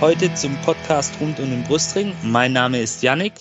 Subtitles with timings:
[0.00, 2.14] heute zum Podcast rund um den Brustring.
[2.22, 3.32] Mein Name ist Yannick.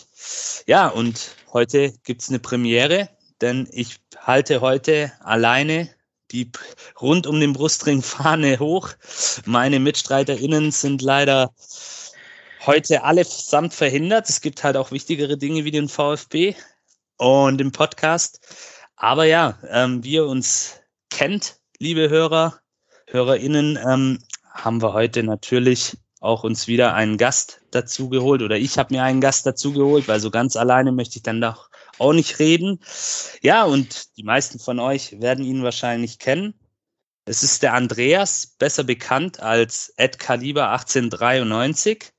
[0.65, 3.09] Ja, und heute gibt's eine Premiere,
[3.41, 5.87] denn ich halte heute alleine
[6.31, 6.51] die
[6.99, 8.89] rund um den Brustring Fahne hoch.
[9.45, 11.53] Meine MitstreiterInnen sind leider
[12.65, 14.27] heute alle samt verhindert.
[14.27, 16.55] Es gibt halt auch wichtigere Dinge wie den VfB
[17.17, 18.39] und den Podcast.
[18.95, 20.79] Aber ja, ähm, wie ihr uns
[21.11, 22.59] kennt, liebe Hörer,
[23.05, 28.77] HörerInnen, ähm, haben wir heute natürlich auch uns wieder einen Gast dazu geholt oder ich
[28.77, 32.13] habe mir einen Gast dazu geholt, weil so ganz alleine möchte ich dann doch auch
[32.13, 32.79] nicht reden.
[33.41, 36.53] Ja, und die meisten von euch werden ihn wahrscheinlich kennen.
[37.25, 42.11] Es ist der Andreas, besser bekannt als Ed Kaliber 1893.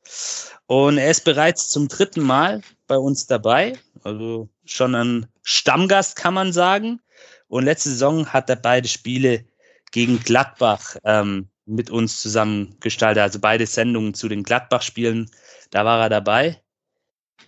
[0.66, 3.78] Und er ist bereits zum dritten Mal bei uns dabei.
[4.04, 7.00] Also schon ein Stammgast, kann man sagen.
[7.48, 9.46] Und letzte Saison hat er beide Spiele
[9.92, 13.22] gegen Gladbach ähm, mit uns zusammen gestaltet.
[13.22, 15.30] Also beide Sendungen zu den Gladbach-Spielen,
[15.70, 16.60] da war er dabei.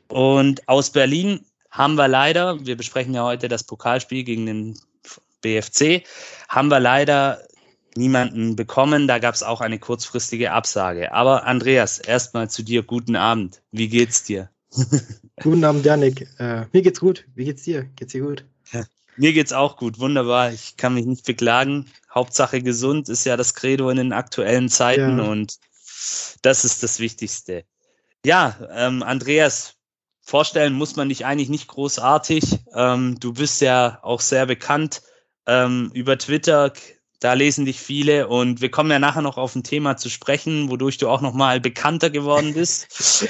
[0.08, 4.78] Und aus Berlin haben wir leider, wir besprechen ja heute das Pokalspiel gegen den
[5.41, 6.04] BFC,
[6.48, 7.41] haben wir leider
[7.96, 9.08] niemanden bekommen.
[9.08, 11.12] Da gab es auch eine kurzfristige Absage.
[11.12, 13.62] Aber Andreas, erstmal zu dir, guten Abend.
[13.72, 14.50] Wie geht's dir?
[15.42, 16.28] guten Abend, Janik.
[16.38, 17.26] Äh, mir geht's gut.
[17.34, 17.84] Wie geht's dir?
[17.96, 18.44] Geht's dir gut?
[19.20, 19.98] Mir geht's auch gut.
[19.98, 20.50] Wunderbar.
[20.50, 21.84] Ich kann mich nicht beklagen.
[22.14, 25.24] Hauptsache gesund ist ja das Credo in den aktuellen Zeiten ja.
[25.24, 25.58] und
[26.40, 27.66] das ist das Wichtigste.
[28.24, 29.74] Ja, ähm, Andreas,
[30.22, 32.60] vorstellen muss man dich eigentlich nicht großartig.
[32.74, 35.03] Ähm, du bist ja auch sehr bekannt
[35.47, 36.72] ähm, über Twitter.
[37.20, 40.70] Da lesen dich viele und wir kommen ja nachher noch auf ein Thema zu sprechen,
[40.70, 42.88] wodurch du auch noch mal bekannter geworden bist.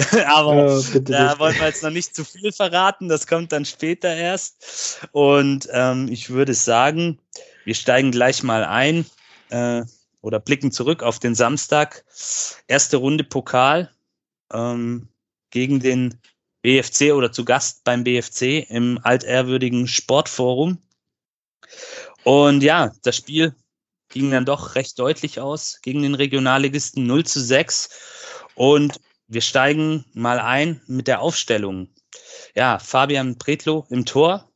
[0.27, 3.09] Aber oh, da wollen wir jetzt noch nicht zu viel verraten.
[3.09, 5.01] Das kommt dann später erst.
[5.11, 7.19] Und ähm, ich würde sagen,
[7.65, 9.07] wir steigen gleich mal ein
[9.49, 9.83] äh,
[10.23, 12.05] oder blicken zurück auf den Samstag.
[12.69, 13.91] Erste Runde Pokal
[14.53, 15.09] ähm,
[15.51, 16.21] gegen den
[16.63, 20.79] BFC oder zu Gast beim BFC im altehrwürdigen Sportforum.
[22.23, 23.55] Und ja, das Spiel
[24.11, 27.89] ging dann doch recht deutlich aus gegen den Regionalligisten 0 zu 6.
[28.55, 31.89] Und wir steigen mal ein mit der Aufstellung.
[32.55, 34.51] Ja, Fabian Pretlo im Tor,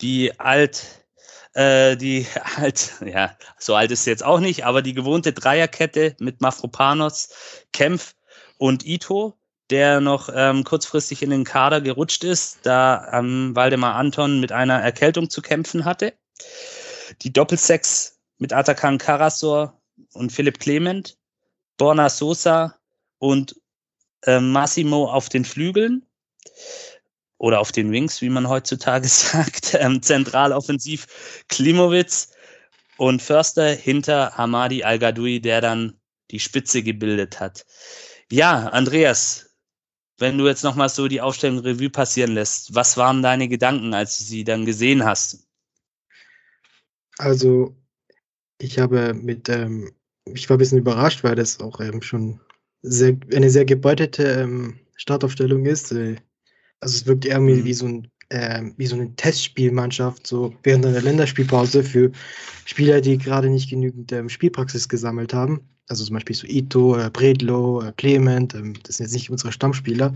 [0.00, 1.06] die alt,
[1.54, 6.16] äh, die alt, ja, so alt ist sie jetzt auch nicht, aber die gewohnte Dreierkette
[6.18, 7.30] mit Mafropanos,
[7.72, 8.14] Kempf
[8.58, 9.40] und Ito
[9.70, 14.80] der noch ähm, kurzfristig in den Kader gerutscht ist, da ähm, Waldemar Anton mit einer
[14.80, 16.12] Erkältung zu kämpfen hatte.
[17.22, 18.09] Die Doppelsechs
[18.40, 19.80] mit Atakan Karasor
[20.14, 21.16] und Philipp Clement,
[21.76, 22.74] Borna Sosa
[23.18, 23.54] und
[24.24, 26.04] äh, Massimo auf den Flügeln
[27.38, 29.74] oder auf den Wings, wie man heutzutage sagt.
[29.74, 30.58] Ähm, zentral
[31.48, 32.32] Klimowitz
[32.96, 37.66] und Förster hinter Hamadi Al-Gadoui, der dann die Spitze gebildet hat.
[38.30, 39.50] Ja, Andreas,
[40.18, 44.18] wenn du jetzt nochmal so die Aufstellung Revue passieren lässt, was waren deine Gedanken, als
[44.18, 45.46] du sie dann gesehen hast?
[47.18, 47.74] Also,
[48.60, 49.90] ich habe mit, ähm,
[50.26, 52.40] ich war ein bisschen überrascht, weil das auch ähm, schon
[52.82, 55.92] sehr, eine sehr gebeutete ähm, Startaufstellung ist.
[55.92, 56.16] Äh,
[56.80, 57.64] also es wirkt eher mhm.
[57.64, 62.12] wie so ein äh, wie so eine Testspielmannschaft, so während einer Länderspielpause für
[62.64, 65.68] Spieler, die gerade nicht genügend ähm, Spielpraxis gesammelt haben.
[65.88, 69.50] Also zum Beispiel so Ito, äh, Bredlo, äh, Clement, ähm, das sind jetzt nicht unsere
[69.50, 70.14] Stammspieler.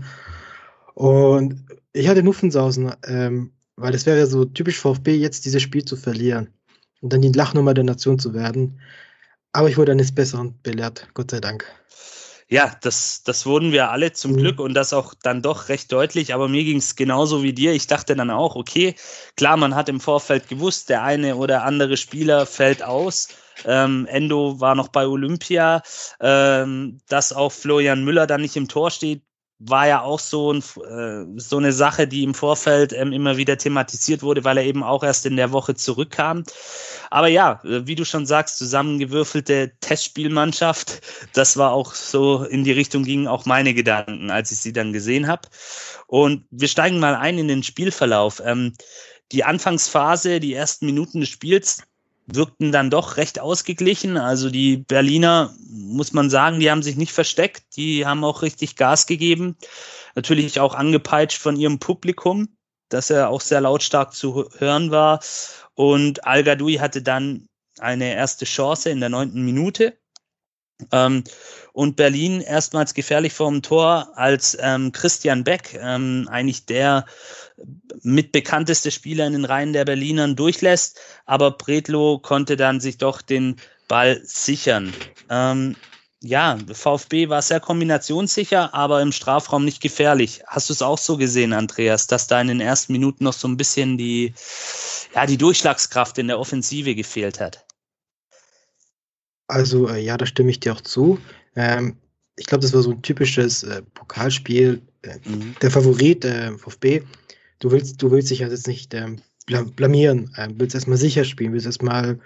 [0.93, 5.97] Und ich hatte Muffensausen, ähm, weil es wäre so typisch VfB, jetzt dieses Spiel zu
[5.97, 6.54] verlieren
[7.05, 8.81] und dann die Lachnummer der Nation zu werden.
[9.53, 11.65] Aber ich wurde eines Besseren belehrt, Gott sei Dank
[12.47, 14.37] ja, das, das wurden wir alle zum mhm.
[14.37, 16.33] Glück und das auch dann doch recht deutlich.
[16.33, 17.73] Aber mir ging es genauso wie dir.
[17.73, 18.95] Ich dachte dann auch, okay,
[19.35, 23.29] klar, man hat im Vorfeld gewusst, der eine oder andere Spieler fällt aus.
[23.65, 25.81] Ähm, Endo war noch bei Olympia.
[26.19, 29.23] Ähm, dass auch Florian Müller dann nicht im Tor steht,
[29.59, 33.57] war ja auch so, ein, äh, so eine Sache, die im Vorfeld ähm, immer wieder
[33.57, 36.43] thematisiert wurde, weil er eben auch erst in der Woche zurückkam.
[37.09, 41.01] Aber ja, äh, wie du schon sagst, zusammengewürfelte Testspielmannschaft,
[41.33, 44.91] das war auch so in die Richtung gingen auch meine Gedanken, als ich sie dann
[44.91, 45.47] gesehen habe.
[46.07, 48.41] Und wir steigen mal ein in den Spielverlauf.
[48.43, 48.73] Ähm,
[49.31, 51.83] die Anfangsphase, die ersten Minuten des Spiels,
[52.27, 54.17] wirkten dann doch recht ausgeglichen.
[54.17, 58.75] Also die Berliner, muss man sagen, die haben sich nicht versteckt, die haben auch richtig
[58.75, 59.57] Gas gegeben.
[60.15, 62.47] natürlich auch angepeitscht von ihrem Publikum,
[62.89, 65.19] dass er auch sehr lautstark zu hören war.
[65.73, 67.47] Und Al Gadoui hatte dann
[67.79, 69.97] eine erste Chance in der neunten Minute.
[70.91, 71.23] Ähm,
[71.73, 77.05] und Berlin erstmals gefährlich vorm Tor, als ähm, Christian Beck, ähm, eigentlich der
[78.01, 80.99] mitbekannteste Spieler in den Reihen der Berlinern, durchlässt.
[81.25, 83.57] Aber Bredlo konnte dann sich doch den
[83.87, 84.93] Ball sichern.
[85.29, 85.75] Ähm,
[86.21, 90.41] ja, VfB war sehr kombinationssicher, aber im Strafraum nicht gefährlich.
[90.47, 93.47] Hast du es auch so gesehen, Andreas, dass da in den ersten Minuten noch so
[93.47, 94.33] ein bisschen die,
[95.13, 97.65] ja, die Durchschlagskraft in der Offensive gefehlt hat?
[99.47, 101.19] Also, äh, ja, da stimme ich dir auch zu.
[101.55, 101.97] Ähm,
[102.37, 104.81] ich glaube, das war so ein typisches äh, Pokalspiel.
[105.03, 105.55] Äh, mhm.
[105.61, 106.25] Der Favorit
[106.57, 107.03] VfB.
[107.59, 109.17] Du willst, du willst dich also jetzt nicht ähm,
[109.75, 112.19] blamieren, ähm, willst erstmal sicher spielen, willst erstmal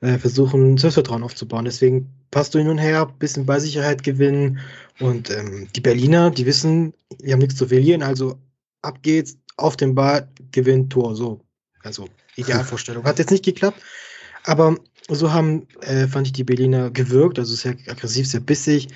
[0.00, 1.64] äh, versuchen, Selbstvertrauen aufzubauen.
[1.64, 4.58] Deswegen passt du hin und her, bisschen Ballsicherheit gewinnen.
[5.00, 8.38] Und ähm, die Berliner, die wissen, wir haben nichts zu verlieren, also
[8.82, 11.14] ab geht's, auf den Ball, gewinnt Tor.
[11.16, 11.40] So.
[11.82, 13.04] Also Idealvorstellung.
[13.04, 13.80] Hat jetzt nicht geklappt,
[14.44, 14.76] aber
[15.08, 18.88] so haben, äh, fand ich die Berliner gewirkt, also sehr aggressiv, sehr bissig.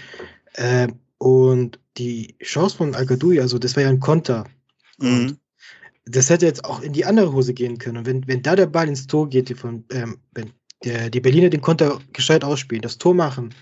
[0.54, 0.88] Äh,
[1.18, 3.06] und die Chance von al
[3.40, 4.44] also das war ja ein Konter.
[4.98, 5.36] Mhm.
[6.10, 7.98] Das hätte jetzt auch in die andere Hose gehen können.
[7.98, 10.52] Und wenn, wenn da der Ball ins Tor geht, die von, ähm, wenn
[10.84, 13.54] der, die Berliner den Konter gescheit ausspielen, das Tor machen,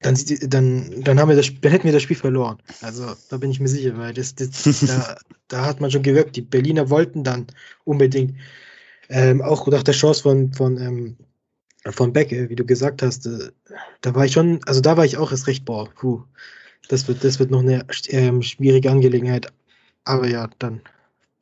[0.00, 2.58] dann, dann, dann, haben wir das, dann hätten wir das Spiel verloren.
[2.82, 4.50] Also da bin ich mir sicher, weil das, das
[4.86, 5.16] da,
[5.48, 6.36] da, hat man schon gewirkt.
[6.36, 7.46] Die Berliner wollten dann
[7.84, 8.34] unbedingt
[9.08, 11.16] ähm, auch nach der Chance von, von, ähm,
[11.86, 13.50] von Beck, wie du gesagt hast, äh,
[14.02, 16.22] da war ich schon, also da war ich auch erst recht, boah, puh,
[16.88, 19.52] das wird, das wird noch eine ähm, schwierige Angelegenheit.
[20.04, 20.82] Aber ja, dann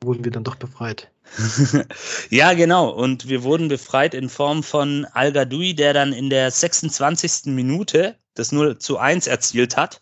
[0.03, 1.09] wurden wir dann doch befreit.
[2.29, 2.89] ja, genau.
[2.89, 7.45] Und wir wurden befreit in Form von Al Gadoui, der dann in der 26.
[7.45, 10.01] Minute das 0 zu 1 erzielt hat.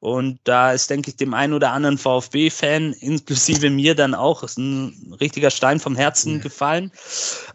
[0.00, 5.16] Und da ist, denke ich, dem einen oder anderen VfB-Fan, inklusive mir dann auch, ein
[5.20, 6.42] richtiger Stein vom Herzen ja.
[6.42, 6.92] gefallen.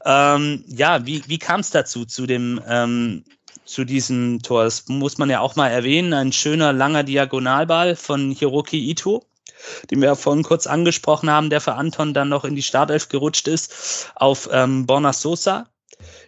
[0.06, 3.24] Ähm, ja, wie, wie kam es dazu, zu dem, ähm,
[3.66, 4.66] zu diesem Tor?
[4.66, 6.14] Das muss man ja auch mal erwähnen.
[6.14, 9.26] Ein schöner, langer Diagonalball von Hiroki Ito
[9.92, 13.10] den wir ja vorhin kurz angesprochen haben, der für Anton dann noch in die Startelf
[13.10, 15.68] gerutscht ist, auf ähm, Borna Sosa.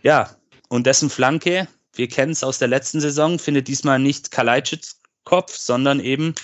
[0.04, 0.30] Ja,
[0.70, 5.56] und dessen Flanke, wir kennen es aus der letzten Saison, findet diesmal nicht Kalajdzics Kopf,
[5.58, 6.36] sondern eben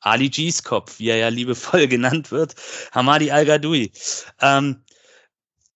[0.00, 2.54] Ali G's Kopf, wie er ja liebevoll genannt wird,
[2.92, 3.92] Hamadi Al-Gadoui.
[4.40, 4.82] Ähm,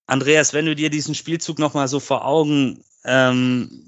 [0.05, 3.85] Andreas, wenn du dir diesen Spielzug nochmal so vor Augen ähm,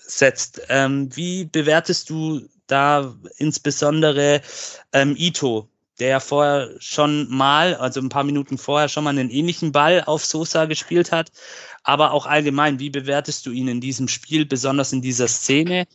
[0.00, 4.42] setzt, ähm, wie bewertest du da insbesondere
[4.92, 5.69] ähm, Ito,
[6.00, 10.02] der ja vorher schon mal, also ein paar Minuten vorher schon mal einen ähnlichen Ball
[10.04, 11.30] auf Sosa gespielt hat.
[11.84, 15.86] Aber auch allgemein, wie bewertest du ihn in diesem Spiel, besonders in dieser Szene,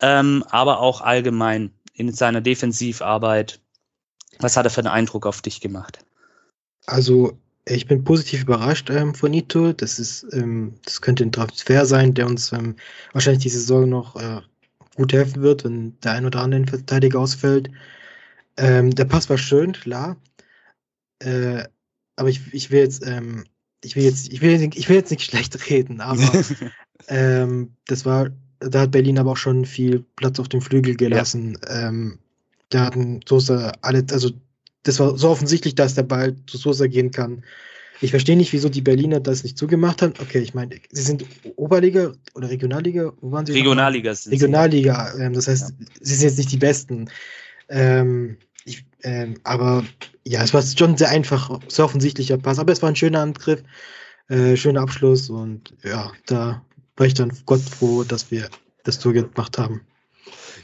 [0.00, 3.60] ähm, aber auch allgemein in seiner Defensivarbeit?
[4.38, 5.98] Was hat er für einen Eindruck auf dich gemacht?
[6.86, 9.72] Also, ich bin positiv überrascht ähm, von Ito.
[9.72, 12.76] Das ist, ähm, das könnte ein Transfer sein, der uns ähm,
[13.12, 14.40] wahrscheinlich diese Saison noch äh,
[14.96, 17.70] gut helfen wird, wenn der ein oder andere Verteidiger ausfällt.
[18.56, 20.16] Ähm, der Pass war schön, klar.
[21.18, 21.64] Äh,
[22.16, 23.44] aber ich, ich will jetzt, ähm,
[23.82, 26.44] ich will jetzt, ich will, ich will jetzt nicht schlecht reden, aber
[27.08, 31.58] ähm, das war, da hat Berlin aber auch schon viel Platz auf dem Flügel gelassen.
[31.64, 31.88] Ja.
[31.88, 32.18] Ähm,
[32.68, 34.30] da hatten Sosa alle, also
[34.82, 37.44] das war so offensichtlich, dass der Ball zu Sosa gehen kann.
[38.00, 40.14] Ich verstehe nicht, wieso die Berliner das nicht zugemacht haben.
[40.20, 43.12] Okay, ich meine, sie sind Oberliga oder Regionalliga?
[43.20, 43.52] Wo waren sie?
[43.52, 45.86] Regionalliga sind Regionalliga, ähm, das heißt, ja.
[46.00, 47.08] sie sind jetzt nicht die Besten.
[47.72, 49.82] Ähm, ich, ähm, aber
[50.24, 53.62] ja, es war schon sehr einfach, sehr offensichtlicher Pass, aber es war ein schöner Angriff,
[54.28, 56.62] äh, schöner Abschluss und ja, da
[56.96, 58.48] war ich dann Gott froh, dass wir
[58.84, 59.80] das Tor gemacht haben.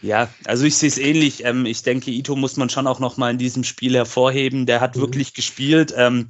[0.03, 1.45] Ja, also ich sehe es ähnlich.
[1.45, 4.67] Ähm, ich denke, Ito muss man schon auch noch mal in diesem Spiel hervorheben.
[4.67, 5.01] Der hat mhm.
[5.01, 5.93] wirklich gespielt.
[5.97, 6.29] Ähm,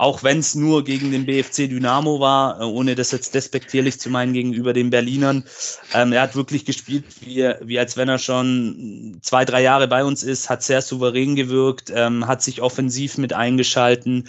[0.00, 4.08] auch wenn es nur gegen den BFC Dynamo war, äh, ohne das jetzt despektierlich zu
[4.08, 5.44] meinen gegenüber den Berlinern.
[5.92, 10.02] Ähm, er hat wirklich gespielt, wie, wie als wenn er schon zwei, drei Jahre bei
[10.02, 14.26] uns ist, hat sehr souverän gewirkt, ähm, hat sich offensiv mit eingeschalten.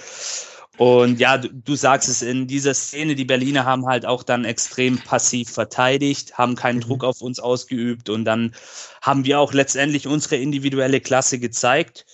[0.78, 4.44] Und ja, du, du, sagst es in dieser Szene, die Berliner haben halt auch dann
[4.44, 6.82] extrem passiv verteidigt, haben keinen mhm.
[6.82, 8.54] Druck auf uns ausgeübt und dann
[9.02, 12.06] haben wir auch letztendlich unsere individuelle Klasse gezeigt.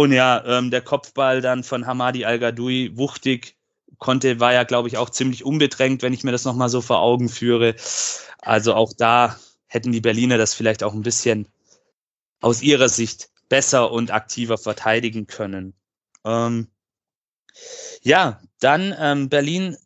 [0.00, 3.58] Und ja, ähm, der Kopfball dann von Hamadi Al-Gadoui, wuchtig,
[3.98, 7.02] konnte, war ja, glaube ich, auch ziemlich unbedrängt, wenn ich mir das nochmal so vor
[7.02, 7.74] Augen führe.
[8.38, 11.48] Also auch da hätten die Berliner das vielleicht auch ein bisschen
[12.40, 15.74] aus ihrer Sicht besser und aktiver verteidigen können.
[16.24, 16.68] Ähm,
[18.00, 19.76] ja, dann ähm, Berlin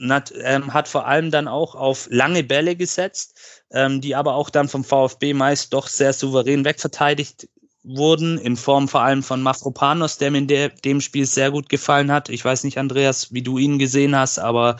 [0.00, 4.48] hat, ähm, hat vor allem dann auch auf lange Bälle gesetzt, ähm, die aber auch
[4.48, 7.50] dann vom VfB meist doch sehr souverän wegverteidigt
[7.82, 11.68] wurden, in Form vor allem von Mafropanos, der mir in der, dem Spiel sehr gut
[11.68, 12.28] gefallen hat.
[12.28, 14.76] Ich weiß nicht, Andreas, wie du ihn gesehen hast, aber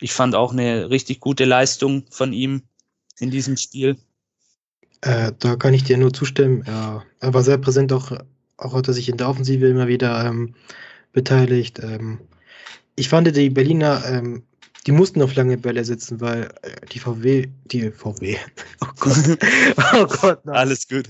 [0.00, 2.62] ich fand auch eine richtig gute Leistung von ihm
[3.18, 3.96] in diesem Spiel.
[5.02, 6.64] Äh, da kann ich dir nur zustimmen.
[6.66, 8.12] Ja, er war sehr präsent, auch,
[8.56, 10.54] auch hat er sich in der Offensive immer wieder ähm,
[11.12, 11.80] beteiligt.
[11.82, 12.20] Ähm,
[12.94, 14.42] ich fand die Berliner ähm,
[14.86, 18.36] die mussten auf lange Bälle sitzen, weil äh, die VW, die VW,
[18.80, 19.38] oh Gott,
[19.94, 20.56] oh Gott, nein.
[20.56, 21.08] alles gut,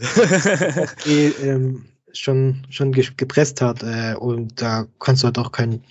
[1.07, 5.83] die, ähm, schon schon gepresst hat äh, und da kannst du halt auch kein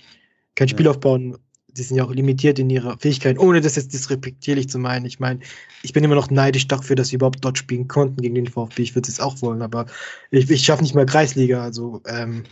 [0.54, 0.90] kein Spiel ja.
[0.90, 1.38] aufbauen.
[1.68, 5.04] Die sind ja auch limitiert in ihrer Fähigkeit, ohne das jetzt disrespektierlich zu meinen.
[5.04, 5.40] Ich meine,
[5.82, 8.82] ich bin immer noch neidisch dafür, dass sie überhaupt dort spielen konnten gegen den VfB.
[8.82, 9.84] Ich würde es auch wollen, aber
[10.30, 11.62] ich, ich schaffe nicht mal Kreisliga.
[11.62, 12.44] Also ähm,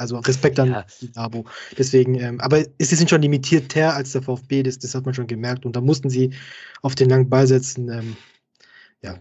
[0.00, 0.86] also Respekt an ja.
[1.14, 1.44] Abo.
[1.76, 5.26] Deswegen, ähm, aber sie sind schon limitierter als der VfB, das, das hat man schon
[5.26, 5.66] gemerkt.
[5.66, 6.32] Und da mussten sie
[6.82, 7.90] auf den langen Ball setzen.
[7.90, 8.16] Ähm,
[9.02, 9.18] ja.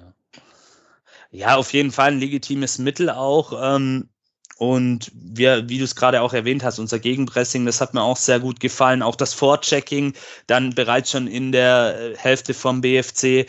[1.31, 3.75] Ja, auf jeden Fall ein legitimes Mittel auch.
[3.75, 4.09] Ähm,
[4.57, 8.17] und wir, wie du es gerade auch erwähnt hast, unser Gegenpressing, das hat mir auch
[8.17, 9.01] sehr gut gefallen.
[9.01, 10.13] Auch das Vorchecking,
[10.47, 13.45] dann bereits schon in der äh, Hälfte vom BFC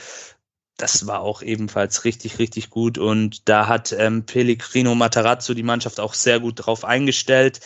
[0.81, 2.99] das war auch ebenfalls richtig, richtig gut.
[2.99, 7.61] Und da hat ähm, Pellegrino Matarazzo die Mannschaft auch sehr gut drauf eingestellt.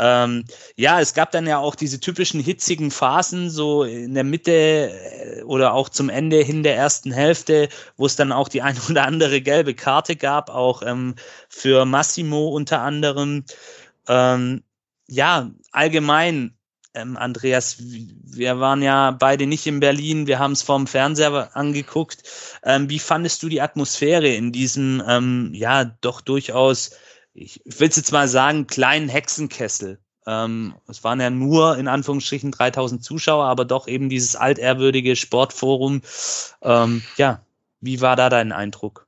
[0.00, 0.44] Ähm,
[0.76, 5.42] ja, es gab dann ja auch diese typischen hitzigen Phasen, so in der Mitte äh,
[5.42, 9.04] oder auch zum Ende hin der ersten Hälfte, wo es dann auch die ein oder
[9.04, 11.14] andere gelbe Karte gab, auch ähm,
[11.48, 13.44] für Massimo unter anderem.
[14.08, 14.62] Ähm,
[15.08, 16.57] ja, allgemein
[16.94, 22.22] ähm, Andreas, wir waren ja beide nicht in Berlin, wir haben es vorm Fernseher angeguckt.
[22.62, 26.92] Ähm, wie fandest du die Atmosphäre in diesem, ähm, ja, doch durchaus,
[27.34, 29.98] ich will es jetzt mal sagen, kleinen Hexenkessel?
[30.26, 36.02] Ähm, es waren ja nur in Anführungsstrichen 3000 Zuschauer, aber doch eben dieses altehrwürdige Sportforum.
[36.62, 37.42] Ähm, ja,
[37.80, 39.06] wie war da dein Eindruck?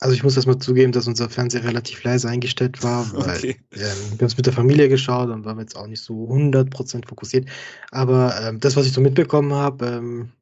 [0.00, 3.56] Also ich muss erstmal zugeben, dass unser Fernseher relativ leise eingestellt war, weil okay.
[3.72, 7.08] ähm, wir haben es mit der Familie geschaut und waren jetzt auch nicht so 100%
[7.08, 7.48] fokussiert.
[7.90, 10.32] Aber ähm, das, was ich so mitbekommen habe, ähm,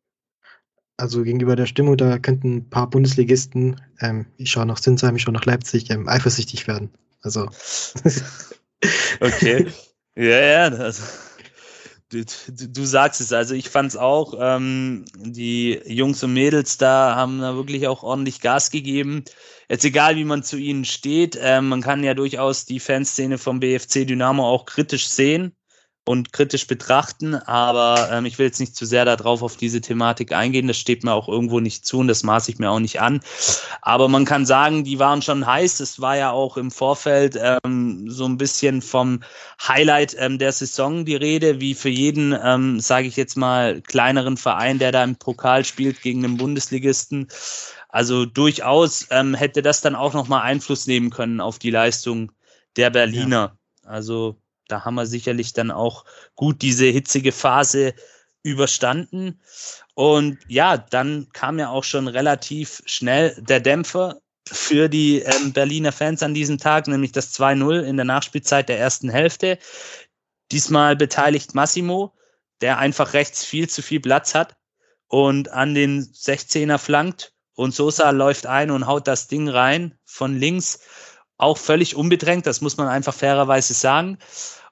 [0.98, 5.22] also gegenüber der Stimmung, da könnten ein paar Bundesligisten, ähm, ich schaue nach Sinsheim, ich
[5.22, 6.90] schaue nach Leipzig, ähm, eifersüchtig werden.
[7.22, 7.48] Also.
[9.20, 9.66] okay.
[10.16, 11.02] Ja, ja, also,
[12.10, 17.14] du, du, sagst es, also ich fand es auch, ähm, die Jungs und Mädels da
[17.16, 19.24] haben da wirklich auch ordentlich Gas gegeben.
[19.68, 23.60] Jetzt egal, wie man zu ihnen steht, äh, man kann ja durchaus die Fanszene vom
[23.60, 25.56] BFC Dynamo auch kritisch sehen
[26.06, 30.32] und kritisch betrachten, aber ähm, ich will jetzt nicht zu sehr darauf auf diese Thematik
[30.32, 33.00] eingehen, das steht mir auch irgendwo nicht zu und das maße ich mir auch nicht
[33.00, 33.20] an.
[33.82, 35.80] Aber man kann sagen, die waren schon heiß.
[35.80, 39.20] Es war ja auch im Vorfeld ähm, so ein bisschen vom
[39.66, 44.36] Highlight ähm, der Saison die Rede, wie für jeden, ähm, sage ich jetzt mal, kleineren
[44.36, 47.26] Verein, der da im Pokal spielt gegen den Bundesligisten.
[47.88, 52.30] Also durchaus ähm, hätte das dann auch nochmal Einfluss nehmen können auf die Leistung
[52.76, 53.56] der Berliner.
[53.84, 53.90] Ja.
[53.90, 54.36] Also
[54.68, 56.04] da haben wir sicherlich dann auch
[56.34, 57.94] gut diese hitzige Phase
[58.42, 59.40] überstanden.
[59.94, 65.92] Und ja, dann kam ja auch schon relativ schnell der Dämpfer für die ähm, Berliner
[65.92, 69.58] Fans an diesem Tag, nämlich das 2-0 in der Nachspielzeit der ersten Hälfte.
[70.52, 72.14] Diesmal beteiligt Massimo,
[72.60, 74.56] der einfach rechts viel zu viel Platz hat
[75.08, 77.32] und an den 16er flankt.
[77.54, 80.80] Und Sosa läuft ein und haut das Ding rein von links.
[81.38, 84.18] Auch völlig unbedrängt, das muss man einfach fairerweise sagen.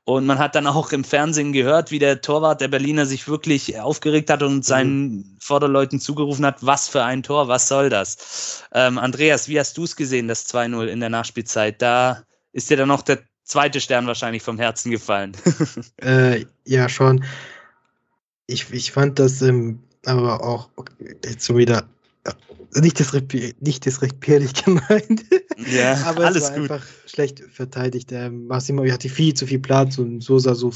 [0.06, 3.80] Und man hat dann auch im Fernsehen gehört, wie der Torwart der Berliner sich wirklich
[3.80, 5.36] aufgeregt hat und seinen mhm.
[5.40, 8.64] Vorderleuten zugerufen hat, was für ein Tor, was soll das?
[8.72, 11.80] Ähm, Andreas, wie hast du es gesehen, das 2-0 in der Nachspielzeit?
[11.80, 15.32] Da ist dir dann noch der zweite Stern wahrscheinlich vom Herzen gefallen.
[16.02, 17.24] äh, ja, schon.
[18.46, 20.68] Ich, ich fand das ähm, aber auch
[21.24, 21.88] jetzt so wieder
[22.80, 25.24] nicht, disrespektierlich nicht disrespektierlich gemeint.
[25.72, 26.70] Ja, aber alles es war gut.
[26.70, 28.12] einfach schlecht verteidigt.
[28.12, 30.72] Ähm, Massimo hatte viel zu viel Platz und Sosa so,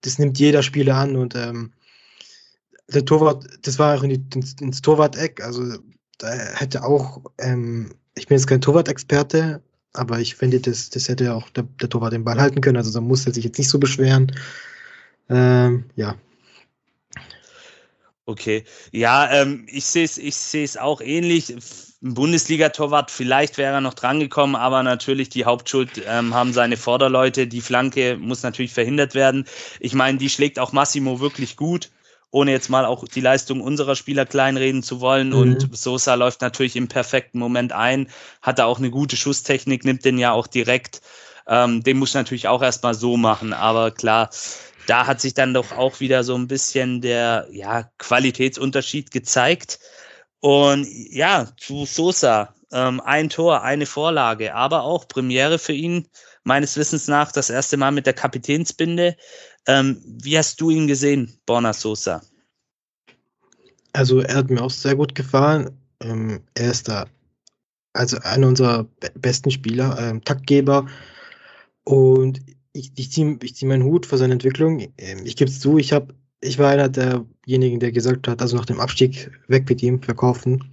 [0.00, 1.72] das nimmt jeder Spieler an und ähm,
[2.88, 5.78] der Torwart, das war auch in die, ins, ins Torwart-Eck, also
[6.18, 9.62] da hätte auch, ähm, ich bin jetzt kein Torwart-Experte,
[9.94, 12.92] aber ich finde, das, das hätte auch der, der Torwart den Ball halten können, also
[12.92, 14.32] da muss er sich jetzt nicht so beschweren.
[15.28, 16.16] Ähm, ja,
[18.24, 21.54] Okay, ja, ähm, ich sehe es ich seh's auch ähnlich.
[22.04, 27.46] Ein Bundesliga-Torwart, vielleicht wäre er noch drangekommen, aber natürlich die Hauptschuld ähm, haben seine Vorderleute.
[27.46, 29.46] Die Flanke muss natürlich verhindert werden.
[29.78, 31.90] Ich meine, die schlägt auch Massimo wirklich gut,
[32.32, 35.28] ohne jetzt mal auch die Leistung unserer Spieler kleinreden zu wollen.
[35.28, 35.36] Mhm.
[35.36, 38.08] Und Sosa läuft natürlich im perfekten Moment ein,
[38.40, 41.02] hat da auch eine gute Schusstechnik, nimmt den ja auch direkt.
[41.46, 44.30] Ähm, den muss natürlich auch erstmal so machen, aber klar,
[44.86, 49.78] da hat sich dann doch auch wieder so ein bisschen der ja, Qualitätsunterschied gezeigt.
[50.40, 52.54] Und ja, zu Sosa.
[52.72, 56.08] ähm, ein Tor, eine Vorlage, aber auch Premiere für ihn,
[56.42, 59.16] meines Wissens nach, das erste Mal mit der Kapitänsbinde.
[59.66, 62.22] Ähm, wie hast du ihn gesehen, Borna Sosa?
[63.92, 65.78] Also er hat mir auch sehr gut gefallen.
[66.00, 67.06] Ähm, er ist da
[67.92, 70.86] also einer unserer besten Spieler, ähm, Taktgeber.
[71.84, 72.40] Und
[72.72, 74.80] ich, ich ziehe ich zieh meinen Hut vor seiner Entwicklung.
[74.98, 78.56] Ähm, ich gebe es zu, ich habe, ich war einer derjenigen, der gesagt hat, also
[78.56, 80.64] nach dem Abstieg weg mit ihm, verkaufen,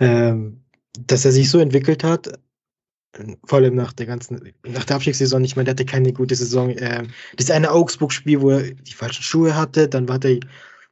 [0.00, 0.60] ähm,
[1.06, 2.38] dass er sich so entwickelt hat,
[3.44, 6.74] vor allem nach der ganzen, nach der Abstiegssaison, ich meine, der hatte keine gute Saison.
[6.76, 10.40] Ähm, das eine Augsburg-Spiel, wo er die falschen Schuhe hatte, dann war der,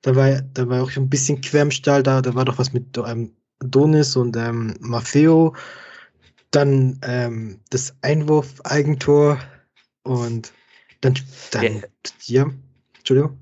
[0.03, 2.73] da war, da war auch ein bisschen quer im Stall da, da war doch was
[2.73, 5.55] mit ähm, Donis und ähm, Maffeo.
[6.53, 9.39] Dann ähm, das Einwurf-Eigentor
[10.03, 10.53] und
[11.01, 11.15] dann,
[11.51, 11.63] dann
[12.25, 12.45] ja.
[12.45, 12.51] ja,
[12.99, 13.39] Entschuldigung.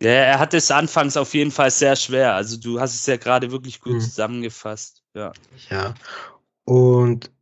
[0.00, 2.34] Ja, er hat es anfangs auf jeden Fall sehr schwer.
[2.34, 4.00] Also du hast es ja gerade wirklich gut mhm.
[4.00, 5.02] zusammengefasst.
[5.14, 5.32] Ja.
[5.70, 5.94] Ja.
[6.64, 7.32] Und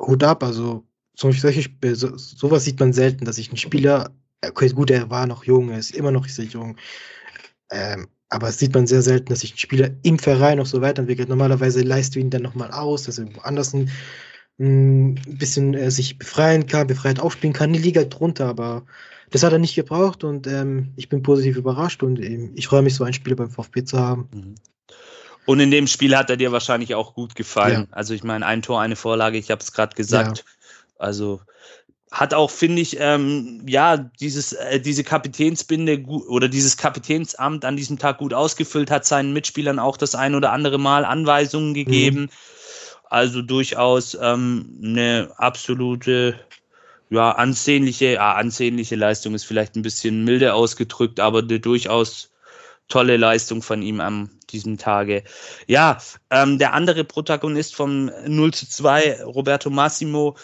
[0.00, 4.10] Hut ab, also solche so, sowas sieht man selten, dass sich ein Spieler,
[4.46, 6.76] okay, gut, er war noch jung, er ist immer noch sehr jung,
[7.70, 10.80] ähm, aber es sieht man sehr selten, dass sich ein Spieler im Verein noch so
[10.80, 11.28] weiterentwickelt.
[11.28, 13.90] Normalerweise leist du ihn dann nochmal aus, dass er woanders ein,
[14.60, 18.84] ein bisschen äh, sich befreien kann, befreit aufspielen kann, die Liga drunter, aber
[19.30, 22.82] das hat er nicht gebraucht und ähm, ich bin positiv überrascht und ähm, ich freue
[22.82, 24.28] mich, so ein Spiel beim VfB zu haben.
[24.32, 24.54] Mhm.
[25.46, 27.88] Und in dem Spiel hat er dir wahrscheinlich auch gut gefallen.
[27.90, 27.96] Ja.
[27.96, 30.38] Also ich meine, ein Tor, eine Vorlage, ich habe es gerade gesagt.
[30.38, 30.44] Ja.
[30.98, 31.40] Also
[32.12, 37.98] hat auch, finde ich, ähm, ja, dieses, äh, diese Kapitänsbinde oder dieses Kapitänsamt an diesem
[37.98, 42.22] Tag gut ausgefüllt, hat seinen Mitspielern auch das ein oder andere Mal Anweisungen gegeben.
[42.22, 42.30] Mhm.
[43.10, 46.38] Also durchaus ähm, eine absolute,
[47.10, 52.30] ja, ansehnliche, ja, ansehnliche Leistung ist vielleicht ein bisschen milde ausgedrückt, aber eine durchaus
[52.88, 55.24] tolle Leistung von ihm an diesem Tage.
[55.66, 55.98] Ja,
[56.30, 60.36] ähm, der andere Protagonist vom 0 zu 2, Roberto Massimo,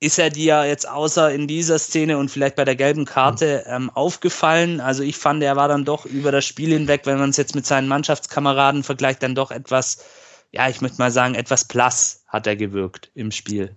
[0.00, 3.90] ist er dir jetzt außer in dieser Szene und vielleicht bei der gelben Karte ähm,
[3.90, 4.80] aufgefallen?
[4.80, 7.54] Also ich fand, er war dann doch über das Spiel hinweg, wenn man es jetzt
[7.54, 10.04] mit seinen Mannschaftskameraden vergleicht, dann doch etwas,
[10.52, 13.76] ja, ich möchte mal sagen, etwas blass hat er gewirkt im Spiel.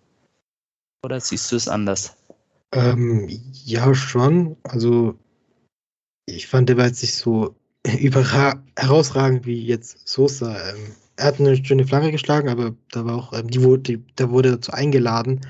[1.04, 2.16] Oder siehst du es anders?
[2.74, 3.28] Ähm,
[3.66, 4.58] ja, schon.
[4.64, 5.20] Also
[6.26, 7.56] ich fand, er war jetzt nicht so
[7.86, 10.70] herausragend wie jetzt Sosa.
[10.70, 14.04] Ähm, er hat eine schöne Flanke geschlagen, aber da war auch, ähm, die wurde, die,
[14.16, 15.42] da wurde dazu eingeladen.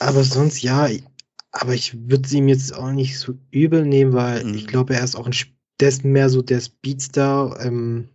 [0.00, 0.88] Aber sonst ja,
[1.52, 4.54] aber ich würde es ihm jetzt auch nicht so übel nehmen, weil mhm.
[4.54, 5.34] ich glaube, er ist auch ein,
[5.80, 7.58] der ist mehr so der Speedstar.
[7.64, 8.10] Ähm,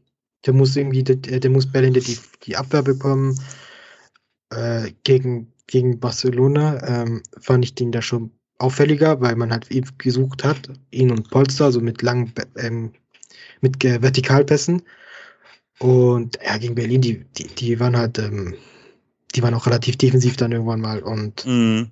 [0.45, 3.39] der muss irgendwie, der, der muss Bälle die, die Abwehr bekommen.
[4.49, 9.89] Äh, gegen, gegen Barcelona ähm, fand ich den da schon auffälliger, weil man halt eben
[9.97, 12.93] gesucht hat, ihn und Polster, also mit langen, ähm,
[13.61, 14.83] mit äh, Vertikalpässen.
[15.79, 18.55] Und ja, gegen Berlin, die, die, die waren halt, ähm,
[19.35, 21.91] die waren auch relativ defensiv dann irgendwann mal und mhm.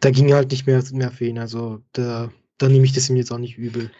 [0.00, 1.38] da ging halt nicht mehr, mehr für ihn.
[1.38, 3.90] Also da, da nehme ich das ihm jetzt auch nicht übel.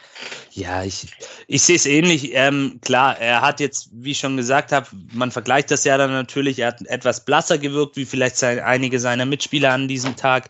[0.53, 1.09] Ja, ich,
[1.49, 2.31] ich sehe es ähnlich.
[2.35, 6.13] Ähm, klar, er hat jetzt, wie ich schon gesagt habe, man vergleicht das ja dann
[6.13, 10.49] natürlich, er hat etwas blasser gewirkt, wie vielleicht sein, einige seiner Mitspieler an diesem Tag.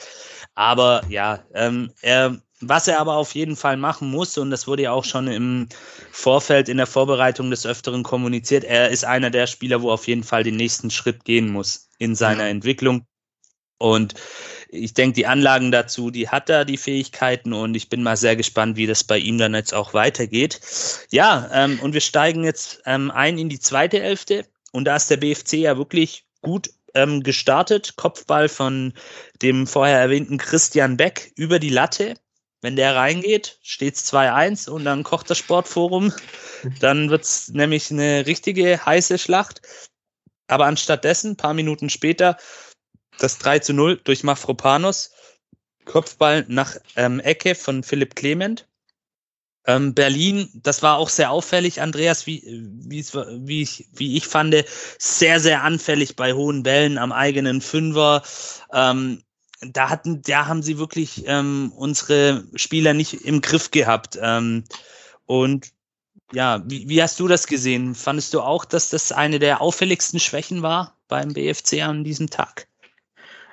[0.54, 4.84] Aber ja, ähm, er was er aber auf jeden Fall machen muss, und das wurde
[4.84, 5.68] ja auch schon im
[6.12, 10.22] Vorfeld in der Vorbereitung des Öfteren kommuniziert, er ist einer der Spieler, wo auf jeden
[10.22, 12.50] Fall den nächsten Schritt gehen muss in seiner ja.
[12.50, 13.04] Entwicklung.
[13.78, 14.14] Und
[14.72, 18.36] ich denke, die Anlagen dazu, die hat er, die Fähigkeiten, und ich bin mal sehr
[18.36, 20.60] gespannt, wie das bei ihm dann jetzt auch weitergeht.
[21.10, 25.10] Ja, ähm, und wir steigen jetzt ähm, ein in die zweite Hälfte, und da ist
[25.10, 27.96] der BFC ja wirklich gut ähm, gestartet.
[27.96, 28.94] Kopfball von
[29.42, 32.14] dem vorher erwähnten Christian Beck über die Latte.
[32.62, 36.12] Wenn der reingeht, steht es 2-1 und dann kocht das Sportforum.
[36.80, 39.60] Dann wird es nämlich eine richtige heiße Schlacht.
[40.46, 42.36] Aber anstattdessen, paar Minuten später,
[43.18, 45.12] das 3 zu 0 durch Mafropanos.
[45.84, 48.68] Kopfball nach ähm, Ecke von Philipp Clement.
[49.64, 54.54] Ähm, Berlin, das war auch sehr auffällig, Andreas, wie, wie, ich, wie ich fand,
[54.98, 58.22] sehr, sehr anfällig bei hohen Bällen am eigenen Fünfer.
[58.72, 59.22] Ähm,
[59.60, 64.18] da hatten, da haben sie wirklich ähm, unsere Spieler nicht im Griff gehabt.
[64.20, 64.64] Ähm,
[65.26, 65.68] und
[66.32, 67.94] ja, wie, wie hast du das gesehen?
[67.94, 72.66] Fandest du auch, dass das eine der auffälligsten Schwächen war beim BFC an diesem Tag?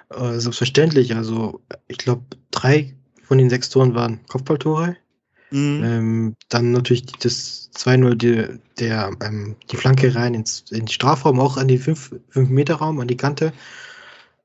[0.09, 1.15] Äh, selbstverständlich.
[1.15, 4.97] Also ich glaube, drei von den sechs Toren waren Kopfballtore.
[5.51, 5.83] Mhm.
[5.83, 11.39] Ähm, dann natürlich das 2-0, die, der, ähm, die Flanke rein ins, in den Strafraum,
[11.39, 13.51] auch an den 5-Meter-Raum, an die Kante.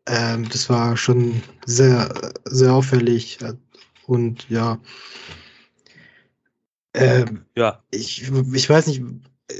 [0.06, 3.38] Ähm, das war schon sehr, sehr auffällig.
[4.06, 4.78] Und ja,
[6.94, 7.82] ähm, ja.
[7.90, 9.02] Ich, ich weiß nicht,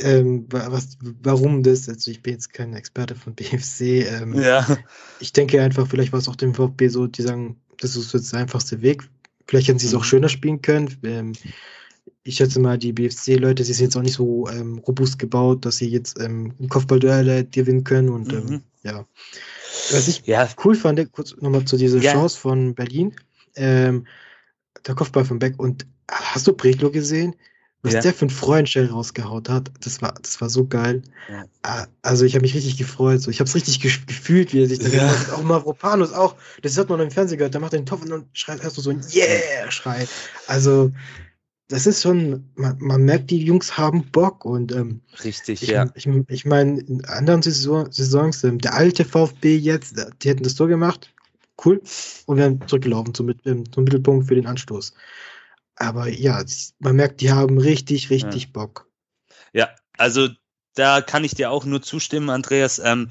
[0.00, 1.88] ähm, was, warum das?
[1.88, 4.07] Also ich bin jetzt kein Experte von BFC.
[4.07, 4.66] Ähm, Ja.
[5.20, 8.33] Ich denke einfach, vielleicht war es auch dem VfB so, die sagen, das ist jetzt
[8.33, 9.02] der einfachste Weg.
[9.46, 10.04] Vielleicht hätten sie es auch Mhm.
[10.04, 10.96] schöner spielen können.
[11.02, 11.33] Ähm,
[12.22, 15.76] ich schätze mal, die BFC-Leute, sie sind jetzt auch nicht so ähm, robust gebaut, dass
[15.76, 18.09] sie jetzt ähm, Kopfballduelle gewinnen können.
[18.09, 18.52] Und Mhm.
[18.52, 19.07] ähm, ja.
[19.90, 22.12] Was ich Ja, cool fand, kurz nochmal zu dieser Ja.
[22.12, 23.14] Chance von Berlin.
[23.57, 24.07] Ähm,
[24.87, 25.59] der Kopfball von Beck.
[25.59, 27.35] Und hast du Breglo gesehen?
[27.85, 28.01] Was Ja.
[28.01, 31.03] der für einen Freundshell rausgehaut hat, das war, das war so geil.
[31.31, 31.44] Ja.
[31.62, 33.20] Ah, Also ich habe mich richtig gefreut.
[33.20, 33.31] So.
[33.31, 34.99] Ich habe es richtig gef- gefühlt, wie er sich da Ja.
[35.07, 35.35] gemacht hat.
[35.35, 36.35] Auch Mavropanos auch.
[36.62, 37.55] Das hat man im Fernsehen gehört.
[37.55, 40.09] Der macht den Topf und dann schreit erst so ein Yeah-Schrei.
[40.47, 40.92] Also
[41.68, 45.90] das ist schon, man, man merkt, die Jungs haben Bock und ähm, richtig, ich, ja.
[45.94, 50.42] ich, ich meine, in anderen Saison, Saisons, ähm, der alte VfB jetzt, äh, die hätten
[50.42, 51.12] das Tor gemacht,
[51.64, 51.81] cool,
[52.27, 54.92] und wären zurückgelaufen zum, ähm, zum Mittelpunkt für den Anstoß.
[55.76, 56.44] Aber ja,
[56.78, 58.88] man merkt, die haben richtig, richtig Bock.
[59.52, 60.28] Ja, also
[60.74, 62.78] da kann ich dir auch nur zustimmen, Andreas.
[62.78, 63.10] Ähm,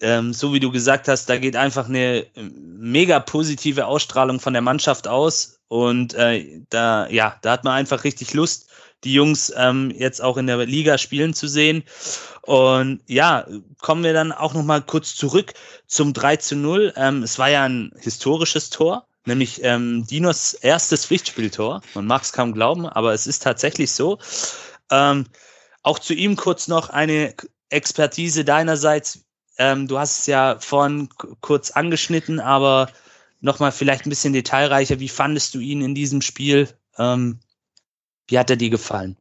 [0.00, 4.54] ähm, so wie du gesagt hast, da geht einfach eine ähm, mega positive Ausstrahlung von
[4.54, 5.60] der Mannschaft aus.
[5.68, 8.68] Und äh, da, ja, da hat man einfach richtig Lust,
[9.04, 11.84] die Jungs ähm, jetzt auch in der Liga spielen zu sehen.
[12.42, 13.46] Und ja,
[13.80, 15.52] kommen wir dann auch noch mal kurz zurück
[15.86, 16.94] zum 3 zu 0.
[16.96, 21.82] Ähm, es war ja ein historisches Tor, nämlich ähm, Dinos erstes Pflichtspieltor.
[21.94, 24.18] Man mag es kaum glauben, aber es ist tatsächlich so.
[24.90, 25.26] Ähm,
[25.82, 27.34] auch zu ihm kurz noch eine
[27.68, 29.24] Expertise deinerseits.
[29.58, 31.08] Ähm, du hast es ja vorhin
[31.40, 32.90] kurz angeschnitten, aber
[33.40, 35.00] nochmal vielleicht ein bisschen detailreicher.
[35.00, 36.68] Wie fandest du ihn in diesem Spiel?
[36.98, 37.40] Ähm,
[38.28, 39.16] wie hat er dir gefallen?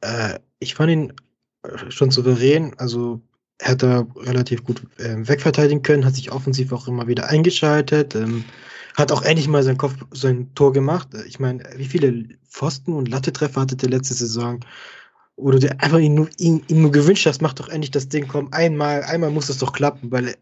[0.00, 1.12] Äh, ich fand ihn
[1.62, 3.20] äh, schon souverän, also
[3.60, 8.14] er hat da relativ gut ähm, wegverteidigen können, hat sich offensiv auch immer wieder eingeschaltet,
[8.14, 8.44] ähm,
[8.96, 11.08] hat auch endlich mal sein Kopf, sein Tor gemacht.
[11.14, 14.60] Äh, Ich meine, wie viele Pfosten und Lattetreffer hatte der letzte Saison?
[15.36, 18.28] Oder der einfach ihn nur, ihn, ihn nur gewünscht hast, mach doch endlich das Ding,
[18.28, 20.34] komm, einmal, einmal muss das doch klappen, weil er,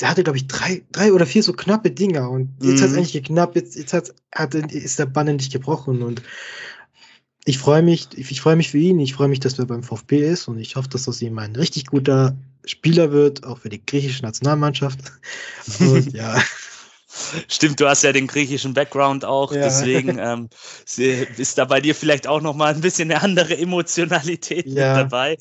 [0.00, 2.82] der hatte, glaube ich, drei, drei oder vier so knappe Dinger und jetzt Mhm.
[2.82, 6.22] hat es endlich geknappt, jetzt, jetzt hat, hat, ist der Bann endlich gebrochen und
[7.44, 10.18] ich freue mich, ich freue mich für ihn, ich freue mich, dass er beim VfB
[10.18, 13.84] ist und ich hoffe, dass aus ihm ein richtig guter Spieler wird, auch für die
[13.84, 15.00] griechische Nationalmannschaft.
[15.80, 16.40] Und ja,
[17.48, 19.62] Stimmt, du hast ja den griechischen Background auch, Ja.
[19.62, 20.48] deswegen ähm,
[20.96, 24.94] ist da bei dir vielleicht auch noch mal ein bisschen eine andere Emotionalität mit Ja.
[24.94, 25.36] dabei.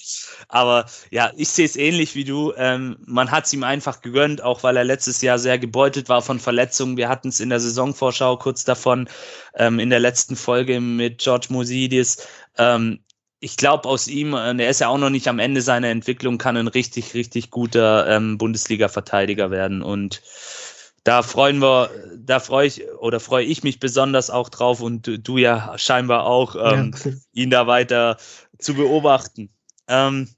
[0.49, 2.53] Aber ja, ich sehe es ähnlich wie du.
[2.57, 6.21] Ähm, man hat es ihm einfach gegönnt, auch weil er letztes Jahr sehr gebeutet war
[6.21, 6.97] von Verletzungen.
[6.97, 9.07] Wir hatten es in der Saisonvorschau kurz davon,
[9.55, 12.27] ähm, in der letzten Folge mit George Mosidis.
[12.57, 12.99] Ähm,
[13.39, 16.37] ich glaube, aus ihm, äh, er ist ja auch noch nicht am Ende seiner Entwicklung,
[16.37, 19.81] kann ein richtig, richtig guter ähm, Bundesliga-Verteidiger werden.
[19.81, 20.21] Und
[21.03, 25.17] da freuen wir, da freue ich oder freue ich mich besonders auch drauf und du,
[25.17, 27.11] du ja scheinbar auch, ähm, ja.
[27.33, 28.17] ihn da weiter
[28.59, 29.49] zu beobachten.
[29.87, 30.29] Ähm,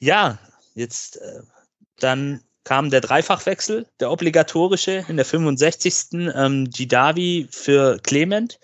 [0.00, 0.38] ja,
[0.74, 1.42] jetzt äh,
[2.00, 6.32] dann kam der Dreifachwechsel, der obligatorische in der 65.
[6.34, 8.58] Ähm, Gidavi für Clement,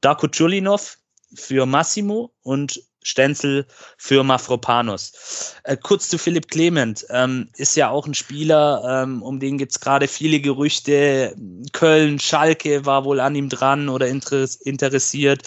[0.00, 0.98] Darko Chulinov
[1.34, 5.54] für Massimo und Stenzel für Mafropanos.
[5.64, 9.80] Äh, kurz zu Philipp Clement, ähm, ist ja auch ein Spieler, ähm, um den gibt's
[9.80, 11.34] gerade viele Gerüchte.
[11.72, 15.42] Köln, Schalke war wohl an ihm dran oder interess interessiert.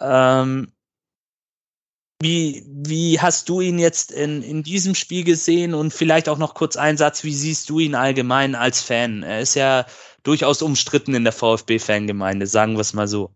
[0.00, 0.72] Ähm,
[2.22, 6.54] wie, wie hast du ihn jetzt in, in diesem Spiel gesehen und vielleicht auch noch
[6.54, 9.24] kurz ein Satz, wie siehst du ihn allgemein als Fan?
[9.24, 9.86] Er ist ja
[10.22, 13.34] durchaus umstritten in der VfB-Fangemeinde, sagen wir es mal so.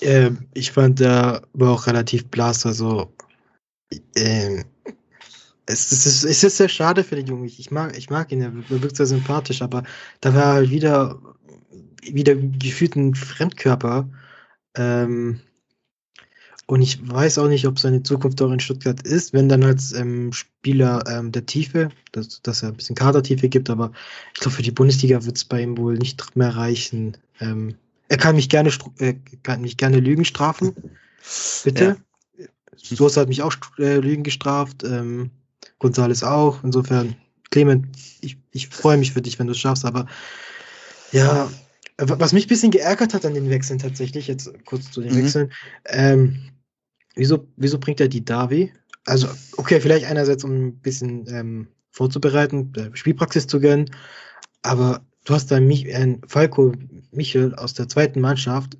[0.00, 3.12] Äh, ich fand, der war auch relativ blass, also
[4.16, 4.64] ähm,
[5.66, 7.44] es, es, ist, es ist sehr schade für den Jungen.
[7.44, 9.84] Ich mag, ich mag ihn, er wirkt sehr sympathisch, aber
[10.20, 11.20] da war halt wieder,
[12.02, 14.08] wieder gefühlt ein Fremdkörper.
[14.76, 15.40] Ähm,
[16.66, 19.92] und ich weiß auch nicht, ob seine Zukunft auch in Stuttgart ist, wenn dann als
[19.92, 23.90] ähm, Spieler ähm, der Tiefe, dass, dass er ein bisschen Kadertiefe gibt, aber
[24.34, 27.16] ich glaube, für die Bundesliga wird es bei ihm wohl nicht mehr reichen.
[27.40, 27.74] Ähm,
[28.10, 30.74] er kann mich gerne, äh, kann mich gerne Lügen strafen.
[31.64, 31.96] Bitte.
[32.76, 34.82] Soos hat mich auch äh, Lügen gestraft.
[34.82, 35.30] Ähm,
[35.78, 36.64] Gonzales auch.
[36.64, 37.14] Insofern,
[37.50, 37.86] Clement,
[38.20, 40.06] ich, ich freue mich für dich, wenn du es schaffst, aber
[41.12, 41.48] ja,
[41.98, 45.14] wa- was mich ein bisschen geärgert hat an den Wechseln tatsächlich, jetzt kurz zu den
[45.14, 45.24] Mhm.
[45.24, 45.52] Wechseln,
[45.86, 46.50] ähm,
[47.14, 48.72] wieso, wieso bringt er die Davi?
[49.06, 53.90] Also, okay, vielleicht einerseits, um ein bisschen ähm, vorzubereiten, äh, Spielpraxis zu gönnen,
[54.62, 56.72] aber du hast da mich, äh, Falco
[57.10, 58.76] Michel aus der zweiten Mannschaft,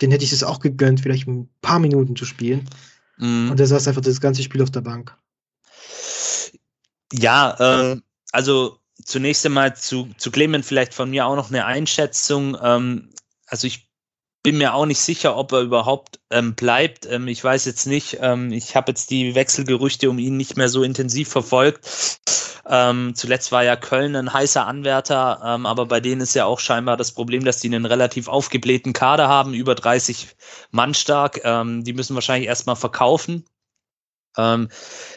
[0.00, 2.68] den hätte ich es auch gegönnt, vielleicht ein paar Minuten zu spielen.
[3.18, 3.50] Mhm.
[3.50, 5.16] Und der saß einfach das ganze Spiel auf der Bank.
[7.12, 12.56] Ja, ähm, also zunächst einmal zu, zu Clement vielleicht von mir auch noch eine Einschätzung.
[12.62, 13.10] Ähm,
[13.46, 13.90] also ich
[14.42, 17.06] bin mir auch nicht sicher, ob er überhaupt ähm, bleibt.
[17.06, 18.18] Ähm, ich weiß jetzt nicht.
[18.20, 21.86] Ähm, ich habe jetzt die Wechselgerüchte um ihn nicht mehr so intensiv verfolgt.
[22.70, 26.60] Ähm, zuletzt war ja Köln ein heißer Anwärter, ähm, aber bei denen ist ja auch
[26.60, 30.28] scheinbar das Problem, dass die einen relativ aufgeblähten Kader haben, über 30
[30.70, 31.40] Mann stark.
[31.44, 33.44] Ähm, die müssen wahrscheinlich erstmal verkaufen.
[34.36, 34.68] da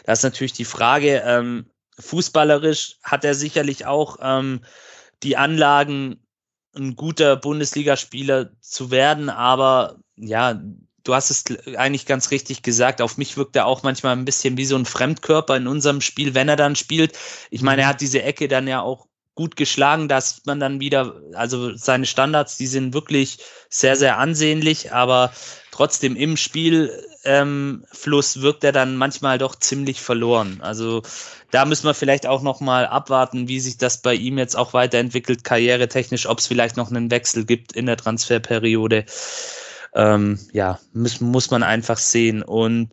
[0.08, 1.63] ist natürlich die Frage,
[2.00, 4.18] fußballerisch hat er sicherlich auch
[5.22, 6.20] die Anlagen,
[6.76, 10.60] ein guter Bundesligaspieler zu werden, aber ja,
[11.04, 11.44] du hast es
[11.78, 13.02] eigentlich ganz richtig gesagt.
[13.02, 16.34] Auf mich wirkt er auch manchmal ein bisschen wie so ein Fremdkörper in unserem Spiel,
[16.34, 17.18] wenn er dann spielt.
[17.50, 20.08] Ich meine, er hat diese Ecke dann ja auch gut geschlagen.
[20.08, 23.39] Da sieht man dann wieder, also seine Standards, die sind wirklich
[23.70, 25.34] sehr, sehr ansehnlich, aber
[25.72, 30.60] trotzdem im Spielfluss ähm, wirkt er dann manchmal doch ziemlich verloren.
[30.62, 31.02] Also
[31.50, 34.74] da müssen wir vielleicht auch noch mal abwarten, wie sich das bei ihm jetzt auch
[34.74, 39.06] weiterentwickelt, karrieretechnisch, ob es vielleicht noch einen Wechsel gibt in der Transferperiode.
[39.95, 42.41] Ähm, ja, muss, muss man einfach sehen.
[42.41, 42.89] Und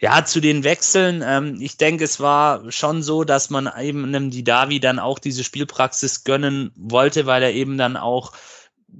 [0.00, 4.30] ja, zu den Wechseln, ähm, ich denke, es war schon so, dass man eben einem
[4.30, 8.32] Didavi dann auch diese Spielpraxis gönnen wollte, weil er eben dann auch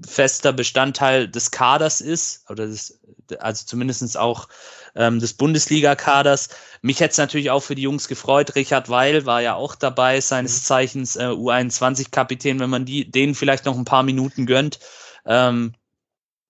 [0.04, 3.00] fester Bestandteil des Kaders ist, oder des,
[3.38, 4.48] also zumindestens auch
[4.96, 6.48] ähm, des Bundesliga-Kaders.
[6.82, 8.56] Mich hätte es natürlich auch für die Jungs gefreut.
[8.56, 10.64] Richard Weil war ja auch dabei, seines mhm.
[10.64, 14.80] Zeichens äh, U21-Kapitän, wenn man die, denen vielleicht noch ein paar Minuten gönnt.
[15.24, 15.74] Ähm,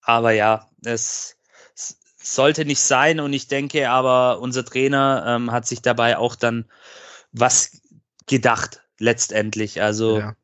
[0.03, 1.37] aber ja, es,
[1.75, 6.37] es sollte nicht sein und ich denke aber, unser Trainer ähm, hat sich dabei auch
[6.37, 6.65] dann
[7.33, 7.81] was
[8.27, 9.83] gedacht, letztendlich.
[9.83, 10.37] Also ja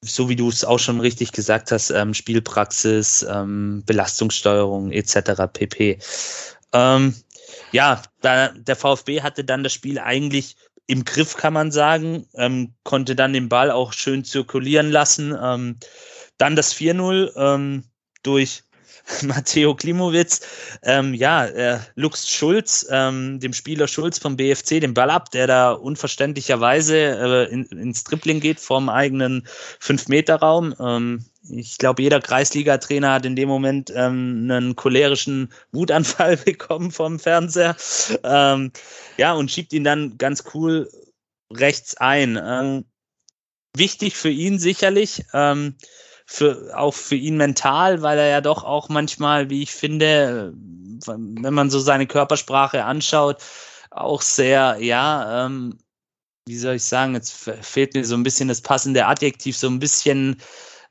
[0.00, 5.42] so wie du es auch schon richtig gesagt hast, ähm, Spielpraxis, ähm, Belastungssteuerung etc.
[5.52, 5.98] pp.
[6.72, 7.14] Ähm,
[7.72, 10.56] ja, da, der VfB hatte dann das Spiel eigentlich
[10.86, 15.36] im Griff, kann man sagen, ähm, konnte dann den Ball auch schön zirkulieren lassen.
[15.40, 15.76] Ähm,
[16.38, 17.84] dann das 4-0 ähm,
[18.22, 18.62] durch
[19.22, 20.40] Matteo Klimowitz,
[20.82, 25.46] ähm, ja, er luchst Schulz, ähm, dem Spieler Schulz vom BFC, den Ball ab, der
[25.46, 29.46] da unverständlicherweise äh, in, ins Tripling geht vom eigenen
[29.80, 30.74] 5-Meter-Raum.
[30.78, 37.18] Ähm, ich glaube, jeder Kreisliga-Trainer hat in dem Moment ähm, einen cholerischen Wutanfall bekommen vom
[37.18, 37.76] Fernseher.
[38.22, 38.72] Ähm,
[39.16, 40.90] ja, und schiebt ihn dann ganz cool
[41.50, 42.38] rechts ein.
[42.42, 42.84] Ähm,
[43.74, 45.24] wichtig für ihn sicherlich.
[45.32, 45.76] Ähm,
[46.30, 50.52] für, auch für ihn mental, weil er ja doch auch manchmal, wie ich finde,
[51.06, 53.38] wenn man so seine Körpersprache anschaut,
[53.90, 55.78] auch sehr, ja, ähm,
[56.46, 59.78] wie soll ich sagen, jetzt fehlt mir so ein bisschen das passende Adjektiv, so ein
[59.78, 60.36] bisschen,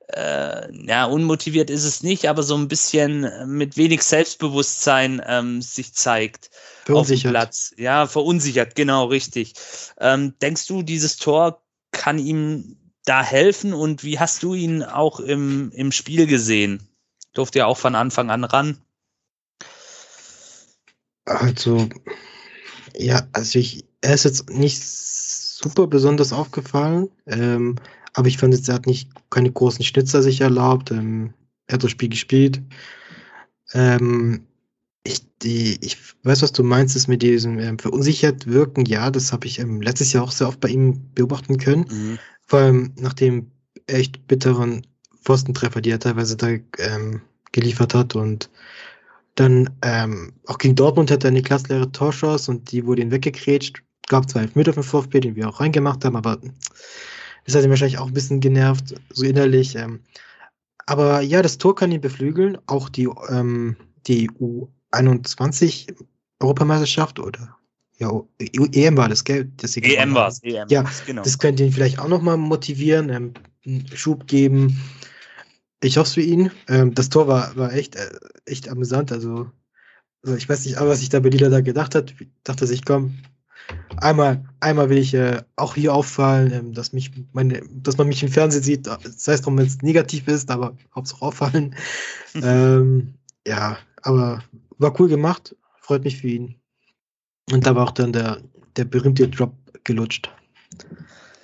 [0.07, 5.93] äh, ja, unmotiviert ist es nicht, aber so ein bisschen mit wenig Selbstbewusstsein ähm, sich
[5.93, 6.49] zeigt
[6.89, 7.75] auf dem Platz.
[7.77, 9.53] Ja, verunsichert, genau, richtig.
[9.99, 15.19] Ähm, denkst du, dieses Tor kann ihm da helfen und wie hast du ihn auch
[15.19, 16.87] im, im Spiel gesehen?
[17.33, 18.77] Durfte ja auch von Anfang an ran.
[21.25, 21.89] Also,
[22.95, 27.75] ja, also ich, er ist jetzt nicht super besonders aufgefallen, ähm,
[28.13, 30.91] aber ich fand jetzt, er hat nicht keine großen Schnitzer sich erlaubt.
[30.91, 31.33] Ähm,
[31.67, 32.61] er hat das Spiel gespielt.
[33.73, 34.47] Ähm,
[35.03, 38.85] ich, die, ich weiß, was du meinst, ist mit diesem ähm, verunsichert wirken.
[38.85, 41.85] Ja, das habe ich ähm, letztes Jahr auch sehr oft bei ihm beobachten können.
[41.89, 42.19] Mhm.
[42.47, 43.51] Vor allem nach dem
[43.87, 44.87] echt bitteren
[45.21, 48.15] Pfostentreffer, die er teilweise da ähm, geliefert hat.
[48.15, 48.49] Und
[49.35, 53.83] dann ähm, auch gegen Dortmund hat er eine klassleere Torschance und die wurde ihn weggekrätscht.
[54.07, 56.39] Gab zwar Elfmeter vom VfB, den wir auch reingemacht haben, aber
[57.45, 59.75] das hat ihn wahrscheinlich auch ein bisschen genervt, so innerlich.
[59.75, 59.99] Ähm.
[60.85, 62.57] Aber ja, das Tor kann ihn beflügeln.
[62.67, 63.75] Auch die, ähm,
[64.07, 65.93] die U21
[66.39, 67.56] Europameisterschaft oder
[67.97, 69.51] ja, EM war das, gell?
[69.57, 70.67] Das EM war es, EM.
[70.69, 71.23] Ja, genau.
[71.23, 73.33] das könnte ihn vielleicht auch nochmal motivieren, ähm,
[73.65, 74.79] einen Schub geben.
[75.81, 76.51] Ich hoffe es für ihn.
[76.67, 78.09] Ähm, das Tor war, war echt, äh,
[78.45, 79.11] echt amüsant.
[79.11, 79.49] Also,
[80.23, 82.13] also, ich weiß nicht, was sich da Belila da gedacht hat.
[82.19, 83.17] Ich dachte sich, komm,
[83.97, 88.23] einmal, einmal will ich äh, auch hier auffallen, ähm, dass mich meine, dass man mich
[88.23, 91.75] im Fernsehen sieht, das heißt, wenn es negativ ist, aber hauptsächlich auffallen.
[92.35, 94.43] ähm, ja, aber
[94.77, 96.55] war cool gemacht, freut mich für ihn.
[97.51, 98.41] Und da war auch dann der,
[98.75, 100.29] der berühmte Drop gelutscht.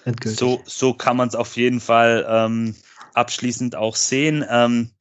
[0.06, 0.40] Endgültig.
[0.40, 2.76] So, so kann man es auf jeden Fall ähm,
[3.14, 4.46] abschließend auch sehen.
[4.50, 4.92] Ähm,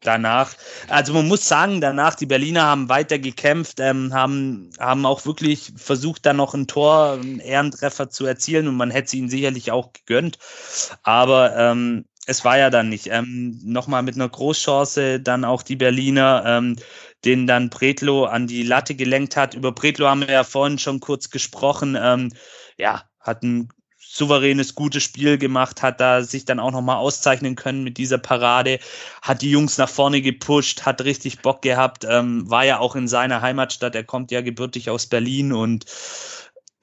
[0.00, 0.54] danach,
[0.88, 5.72] also man muss sagen, danach, die Berliner haben weiter gekämpft, ähm, haben, haben auch wirklich
[5.76, 9.70] versucht, dann noch ein Tor, einen Ehrentreffer zu erzielen und man hätte sie ihnen sicherlich
[9.70, 10.38] auch gegönnt.
[11.02, 13.08] Aber ähm, es war ja dann nicht.
[13.10, 16.76] Ähm, Nochmal mit einer Großchance, dann auch die Berliner, ähm,
[17.24, 19.54] den dann Bretlo an die Latte gelenkt hat.
[19.54, 21.96] Über Bretlo haben wir ja vorhin schon kurz gesprochen.
[22.00, 22.32] Ähm,
[22.76, 23.68] ja, hat ein
[24.14, 28.78] souveränes, gutes Spiel gemacht, hat da sich dann auch nochmal auszeichnen können mit dieser Parade,
[29.22, 33.08] hat die Jungs nach vorne gepusht, hat richtig Bock gehabt, ähm, war ja auch in
[33.08, 35.86] seiner Heimatstadt, er kommt ja gebürtig aus Berlin und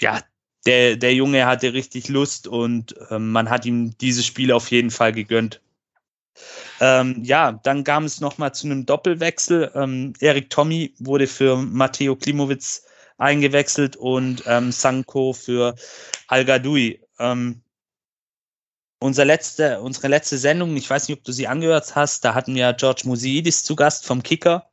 [0.01, 0.19] ja,
[0.65, 4.91] der, der Junge hatte richtig Lust und ähm, man hat ihm dieses Spiel auf jeden
[4.91, 5.61] Fall gegönnt.
[6.79, 9.71] Ähm, ja, dann kam es nochmal zu einem Doppelwechsel.
[9.75, 12.85] Ähm, Erik Tommy wurde für Matteo Klimowitz
[13.17, 15.75] eingewechselt und ähm, Sanko für
[16.27, 16.99] Al Gadoui.
[17.19, 17.61] Ähm,
[18.99, 22.55] unser letzte, unsere letzte Sendung, ich weiß nicht, ob du sie angehört hast, da hatten
[22.55, 24.69] wir George Musidis zu Gast vom Kicker.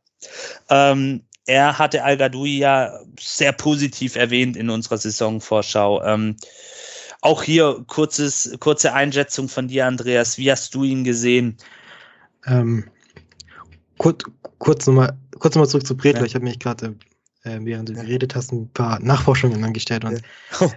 [0.68, 6.02] Ähm, er hatte Al ja sehr positiv erwähnt in unserer Saisonvorschau.
[6.04, 6.36] Ähm,
[7.20, 10.38] auch hier kurzes, kurze Einschätzung von dir, Andreas.
[10.38, 11.56] Wie hast du ihn gesehen?
[12.46, 12.84] Ähm,
[13.98, 14.24] kurz,
[14.58, 16.20] kurz nochmal kurz noch mal zurück zu Bredler.
[16.20, 16.26] Ja.
[16.26, 16.96] Ich habe mich gerade,
[17.42, 18.02] äh, während du ja.
[18.02, 20.04] geredet hast, ein paar Nachforschungen angestellt.
[20.04, 20.22] Und,
[20.60, 20.70] ja.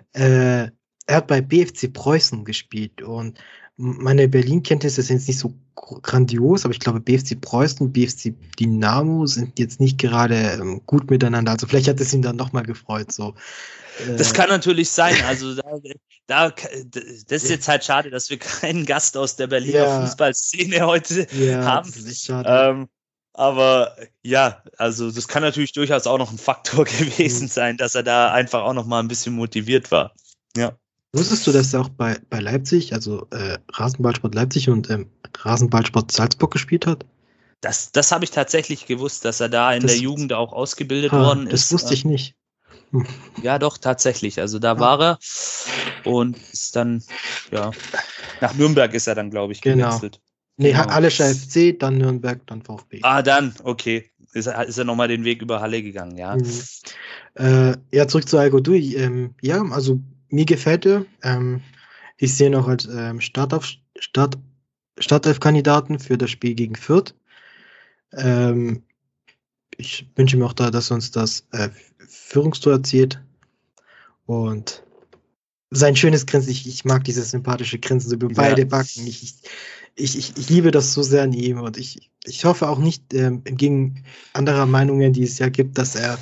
[0.65, 0.71] äh,
[1.07, 3.39] er hat bei BFC Preußen gespielt und
[3.77, 9.57] meine Berlin-Kenntnisse sind jetzt nicht so grandios, aber ich glaube, BFC Preußen, BFC Dynamo sind
[9.57, 11.51] jetzt nicht gerade ähm, gut miteinander.
[11.51, 13.11] Also vielleicht hat es ihn dann nochmal gefreut.
[13.11, 13.33] So.
[14.17, 15.15] Das äh, kann natürlich sein.
[15.25, 15.63] Also da,
[16.27, 20.01] da, das ist jetzt halt schade, dass wir keinen Gast aus der Berliner ja.
[20.01, 21.91] Fußballszene heute ja, haben.
[21.91, 22.29] Das.
[22.29, 22.87] Ähm,
[23.33, 27.49] aber ja, also das kann natürlich durchaus auch noch ein Faktor gewesen mhm.
[27.49, 30.13] sein, dass er da einfach auch noch mal ein bisschen motiviert war.
[30.55, 30.77] Ja.
[31.13, 36.09] Wusstest du, dass er auch bei, bei Leipzig, also äh, Rasenballsport Leipzig und ähm, Rasenballsport
[36.09, 37.05] Salzburg gespielt hat?
[37.59, 41.11] Das, das habe ich tatsächlich gewusst, dass er da in das, der Jugend auch ausgebildet
[41.11, 41.65] ha, worden ist.
[41.65, 42.35] Das wusste ich nicht.
[43.41, 44.39] Ja, doch, tatsächlich.
[44.39, 45.19] Also da war er
[46.03, 47.03] und ist dann,
[47.51, 47.71] ja,
[48.41, 49.87] nach Nürnberg ist er dann, glaube ich, genau.
[49.87, 50.19] gewechselt.
[50.57, 50.69] Genau.
[50.69, 50.93] Nee, genau.
[50.93, 52.99] Halle FC, dann Nürnberg, dann VfB.
[53.03, 54.11] Ah, dann, okay.
[54.33, 56.35] Ist er, ist er nochmal den Weg über Halle gegangen, ja.
[56.35, 56.61] Mhm.
[57.35, 58.95] Äh, ja, zurück zu Algo Dui.
[58.95, 61.05] Ähm, ja, also mir gefällt er.
[61.23, 61.61] Ähm,
[62.17, 63.67] ich sehe noch als ähm, Startauf,
[63.99, 64.37] Start,
[64.99, 67.13] Startelf-Kandidaten für das Spiel gegen Fürth.
[68.13, 68.83] Ähm,
[69.77, 71.69] ich wünsche mir auch da, dass er uns das äh,
[72.07, 73.21] Führungstor erzielt.
[74.25, 74.83] Und
[75.71, 78.33] sein schönes Grinsen, ich, ich mag dieses sympathische Grinsen so über ja.
[78.35, 79.07] beide Backen.
[79.07, 79.23] Ich,
[79.95, 83.13] ich, ich, ich, liebe das so sehr an ihm und ich, ich hoffe auch nicht,
[83.13, 84.03] ähm, entgegen
[84.33, 86.17] anderer Meinungen, die es ja gibt, dass er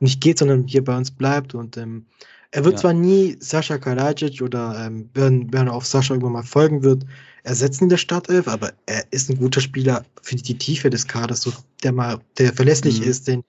[0.00, 2.06] nicht geht, sondern hier bei uns bleibt und ähm,
[2.52, 2.80] er wird ja.
[2.80, 7.04] zwar nie Sascha Kalajic oder ähm, wenn, wenn er auf Sascha irgendwann mal folgen wird,
[7.42, 11.42] ersetzen in der Startelf, aber er ist ein guter Spieler für die Tiefe des Kaders,
[11.42, 13.06] so, der mal, der verlässlich mhm.
[13.06, 13.44] ist, den,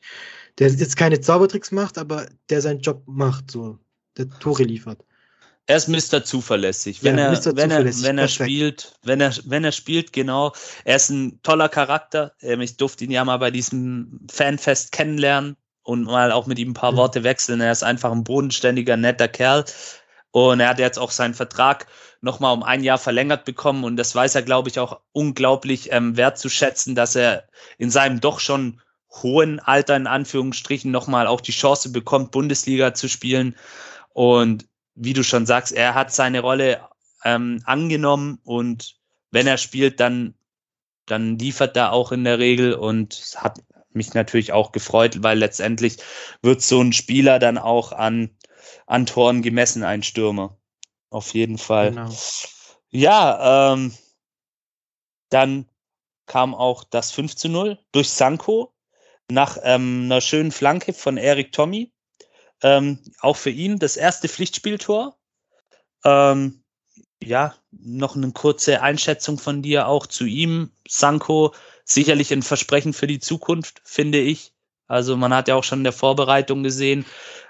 [0.60, 3.78] der jetzt keine Zaubertricks macht, aber der seinen Job macht, so,
[4.18, 5.04] der Tore liefert.
[5.68, 6.24] Er ist Mr.
[6.24, 7.04] Zuverlässig.
[7.04, 7.56] Wenn ja, er, Mr.
[7.56, 10.54] wenn er, wenn er spielt, wenn er, wenn er spielt, genau.
[10.84, 12.34] Er ist ein toller Charakter.
[12.42, 16.72] Ähm, ich durfte ihn ja mal bei diesem Fanfest kennenlernen und mal auch mit ihm
[16.72, 17.62] ein paar Worte wechseln.
[17.62, 19.66] Er ist einfach ein bodenständiger, netter Kerl.
[20.32, 21.88] Und er hat jetzt auch seinen Vertrag
[22.22, 23.84] nochmal um ein Jahr verlängert bekommen.
[23.84, 27.44] Und das weiß er, glaube ich, auch unglaublich ähm, wertzuschätzen, dass er
[27.78, 33.10] in seinem doch schon hohen Alter, in Anführungsstrichen, nochmal auch die Chance bekommt, Bundesliga zu
[33.10, 33.56] spielen.
[34.14, 36.80] Und wie du schon sagst, er hat seine Rolle
[37.24, 38.96] ähm, angenommen und
[39.32, 40.34] wenn er spielt, dann,
[41.06, 43.60] dann liefert er auch in der Regel und hat
[43.94, 45.98] mich natürlich auch gefreut, weil letztendlich
[46.42, 48.32] wird so ein Spieler dann auch an,
[48.92, 50.58] an Toren gemessen, ein Stürmer.
[51.10, 51.92] Auf jeden Fall.
[51.92, 52.14] Genau.
[52.90, 53.94] Ja, ähm,
[55.30, 55.70] dann
[56.26, 58.74] kam auch das 5 zu 0 durch Sanko
[59.30, 61.94] nach ähm, einer schönen Flanke von Erik Tommy.
[62.62, 65.18] Ähm, auch für ihn das erste Pflichtspieltor.
[66.04, 66.62] Ähm,
[67.24, 70.72] ja, noch eine kurze Einschätzung von dir auch zu ihm.
[70.86, 74.52] Sanko sicherlich ein Versprechen für die Zukunft, finde ich.
[74.88, 77.06] Also man hat ja auch schon in der Vorbereitung gesehen,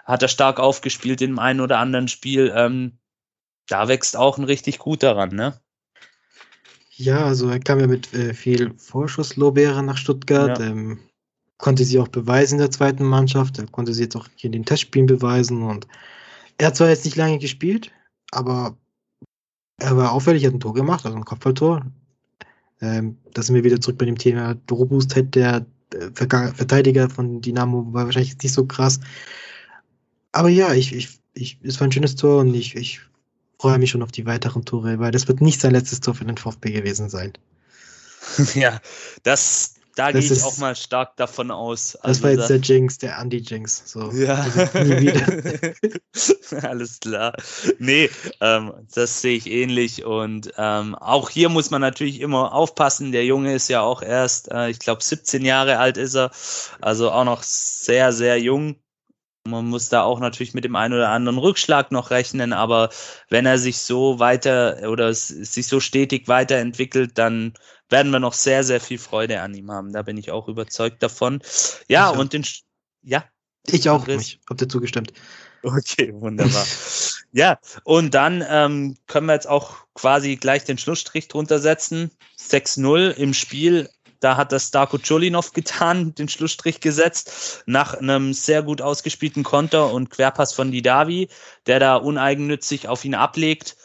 [0.05, 2.51] hat er stark aufgespielt im einen oder anderen Spiel.
[2.55, 2.97] Ähm,
[3.67, 5.59] da wächst auch ein richtig gut daran, ne?
[6.91, 10.65] Ja, also er kam ja mit äh, viel Vorschusslorbeere nach Stuttgart, ja.
[10.67, 10.99] ähm,
[11.57, 14.53] konnte sie auch beweisen in der zweiten Mannschaft, er konnte sie jetzt auch hier in
[14.53, 15.87] den Testspielen beweisen und
[16.57, 17.91] er hat zwar jetzt nicht lange gespielt,
[18.31, 18.77] aber
[19.77, 21.85] er war auffällig, hat ein Tor gemacht, also ein Kopfballtor.
[22.81, 27.91] Ähm, da sind wir wieder zurück bei dem Thema Robustheit der äh, Verteidiger von Dynamo
[27.93, 28.99] war wahrscheinlich nicht so krass.
[30.31, 33.01] Aber ja, ich, ich, ich, es war ein schönes Tor und ich, ich
[33.59, 36.25] freue mich schon auf die weiteren Tore, weil das wird nicht sein letztes Tor für
[36.25, 37.33] den VfB gewesen sein.
[38.55, 38.79] ja,
[39.23, 41.95] das, da gehe ich ist, auch mal stark davon aus.
[41.97, 43.83] Also das war jetzt der Jinx, der Anti-Jinx.
[43.85, 44.11] So.
[44.11, 44.35] Ja.
[44.35, 44.67] Also
[46.67, 47.33] Alles klar.
[47.79, 48.09] Nee,
[48.39, 50.05] ähm, das sehe ich ähnlich.
[50.05, 53.11] Und ähm, auch hier muss man natürlich immer aufpassen.
[53.11, 56.31] Der Junge ist ja auch erst, äh, ich glaube, 17 Jahre alt ist er.
[56.79, 58.77] Also auch noch sehr, sehr jung.
[59.47, 62.89] Man muss da auch natürlich mit dem einen oder anderen Rückschlag noch rechnen, aber
[63.29, 67.53] wenn er sich so weiter oder sich so stetig weiterentwickelt, dann
[67.89, 69.93] werden wir noch sehr, sehr viel Freude an ihm haben.
[69.93, 71.41] Da bin ich auch überzeugt davon.
[71.87, 72.45] Ja, ich und den,
[73.01, 73.23] ja.
[73.67, 75.11] Ich auch, ich habe dir zugestimmt.
[75.63, 76.65] Okay, wunderbar.
[77.31, 82.11] ja, und dann ähm, können wir jetzt auch quasi gleich den Schlussstrich drunter setzen.
[82.39, 83.89] 6-0 im Spiel
[84.21, 89.91] da hat das Darko Cholinov getan, den Schlussstrich gesetzt, nach einem sehr gut ausgespielten Konter
[89.91, 91.27] und Querpass von Didavi,
[91.65, 93.75] der da uneigennützig auf ihn ablegt.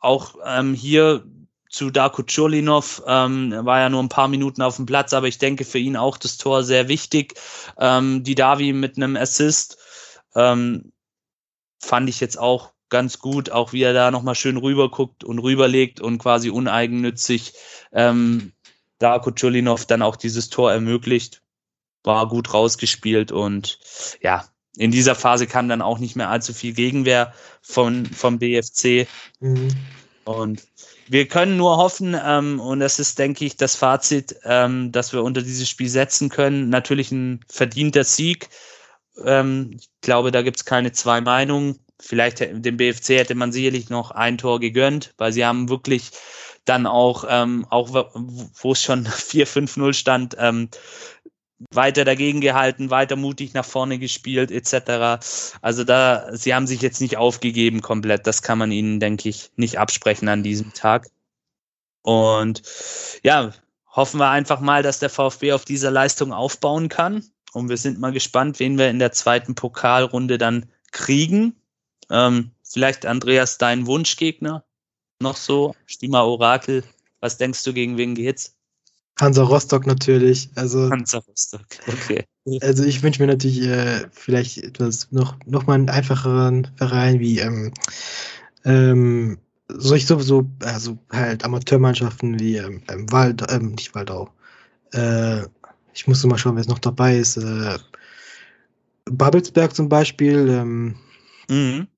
[0.00, 1.24] Auch ähm, hier
[1.70, 5.38] zu Darko Cholinov ähm, war ja nur ein paar Minuten auf dem Platz, aber ich
[5.38, 7.34] denke für ihn auch das Tor sehr wichtig.
[7.78, 9.78] Ähm, Didavi mit einem Assist
[10.36, 10.92] ähm,
[11.80, 15.38] fand ich jetzt auch ganz gut, auch wie er da nochmal schön rüber guckt und
[15.38, 17.54] rüberlegt und quasi uneigennützig
[17.92, 18.52] ähm,
[18.98, 21.42] Darko Chulinov dann auch dieses Tor ermöglicht.
[22.02, 23.78] War gut rausgespielt und
[24.20, 24.44] ja,
[24.76, 27.32] in dieser Phase kam dann auch nicht mehr allzu viel Gegenwehr
[27.62, 29.06] von, vom BFC.
[29.40, 29.68] Mhm.
[30.24, 30.62] Und
[31.06, 35.22] wir können nur hoffen, ähm, und das ist, denke ich, das Fazit, ähm, dass wir
[35.22, 36.70] unter dieses Spiel setzen können.
[36.70, 38.48] Natürlich ein verdienter Sieg.
[39.22, 41.78] Ähm, ich glaube, da gibt es keine zwei Meinungen.
[42.00, 46.10] Vielleicht dem BFC hätte man sicherlich noch ein Tor gegönnt, weil sie haben wirklich
[46.64, 50.68] dann auch, ähm, auch wo es schon 4-5-0 stand, ähm,
[51.70, 55.24] weiter dagegen gehalten, weiter mutig nach vorne gespielt, etc.
[55.62, 58.26] Also da, sie haben sich jetzt nicht aufgegeben komplett.
[58.26, 61.08] Das kann man ihnen, denke ich, nicht absprechen an diesem Tag.
[62.02, 62.62] Und
[63.22, 63.52] ja,
[63.88, 67.24] hoffen wir einfach mal, dass der VfB auf dieser Leistung aufbauen kann.
[67.52, 71.54] Und wir sind mal gespannt, wen wir in der zweiten Pokalrunde dann kriegen.
[72.10, 74.64] Ähm, vielleicht Andreas, dein Wunschgegner?
[75.20, 75.74] Noch so?
[75.86, 76.84] Stima Orakel,
[77.20, 78.54] was denkst du, gegen wen geht's?
[79.18, 80.50] Hansa Rostock natürlich.
[80.56, 82.24] Also, Hansa Rostock, okay.
[82.60, 87.38] Also ich wünsche mir natürlich äh, vielleicht etwas noch, noch mal einen einfacheren Verein wie
[87.38, 87.72] ähm,
[88.64, 89.38] ähm,
[89.68, 94.30] solch sowieso, also halt Amateurmannschaften wie ähm, ähm Wald, ähm, nicht Waldau.
[94.92, 95.44] Äh,
[95.94, 97.36] ich muss mal schauen, wer es noch dabei ist.
[97.36, 97.78] Äh,
[99.06, 100.48] Babelsberg zum Beispiel.
[100.48, 100.96] Ähm,
[101.48, 101.88] mhm.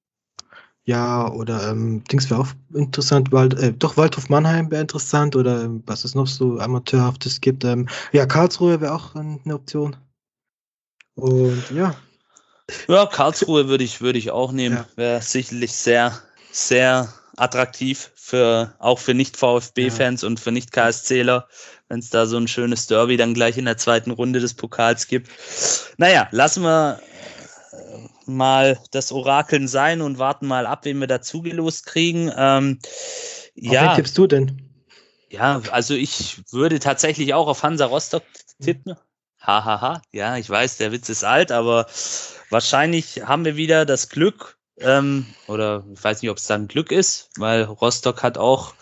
[0.86, 5.64] Ja, oder ähm, Dings wäre auch interessant, Wald, äh, doch Waldhof Mannheim wäre interessant oder
[5.64, 7.64] ähm, was es noch so Amateurhaftes gibt.
[7.64, 9.96] Ähm, ja, Karlsruhe wäre auch eine Option.
[11.16, 11.96] Und ja.
[12.86, 14.76] Ja, Karlsruhe würde ich, würde ich auch nehmen.
[14.76, 14.86] Ja.
[14.94, 16.16] Wäre sicherlich sehr,
[16.52, 20.28] sehr attraktiv für auch für Nicht-VfB-Fans ja.
[20.28, 21.48] und für Nicht-KSCler,
[21.88, 25.08] wenn es da so ein schönes Derby dann gleich in der zweiten Runde des Pokals
[25.08, 25.30] gibt.
[25.96, 27.00] Naja, lassen wir
[28.26, 32.30] mal das Orakeln sein und warten mal ab, wen wir dazu gelost kriegen.
[32.36, 32.78] Ähm,
[33.54, 33.90] ja.
[33.90, 34.62] Wen tippst du denn?
[35.30, 38.22] Ja, also ich würde tatsächlich auch auf Hansa Rostock
[38.62, 38.96] tippen.
[39.40, 40.02] Hahaha, ha, ha.
[40.12, 41.86] ja, ich weiß, der Witz ist alt, aber
[42.50, 46.90] wahrscheinlich haben wir wieder das Glück, ähm, oder ich weiß nicht, ob es dann Glück
[46.90, 48.74] ist, weil Rostock hat auch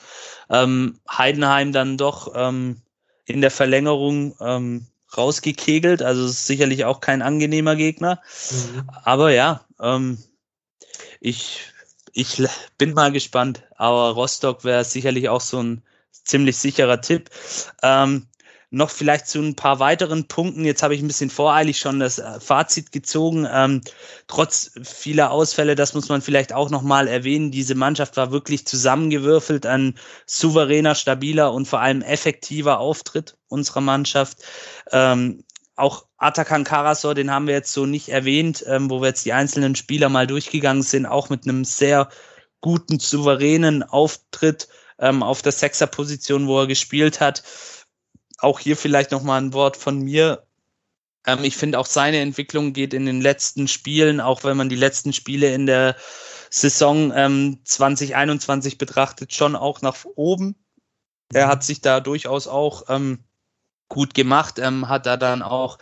[0.51, 2.81] ähm, Heidenheim dann doch ähm,
[3.27, 4.87] in der Verlängerung ähm,
[5.17, 6.03] rausgekegelt.
[6.03, 8.21] Also ist sicherlich auch kein angenehmer Gegner.
[8.51, 8.91] Mhm.
[9.05, 10.19] Aber ja, ähm,
[11.21, 11.61] ich,
[12.13, 12.43] ich
[12.79, 13.63] bin mal gespannt.
[13.77, 17.31] Aber Rostock wäre sicherlich auch so ein ziemlich sicherer Tipp.
[17.83, 18.27] Ähm,
[18.75, 20.65] noch vielleicht zu ein paar weiteren Punkten.
[20.65, 23.47] Jetzt habe ich ein bisschen voreilig schon das äh, Fazit gezogen.
[23.51, 23.81] Ähm,
[24.27, 29.65] trotz vieler Ausfälle, das muss man vielleicht auch nochmal erwähnen, diese Mannschaft war wirklich zusammengewürfelt,
[29.65, 29.95] ein
[30.27, 34.39] souveräner, stabiler und vor allem effektiver Auftritt unserer Mannschaft.
[34.91, 35.45] Ähm,
[35.77, 39.33] auch Atakan Karasor, den haben wir jetzt so nicht erwähnt, ähm, wo wir jetzt die
[39.33, 42.09] einzelnen Spieler mal durchgegangen sind, auch mit einem sehr
[42.61, 44.69] guten, souveränen Auftritt
[44.99, 47.43] ähm, auf der Sechser-Position, wo er gespielt hat
[48.45, 50.47] auch hier vielleicht noch mal ein Wort von mir.
[51.27, 54.77] Ähm, ich finde auch seine Entwicklung geht in den letzten Spielen, auch wenn man die
[54.77, 55.97] letzten Spiele in der
[56.51, 60.55] Saison ähm, 2021 betrachtet, schon auch nach oben.
[61.33, 63.25] Er hat sich da durchaus auch ähm,
[63.89, 65.79] gut gemacht, ähm, hat da dann auch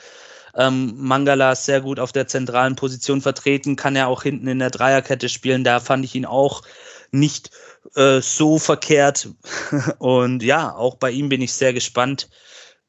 [0.55, 4.71] ähm, Mangala sehr gut auf der zentralen Position vertreten, kann er auch hinten in der
[4.71, 5.65] Dreierkette spielen.
[5.65, 6.63] Da fand ich ihn auch
[7.11, 7.51] nicht
[7.95, 9.29] äh, so verkehrt.
[9.99, 12.29] Und ja, auch bei ihm bin ich sehr gespannt,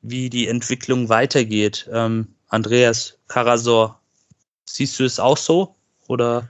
[0.03, 1.89] wie die Entwicklung weitergeht.
[1.91, 3.99] Ähm, Andreas Karasor,
[4.69, 5.75] siehst du es auch so?
[6.07, 6.47] Oder?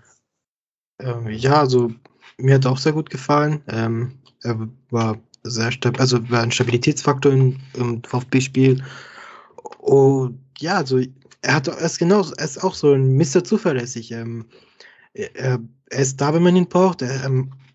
[1.00, 1.92] Ähm, ja, also
[2.38, 3.62] mir hat auch sehr gut gefallen.
[3.68, 8.84] Ähm, er war sehr stabil, also war ein Stabilitätsfaktor im, im VfB-Spiel.
[9.78, 11.00] Und ja, also
[11.42, 14.12] er hat er ist genau, er ist auch so ein Mister zuverlässig.
[14.12, 14.46] Ähm,
[15.14, 17.02] er, er, ist da, wenn man ihn braucht.
[17.02, 17.30] Er,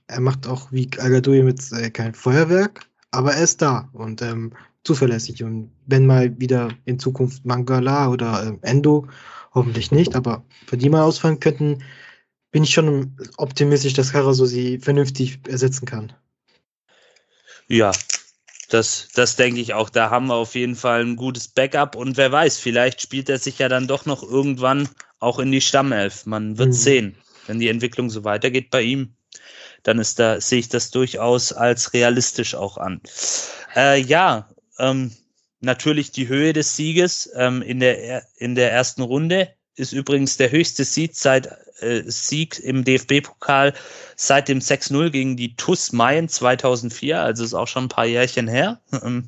[0.08, 3.88] er macht auch wie Agadoui mit äh, kein Feuerwerk, aber er ist da.
[3.92, 4.52] Und ähm,
[4.88, 5.44] zuverlässig.
[5.44, 9.06] Und wenn mal wieder in Zukunft Mangala oder äh, Endo,
[9.54, 11.82] hoffentlich nicht, aber für die mal ausfallen könnten,
[12.50, 16.14] bin ich schon optimistisch, dass Karaso sie vernünftig ersetzen kann.
[17.68, 17.92] Ja,
[18.70, 19.90] das, das denke ich auch.
[19.90, 23.38] Da haben wir auf jeden Fall ein gutes Backup und wer weiß, vielleicht spielt er
[23.38, 26.24] sich ja dann doch noch irgendwann auch in die Stammelf.
[26.24, 26.72] Man wird mhm.
[26.72, 27.14] sehen,
[27.46, 29.12] wenn die Entwicklung so weitergeht bei ihm,
[29.82, 33.02] dann ist da sehe ich das durchaus als realistisch auch an.
[33.76, 34.48] Äh, ja,
[34.78, 35.12] ähm,
[35.60, 40.50] natürlich die Höhe des Sieges ähm, in der in der ersten Runde ist übrigens der
[40.50, 41.48] höchste Sieg seit
[41.80, 43.74] äh, Sieg im DFB-Pokal
[44.16, 48.48] seit dem 6-0 gegen die TUS Mayen 2004, also ist auch schon ein paar Jährchen
[48.48, 48.80] her.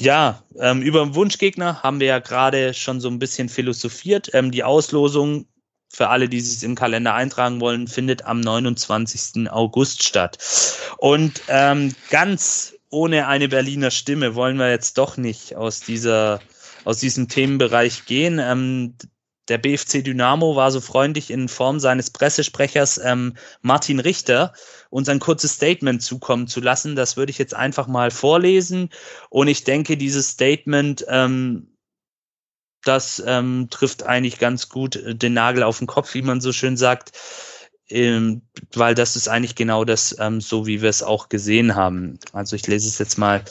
[0.00, 4.30] Ja, ähm, über den Wunschgegner haben wir ja gerade schon so ein bisschen philosophiert.
[4.32, 5.46] Ähm, die Auslosung
[5.88, 9.50] für alle, die sich im Kalender eintragen wollen, findet am 29.
[9.50, 10.38] August statt.
[10.98, 16.40] Und ähm, ganz ohne eine Berliner Stimme wollen wir jetzt doch nicht aus dieser
[16.84, 18.38] aus diesem Themenbereich gehen.
[18.38, 18.94] Ähm,
[19.48, 24.52] der BFC Dynamo war so freundlich in Form seines Pressesprechers ähm, Martin Richter
[24.90, 26.96] uns ein kurzes Statement zukommen zu lassen.
[26.96, 28.90] Das würde ich jetzt einfach mal vorlesen.
[29.30, 31.74] Und ich denke, dieses Statement, ähm,
[32.84, 36.76] das ähm, trifft eigentlich ganz gut den Nagel auf den Kopf, wie man so schön
[36.76, 37.12] sagt.
[37.90, 38.42] Ähm,
[38.74, 42.18] weil das ist eigentlich genau das, ähm, so wie wir es auch gesehen haben.
[42.32, 43.44] Also ich lese es jetzt mal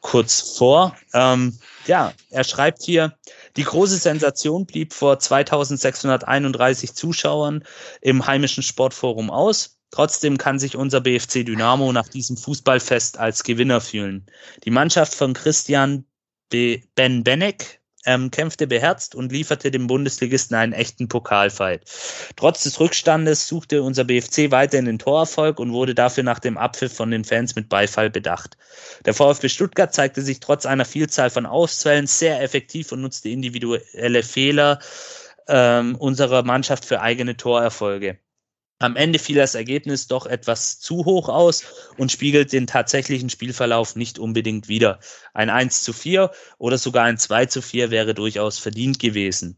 [0.00, 0.96] kurz vor.
[1.14, 3.16] Ähm, ja, er schreibt hier,
[3.56, 7.64] die große Sensation blieb vor 2631 Zuschauern
[8.00, 9.78] im heimischen Sportforum aus.
[9.90, 14.26] Trotzdem kann sich unser BFC Dynamo nach diesem Fußballfest als Gewinner fühlen.
[14.64, 16.06] Die Mannschaft von Christian
[16.48, 21.82] Ben Benek ähm, kämpfte beherzt und lieferte dem Bundesligisten einen echten Pokalfight.
[22.36, 26.94] Trotz des Rückstandes suchte unser BFC weiterhin den Torerfolg und wurde dafür nach dem Abpfiff
[26.94, 28.56] von den Fans mit Beifall bedacht.
[29.04, 34.22] Der VfB Stuttgart zeigte sich trotz einer Vielzahl von Ausfällen sehr effektiv und nutzte individuelle
[34.22, 34.78] Fehler
[35.48, 38.18] ähm, unserer Mannschaft für eigene Torerfolge.
[38.82, 41.62] Am Ende fiel das Ergebnis doch etwas zu hoch aus
[41.98, 44.98] und spiegelt den tatsächlichen Spielverlauf nicht unbedingt wider.
[45.34, 49.56] Ein 1 zu 4 oder sogar ein 2 zu 4 wäre durchaus verdient gewesen.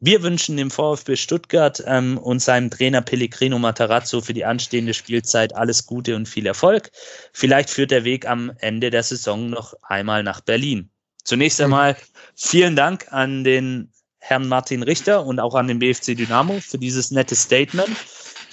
[0.00, 5.56] Wir wünschen dem VfB Stuttgart ähm, und seinem Trainer Pellegrino Matarazzo für die anstehende Spielzeit
[5.56, 6.90] alles Gute und viel Erfolg.
[7.32, 10.90] Vielleicht führt der Weg am Ende der Saison noch einmal nach Berlin.
[11.24, 11.96] Zunächst einmal
[12.36, 17.10] vielen Dank an den Herrn Martin Richter und auch an den BFC Dynamo für dieses
[17.10, 17.96] nette Statement.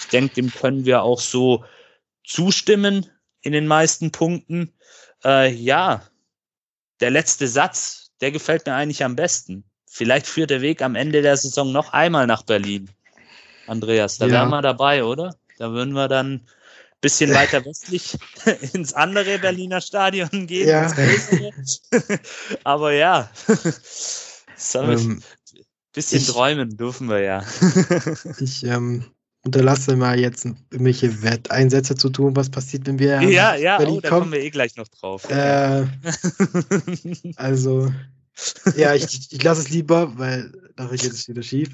[0.06, 1.66] Ich denke, dem können wir auch so
[2.24, 3.10] zustimmen
[3.42, 4.72] in den meisten Punkten.
[5.24, 6.04] Äh, ja,
[7.00, 9.64] der letzte Satz, der gefällt mir eigentlich am besten.
[9.88, 12.90] Vielleicht führt der Weg am Ende der Saison noch einmal nach Berlin.
[13.68, 14.34] Andreas, da ja.
[14.34, 15.36] wären wir dabei, oder?
[15.58, 16.48] Da würden wir dann ein
[17.02, 18.18] bisschen weiter westlich
[18.74, 20.68] ins andere Berliner Stadion gehen.
[20.68, 20.92] Ja.
[22.64, 23.32] Aber ja,
[24.76, 25.24] ähm,
[25.94, 27.44] bisschen ich, träumen dürfen wir ja.
[28.40, 29.15] ich ähm,
[29.46, 33.22] unterlasse mal jetzt irgendwelche Wetteinsätze zu tun, was passiert, wenn wir.
[33.22, 35.30] Ja, ja, oh, da kommen wir eh gleich noch drauf.
[35.30, 35.86] Äh,
[37.36, 37.92] also,
[38.76, 41.70] ja, ich, ich lasse es lieber, weil nachher geht es wieder schief.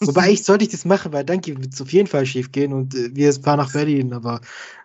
[0.00, 2.72] Wobei ich sollte ich das machen, weil dann wird es auf jeden Fall schief gehen
[2.72, 4.40] und äh, wir fahren nach Berlin, aber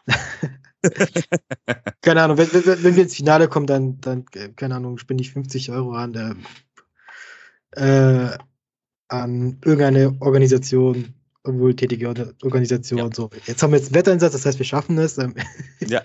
[2.02, 5.22] keine Ahnung, wenn, wenn, wenn, wir ins Finale kommen, dann, dann äh, keine Ahnung, spende
[5.22, 6.36] ich 50 Euro an der
[7.76, 8.38] äh,
[9.08, 11.14] an irgendeine Organisation,
[11.44, 12.08] wohltätige
[12.44, 13.00] Organisation.
[13.00, 13.10] Ja.
[13.14, 13.30] So.
[13.46, 15.18] Jetzt haben wir jetzt einen Wetteinsatz, das heißt, wir schaffen es.
[15.18, 15.36] Ähm,
[15.88, 16.02] ja,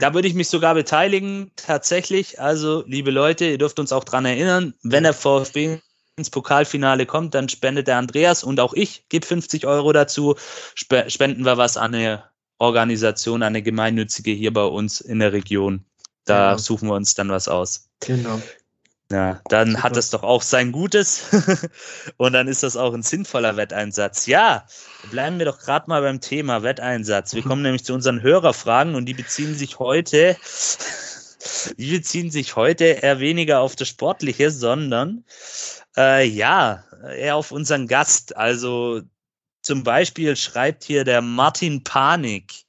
[0.00, 2.40] da würde ich mich sogar beteiligen, tatsächlich.
[2.40, 5.78] Also, liebe Leute, ihr dürft uns auch dran erinnern, wenn der VfB
[6.16, 10.36] ins Pokalfinale kommt, dann spendet der Andreas und auch ich, gebe 50 Euro dazu,
[10.74, 12.24] spenden wir was an eine
[12.58, 15.84] Organisation, eine gemeinnützige hier bei uns in der Region.
[16.24, 16.58] Da genau.
[16.58, 17.88] suchen wir uns dann was aus.
[18.00, 18.40] Genau.
[19.12, 19.82] Ja, dann Super.
[19.82, 21.24] hat es doch auch sein Gutes
[22.16, 24.26] und dann ist das auch ein sinnvoller Wetteinsatz.
[24.26, 24.66] Ja,
[25.10, 27.34] bleiben wir doch gerade mal beim Thema Wetteinsatz.
[27.34, 30.36] Wir kommen nämlich zu unseren Hörerfragen und die beziehen sich heute,
[31.76, 35.24] die beziehen sich heute eher weniger auf das Sportliche, sondern
[35.96, 36.84] äh, ja,
[37.14, 38.34] eher auf unseren Gast.
[38.34, 39.02] Also
[39.60, 42.64] zum Beispiel schreibt hier der Martin Panik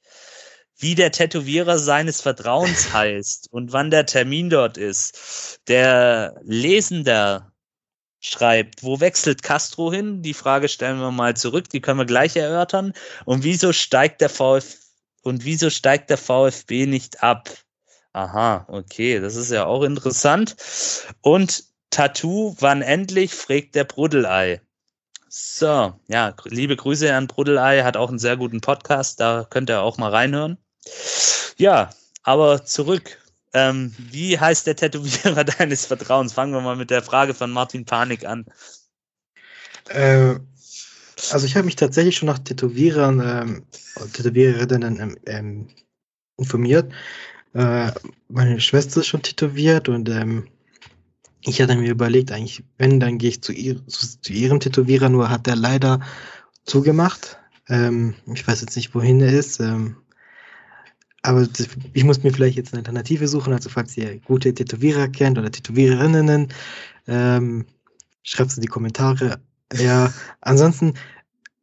[0.76, 5.60] wie der Tätowierer seines Vertrauens heißt und wann der Termin dort ist.
[5.68, 7.52] Der Lesender
[8.20, 10.22] schreibt, wo wechselt Castro hin?
[10.22, 12.94] Die Frage stellen wir mal zurück, die können wir gleich erörtern.
[13.24, 14.76] Und wieso steigt der VfB
[15.22, 17.48] und wieso steigt der VfB nicht ab?
[18.12, 20.54] Aha, okay, das ist ja auch interessant.
[21.20, 23.34] Und Tattoo, wann endlich?
[23.34, 24.60] fragt der Bruddelei.
[25.28, 29.80] So, ja, liebe Grüße an Bruddelei, hat auch einen sehr guten Podcast, da könnt ihr
[29.82, 30.58] auch mal reinhören.
[31.56, 31.90] Ja,
[32.22, 33.18] aber zurück.
[33.52, 36.32] Ähm, wie heißt der Tätowierer deines Vertrauens?
[36.32, 38.46] Fangen wir mal mit der Frage von Martin Panik an.
[39.88, 40.34] Äh,
[41.30, 43.66] also ich habe mich tatsächlich schon nach Tätowierern, ähm,
[44.12, 45.68] Tätowiererinnen ähm, ähm,
[46.36, 46.92] informiert.
[47.54, 47.92] Äh,
[48.28, 50.48] meine Schwester ist schon tätowiert und ähm,
[51.42, 55.08] ich hatte mir überlegt, eigentlich, wenn, dann gehe ich zu, ihr, zu, zu, ihrem Tätowierer,
[55.08, 56.00] nur hat er leider
[56.64, 57.38] zugemacht.
[57.68, 59.60] Ähm, ich weiß jetzt nicht, wohin er ist.
[59.60, 59.96] Ähm,
[61.24, 61.48] aber
[61.94, 63.54] ich muss mir vielleicht jetzt eine Alternative suchen.
[63.54, 66.48] Also falls ihr gute Tätowierer kennt oder Tätowiererinnen,
[67.06, 67.64] ähm,
[68.22, 69.40] schreibt es in die Kommentare.
[69.72, 70.12] Ja,
[70.42, 70.94] ansonsten,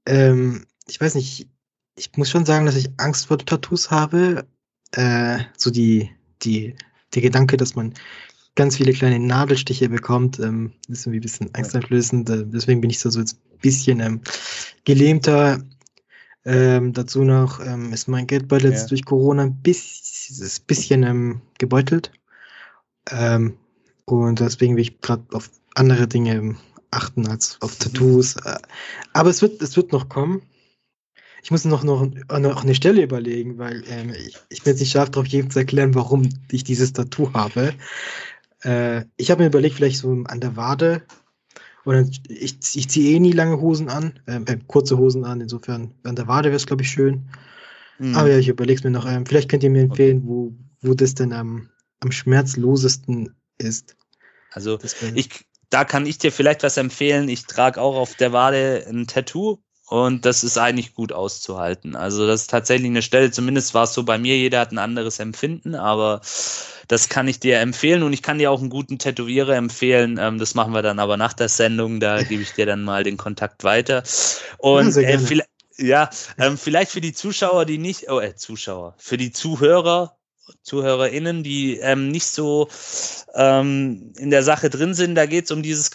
[0.08, 1.48] ähm, ich weiß nicht,
[1.96, 4.48] ich muss schon sagen, dass ich Angst vor Tattoos habe.
[4.94, 6.10] Äh, so die,
[6.42, 6.76] die,
[7.14, 7.94] der Gedanke, dass man
[8.56, 12.30] ganz viele kleine Nadelstiche bekommt, ähm, ist irgendwie ein bisschen angsteinflößend.
[12.32, 13.28] Äh, deswegen bin ich so, so ein
[13.62, 14.22] bisschen ähm,
[14.86, 15.62] gelähmter.
[16.44, 22.12] Ähm, dazu noch ähm, ist mein Geldbeutel jetzt durch Corona ein bisschen, bisschen ähm, gebeutelt.
[23.10, 23.58] Ähm,
[24.06, 26.58] und deswegen will ich gerade auf andere Dinge ähm,
[26.90, 28.36] achten als auf Tattoos.
[28.46, 28.58] Äh,
[29.14, 30.42] aber es wird, es wird noch kommen.
[31.44, 34.92] Ich muss noch, noch, noch eine Stelle überlegen, weil ähm, ich, ich bin jetzt nicht
[34.92, 37.74] scharf darauf, jedem zu erklären, warum ich dieses Tattoo habe.
[38.64, 41.02] Äh, ich habe mir überlegt, vielleicht so an der Wade.
[41.86, 45.94] Oder ich, ich ziehe eh nie lange Hosen an, äh, äh, kurze Hosen an, insofern
[46.04, 47.30] an der Wade wäre es, glaube ich, schön.
[47.98, 48.16] Mhm.
[48.16, 49.08] Aber ja, ich überlege es mir noch.
[49.08, 50.28] Ähm, vielleicht könnt ihr mir empfehlen, okay.
[50.28, 51.70] wo, wo das denn am,
[52.00, 53.96] am schmerzlosesten ist.
[54.52, 54.80] Also
[55.16, 55.30] ich,
[55.70, 57.30] da kann ich dir vielleicht was empfehlen.
[57.30, 59.60] Ich trage auch auf der Wade ein Tattoo
[59.92, 61.98] und das ist eigentlich gut auszuhalten.
[61.98, 64.78] Also das ist tatsächlich eine Stelle, zumindest war es so bei mir, jeder hat ein
[64.78, 66.22] anderes Empfinden, aber
[66.88, 70.18] das kann ich dir empfehlen und ich kann dir auch einen guten Tätowierer empfehlen.
[70.18, 73.04] Ähm, das machen wir dann aber nach der Sendung, da gebe ich dir dann mal
[73.04, 74.04] den Kontakt weiter.
[74.60, 78.96] Und ja, äh, vielleicht, ja ähm, vielleicht für die Zuschauer, die nicht, oh, äh, Zuschauer,
[78.98, 80.16] für die Zuhörer,
[80.64, 82.70] ZuhörerInnen, die ähm, nicht so
[83.36, 85.92] ähm, in der Sache drin sind, da geht es um dieses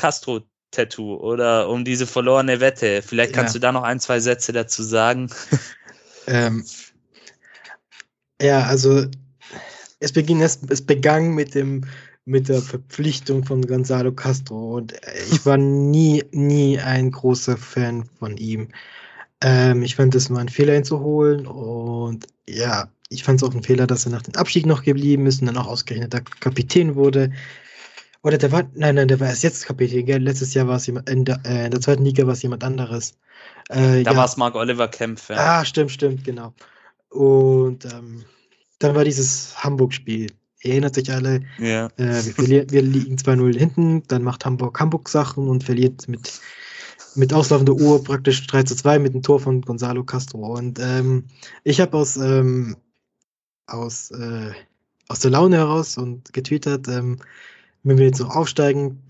[0.71, 3.03] Castro-Tattoo oder um diese verlorene Wette.
[3.03, 3.59] Vielleicht kannst ja.
[3.59, 5.31] du da noch ein, zwei Sätze dazu sagen.
[6.27, 6.65] Ähm,
[8.41, 9.07] ja, also
[10.01, 11.85] es, beging, es, es begann mit dem
[12.29, 14.95] mit der Verpflichtung von Gonzalo Castro und
[15.31, 18.71] ich war nie, nie ein großer Fan von ihm.
[19.41, 23.49] Ähm, ich fand es nur ein Fehler, ihn zu holen und ja, ich fand es
[23.49, 26.15] auch ein Fehler, dass er nach dem Abstieg noch geblieben ist und dann auch ausgerechnet
[26.15, 27.31] der Kapitän wurde.
[28.27, 30.21] Oder der war, nein, nein, der war erst jetzt Kapitän, gell?
[30.21, 32.65] Letztes Jahr war es jemand, in der, äh, in der zweiten Liga war es jemand
[32.65, 33.13] anderes.
[33.69, 34.17] Äh, da ja.
[34.17, 35.37] war es Mark Oliver Kempf, ja.
[35.61, 36.53] Ah, stimmt, stimmt, genau.
[37.11, 38.25] Und ähm,
[38.81, 40.33] dann war dieses Hamburg-Spiel.
[40.63, 41.87] Ihr erinnert sich alle, ja.
[41.99, 46.41] äh, wir, wir, liegen 2-0 hinten, dann macht Hamburg Hamburg-Sachen und verliert mit,
[47.15, 50.39] mit auslaufender Uhr praktisch 3 2 mit dem Tor von Gonzalo Castro.
[50.59, 51.27] Und ähm,
[51.63, 52.77] ich habe aus, ähm,
[53.69, 54.51] aus, äh,
[55.07, 57.21] aus der Laune heraus und getwittert, ähm,
[57.87, 59.03] wenn wir jetzt noch aufsteigen,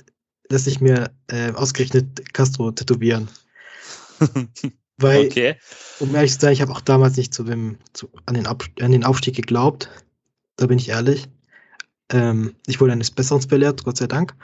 [0.48, 3.28] dass ich mir äh, ausgerechnet Castro tätowieren.
[4.98, 5.56] Weil, okay.
[5.98, 8.64] um ehrlich zu sein, ich habe auch damals nicht zu dem, zu, an, den Ab,
[8.80, 9.90] an den Aufstieg geglaubt.
[10.56, 11.26] Da bin ich ehrlich.
[12.10, 14.34] Ähm, ich wurde eines Besseren belehrt, Gott sei Dank.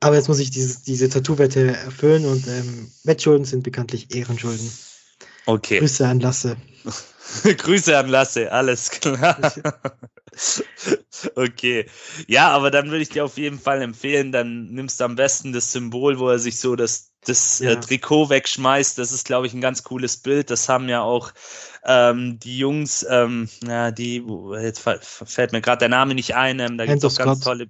[0.00, 4.70] Aber jetzt muss ich dieses, diese Tattoo-Wette erfüllen und ähm, Wettschulden sind bekanntlich Ehrenschulden.
[5.46, 5.78] Okay.
[5.78, 6.56] Grüße an Lasse.
[7.56, 9.36] Grüße an Lasse, alles klar.
[11.36, 11.86] okay.
[12.26, 15.52] Ja, aber dann würde ich dir auf jeden Fall empfehlen, dann nimmst du am besten
[15.52, 17.70] das Symbol, wo er sich so das, das äh, ja.
[17.72, 18.98] äh, Trikot wegschmeißt.
[18.98, 20.50] Das ist, glaube ich, ein ganz cooles Bild.
[20.50, 21.32] Das haben ja auch
[21.84, 24.24] ähm, die Jungs, ähm, ja, die,
[24.60, 27.68] jetzt fällt mir gerade der Name nicht ein, ähm, da gibt es auch ganz tolle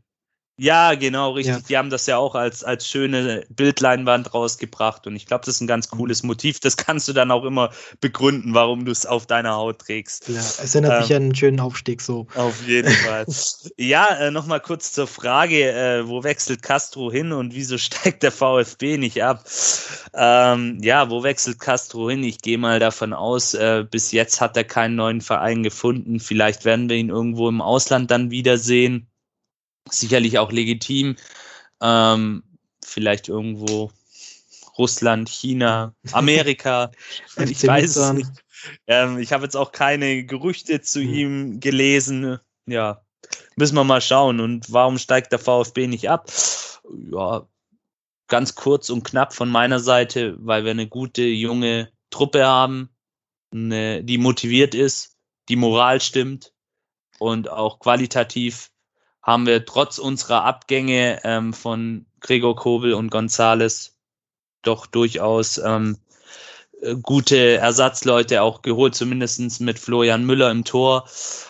[0.56, 1.56] ja, genau, richtig.
[1.56, 1.62] Ja.
[1.68, 5.60] Die haben das ja auch als, als schöne Bildleinwand rausgebracht und ich glaube, das ist
[5.60, 5.98] ein ganz mhm.
[5.98, 6.60] cooles Motiv.
[6.60, 10.28] Das kannst du dann auch immer begründen, warum du es auf deiner Haut trägst.
[10.28, 12.28] Ja, es erinnert ähm, mich an einen schönen Aufstieg so.
[12.36, 13.26] Auf jeden Fall.
[13.76, 18.30] ja, äh, nochmal kurz zur Frage, äh, wo wechselt Castro hin und wieso steigt der
[18.30, 19.44] VfB nicht ab?
[20.14, 22.22] Ähm, ja, wo wechselt Castro hin?
[22.22, 26.20] Ich gehe mal davon aus, äh, bis jetzt hat er keinen neuen Verein gefunden.
[26.20, 29.08] Vielleicht werden wir ihn irgendwo im Ausland dann wiedersehen
[29.88, 31.16] sicherlich auch legitim.
[31.80, 32.42] Ähm,
[32.84, 33.90] vielleicht irgendwo
[34.78, 36.90] Russland, China, Amerika.
[37.36, 38.30] ich weiß es nicht.
[38.86, 41.14] Ähm, ich habe jetzt auch keine Gerüchte zu mhm.
[41.14, 42.38] ihm gelesen.
[42.66, 43.02] Ja,
[43.56, 44.40] müssen wir mal schauen.
[44.40, 46.30] Und warum steigt der VfB nicht ab?
[47.12, 47.46] Ja,
[48.28, 52.90] ganz kurz und knapp von meiner Seite, weil wir eine gute junge Truppe haben,
[53.52, 55.16] eine, die motiviert ist,
[55.48, 56.52] die Moral stimmt
[57.18, 58.70] und auch qualitativ
[59.24, 63.96] haben wir trotz unserer Abgänge ähm, von Gregor Kobel und Gonzales
[64.62, 65.98] doch durchaus ähm,
[66.82, 71.08] äh, gute Ersatzleute auch geholt, zumindestens mit Florian Müller im Tor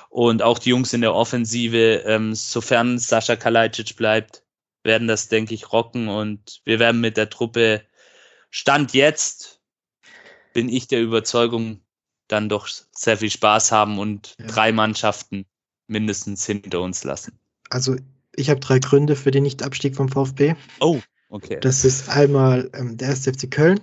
[0.09, 4.45] und auch die Jungs in der Offensive, ähm, sofern Sascha Kalajdzic bleibt,
[4.85, 7.83] werden das, denke ich, rocken und wir werden mit der Truppe
[8.51, 9.61] Stand jetzt
[10.53, 11.81] bin ich der Überzeugung,
[12.29, 14.47] dann doch sehr viel Spaß haben und ja.
[14.47, 15.47] drei Mannschaften
[15.89, 17.41] mindestens hinter uns lassen.
[17.71, 17.97] Also
[18.37, 20.55] ich habe drei Gründe für den Nichtabstieg vom VfB.
[20.81, 21.59] Oh, okay.
[21.61, 23.27] Das ist einmal ähm, der 1.
[23.27, 23.81] FC Köln,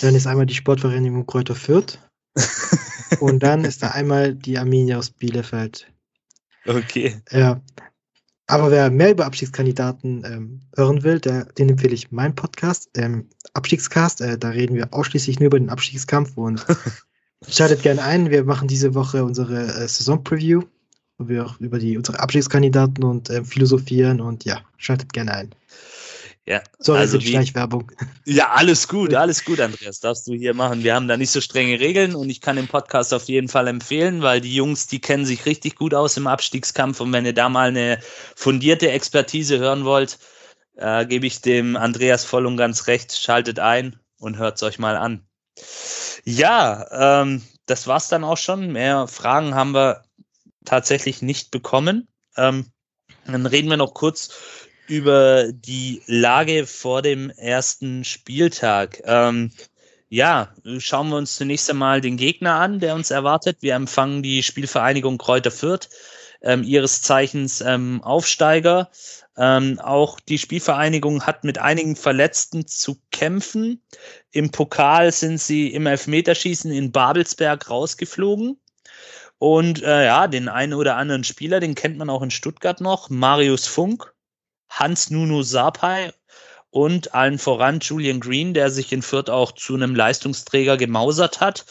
[0.00, 1.98] dann ist einmal die Sportvereinigung Kräuter Fürth
[3.20, 5.92] und dann ist da einmal die Arminia aus Bielefeld.
[6.66, 7.20] Okay.
[7.30, 7.60] Ja.
[8.48, 13.28] Aber wer mehr über Abstiegskandidaten ähm, hören will, der, den empfehle ich meinen Podcast, ähm,
[13.54, 14.20] Abstiegscast.
[14.20, 16.64] Äh, da reden wir ausschließlich nur über den Abstiegskampf und
[17.48, 18.30] schaltet gerne ein.
[18.30, 20.62] Wir machen diese Woche unsere äh, Saison-Preview,
[21.18, 25.54] wo wir auch über die, unsere Abstiegskandidaten und äh, philosophieren und ja, schaltet gerne ein.
[26.48, 27.90] Ja, Sorry also die Schleichwerbung.
[28.24, 30.84] Ja, alles gut, alles gut, Andreas, darfst du hier machen.
[30.84, 33.66] Wir haben da nicht so strenge Regeln und ich kann den Podcast auf jeden Fall
[33.66, 37.34] empfehlen, weil die Jungs, die kennen sich richtig gut aus im Abstiegskampf und wenn ihr
[37.34, 37.98] da mal eine
[38.36, 40.18] fundierte Expertise hören wollt,
[40.76, 43.16] äh, gebe ich dem Andreas voll und ganz recht.
[43.18, 45.26] Schaltet ein und hört es euch mal an.
[46.24, 48.72] Ja, ähm, das war's dann auch schon.
[48.72, 50.02] Mehr Fragen haben wir
[50.66, 52.08] tatsächlich nicht bekommen.
[52.36, 52.66] Ähm,
[53.26, 54.30] dann reden wir noch kurz
[54.86, 59.02] über die Lage vor dem ersten Spieltag.
[59.04, 59.50] Ähm,
[60.08, 63.58] ja, schauen wir uns zunächst einmal den Gegner an, der uns erwartet.
[63.60, 65.88] Wir empfangen die Spielvereinigung Kräuter Fürth,
[66.42, 68.90] ähm, ihres Zeichens ähm, Aufsteiger.
[69.36, 73.82] Ähm, auch die Spielvereinigung hat mit einigen Verletzten zu kämpfen.
[74.30, 78.58] Im Pokal sind sie im Elfmeterschießen in Babelsberg rausgeflogen.
[79.38, 83.10] Und äh, ja, den einen oder anderen Spieler, den kennt man auch in Stuttgart noch,
[83.10, 84.14] Marius Funk,
[84.70, 86.12] Hans Nuno Sapai
[86.70, 91.64] und allen voran Julian Green, der sich in Fürth auch zu einem Leistungsträger gemausert hat.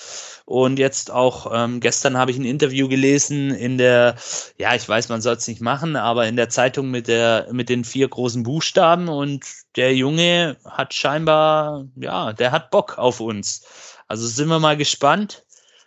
[0.46, 4.16] Und jetzt auch ähm, gestern habe ich ein Interview gelesen in der,
[4.58, 7.70] ja, ich weiß, man soll es nicht machen, aber in der Zeitung mit der mit
[7.70, 9.46] den vier großen Buchstaben und
[9.76, 13.66] der Junge hat scheinbar, ja, der hat Bock auf uns.
[14.08, 15.45] Also sind wir mal gespannt,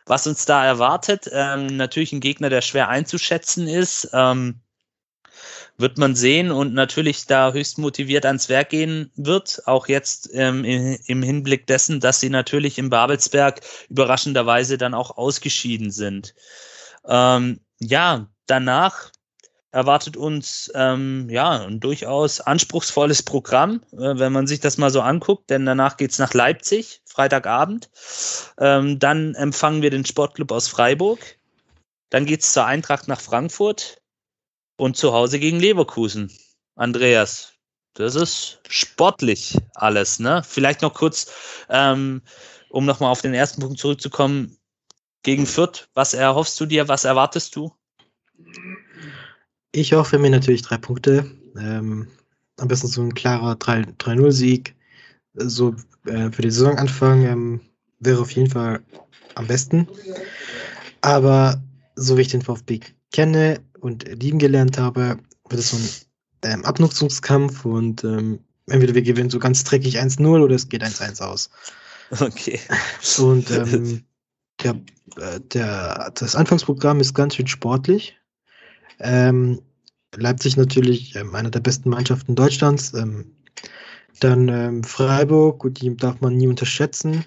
[0.08, 1.28] was uns da erwartet.
[1.32, 4.10] Ähm, natürlich ein Gegner, der schwer einzuschätzen ist.
[4.12, 4.60] Ähm,
[5.78, 10.64] wird man sehen und natürlich da höchst motiviert ans Werk gehen wird, auch jetzt ähm,
[10.64, 16.34] im Hinblick dessen, dass sie natürlich im Babelsberg überraschenderweise dann auch ausgeschieden sind.
[17.06, 19.12] Ähm, ja, danach
[19.70, 25.00] erwartet uns ähm, ja ein durchaus anspruchsvolles Programm, äh, wenn man sich das mal so
[25.00, 27.90] anguckt, denn danach geht's nach Leipzig, Freitagabend.
[28.58, 31.38] Ähm, dann empfangen wir den Sportclub aus Freiburg.
[32.10, 34.00] Dann geht's zur Eintracht nach Frankfurt
[34.76, 36.32] und zu Hause gegen Leverkusen.
[36.74, 37.52] Andreas,
[37.94, 40.42] das ist sportlich alles, ne?
[40.46, 41.32] Vielleicht noch kurz,
[41.68, 42.22] ähm,
[42.70, 44.56] um nochmal auf den ersten Punkt zurückzukommen,
[45.22, 47.74] gegen Fürth, was erhoffst du dir, was erwartest du?
[49.72, 51.30] Ich hoffe mir natürlich drei Punkte.
[51.58, 52.08] Ähm,
[52.58, 54.74] am besten so ein klarer 3-0-Sieg.
[55.34, 55.74] So
[56.06, 57.60] äh, für den Saisonanfang ähm,
[58.00, 58.80] wäre auf jeden Fall
[59.34, 59.86] am besten.
[61.00, 61.62] Aber
[61.94, 62.80] so wie ich den VfB
[63.12, 69.02] kenne, und lieben gelernt habe, wird es so ein ähm, Abnutzungskampf und ähm, entweder wir
[69.02, 71.50] gewinnen so ganz dreckig 1-0 oder es geht 1-1 aus.
[72.10, 72.58] Okay.
[73.18, 74.02] Und ähm,
[74.62, 74.80] der,
[75.16, 78.16] äh, der, das Anfangsprogramm ist ganz schön sportlich.
[78.98, 79.60] Ähm,
[80.14, 82.94] Leipzig natürlich ähm, einer der besten Mannschaften Deutschlands.
[82.94, 83.32] Ähm,
[84.20, 87.24] dann ähm, Freiburg, gut, die darf man nie unterschätzen.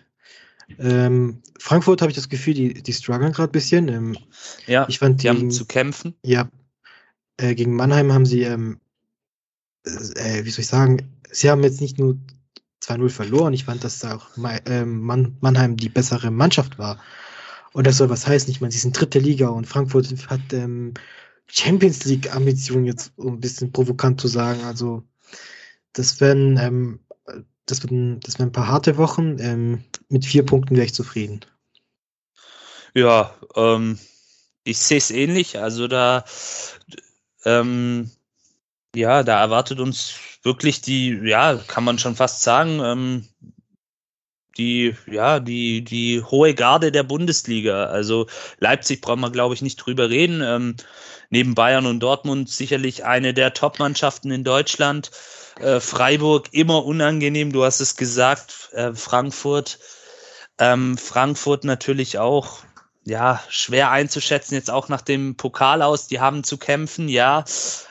[0.80, 3.88] Ähm, Frankfurt habe ich das Gefühl, die, die strugglen gerade ein bisschen.
[3.88, 4.18] Ähm,
[4.68, 6.16] ja, ich fand, die gegen, haben zu kämpfen.
[6.26, 6.50] Ja,
[7.38, 8.58] äh, gegen Mannheim haben sie, äh,
[9.84, 12.18] wie soll ich sagen, sie haben jetzt nicht nur
[12.84, 13.54] 2-0 verloren.
[13.54, 14.28] Ich fand, dass auch
[14.66, 17.00] ähm, Mann, Mannheim die bessere Mannschaft war.
[17.74, 18.50] Und das soll was heißen.
[18.50, 20.94] Ich meine, sie sind dritte Liga und Frankfurt hat ähm,
[21.52, 24.64] Champions League-Ambitionen, jetzt um ein bisschen provokant zu sagen.
[24.64, 25.04] Also,
[25.94, 27.00] das werden ähm,
[27.66, 29.38] das wird ein, das werden ein paar harte Wochen.
[29.40, 31.42] Ähm, mit vier Punkten wäre ich zufrieden.
[32.94, 33.98] Ja, ähm,
[34.64, 35.58] ich sehe es ähnlich.
[35.58, 36.26] Also da,
[37.46, 38.12] ähm,
[38.96, 43.28] ja, da erwartet uns wirklich die, ja, kann man schon fast sagen, ähm,
[44.58, 47.86] die, ja, die, die hohe Garde der Bundesliga.
[47.86, 48.28] Also
[48.60, 50.42] Leipzig brauchen wir, glaube ich, nicht drüber reden.
[50.44, 50.76] Ähm,
[51.32, 55.10] neben Bayern und Dortmund sicherlich eine der Top-Mannschaften in Deutschland.
[55.60, 59.80] Äh, Freiburg immer unangenehm, du hast es gesagt, äh, Frankfurt.
[60.60, 62.60] Ähm, Frankfurt natürlich auch,
[63.04, 67.44] ja, schwer einzuschätzen, jetzt auch nach dem Pokal aus, die haben zu kämpfen, ja,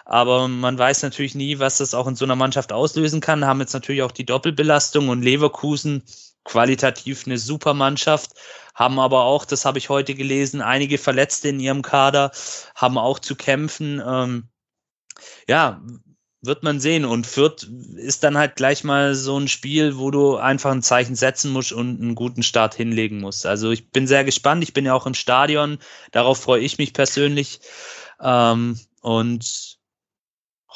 [0.05, 3.61] aber man weiß natürlich nie, was das auch in so einer Mannschaft auslösen kann, haben
[3.61, 6.05] jetzt natürlich auch die Doppelbelastung und Leverkusen
[6.45, 8.33] qualitativ eine super Mannschaft,
[8.81, 12.33] haben aber auch, das habe ich heute gelesen, einige Verletzte in ihrem Kader,
[12.75, 14.03] haben auch zu kämpfen.
[14.05, 14.49] Ähm,
[15.47, 15.83] ja,
[16.41, 17.05] wird man sehen.
[17.05, 17.65] Und Fürth
[17.97, 21.73] ist dann halt gleich mal so ein Spiel, wo du einfach ein Zeichen setzen musst
[21.73, 23.45] und einen guten Start hinlegen musst.
[23.45, 24.63] Also ich bin sehr gespannt.
[24.63, 25.79] Ich bin ja auch im Stadion.
[26.11, 27.61] Darauf freue ich mich persönlich.
[28.19, 29.70] Ähm, und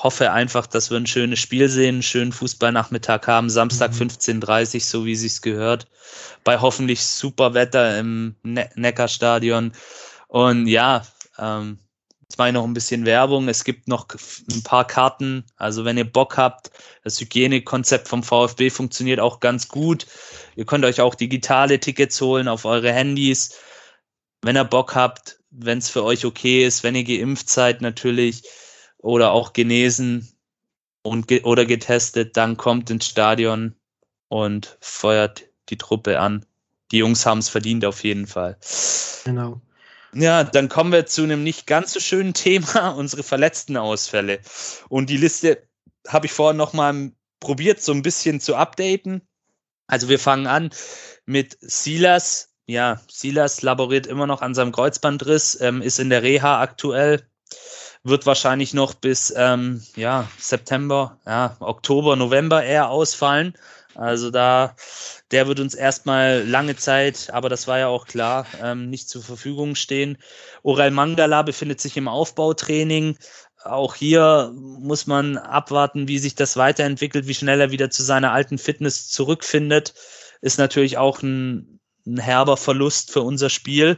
[0.05, 4.09] hoffe einfach, dass wir ein schönes Spiel sehen, einen schönen Fußballnachmittag haben, Samstag mhm.
[4.11, 5.89] 15.30 so wie sich's gehört,
[6.45, 9.73] bei hoffentlich super Wetter im ne Neckarstadion.
[10.29, 11.07] Und ja,
[11.39, 11.79] ähm,
[12.21, 13.49] jetzt mache ich noch ein bisschen Werbung.
[13.49, 14.07] Es gibt noch
[14.51, 15.47] ein paar Karten.
[15.57, 16.71] Also wenn ihr Bock habt,
[17.03, 20.07] das Hygienekonzept vom VfB funktioniert auch ganz gut.
[20.55, 23.55] Ihr könnt euch auch digitale Tickets holen auf eure Handys.
[24.43, 28.43] Wenn ihr Bock habt, wenn es für euch okay ist, wenn ihr geimpft seid natürlich
[29.05, 30.29] oder auch genesen
[31.03, 33.75] und ge oder getestet, dann kommt ins Stadion
[34.29, 36.47] und feuert die Truppe an.
[36.91, 38.57] Die Jungs haben es verdient auf jeden Fall.
[39.25, 39.61] Genau.
[40.15, 44.41] Ja, dann kommen wir zu einem nicht ganz so schönen Thema, unsere verletzten Ausfälle.
[44.89, 45.63] Und die Liste
[46.09, 49.21] habe ich vorhin nochmal probiert, so ein bisschen zu updaten.
[49.87, 50.71] Also wir fangen an
[51.27, 52.55] mit Silas.
[52.67, 57.29] Ja, Silas laboriert immer noch an seinem Kreuzbandriss, ähm, ist in der Reha aktuell,
[58.05, 63.55] wird wahrscheinlich noch bis ähm, ja, September, ja, Oktober, November eher ausfallen.
[63.95, 64.75] Also da,
[65.31, 69.23] der wird uns erstmal lange Zeit, aber das war ja auch klar, ähm, nicht zur
[69.23, 70.19] Verfügung stehen.
[70.63, 73.17] Orel Mangala befindet sich im Aufbautraining.
[73.65, 78.33] Auch hier muss man abwarten, wie sich das weiterentwickelt, wie schnell er wieder zu seiner
[78.33, 79.95] alten Fitness zurückfindet.
[80.43, 83.97] Ist natürlich auch ein, ein herber Verlust für unser Spiel.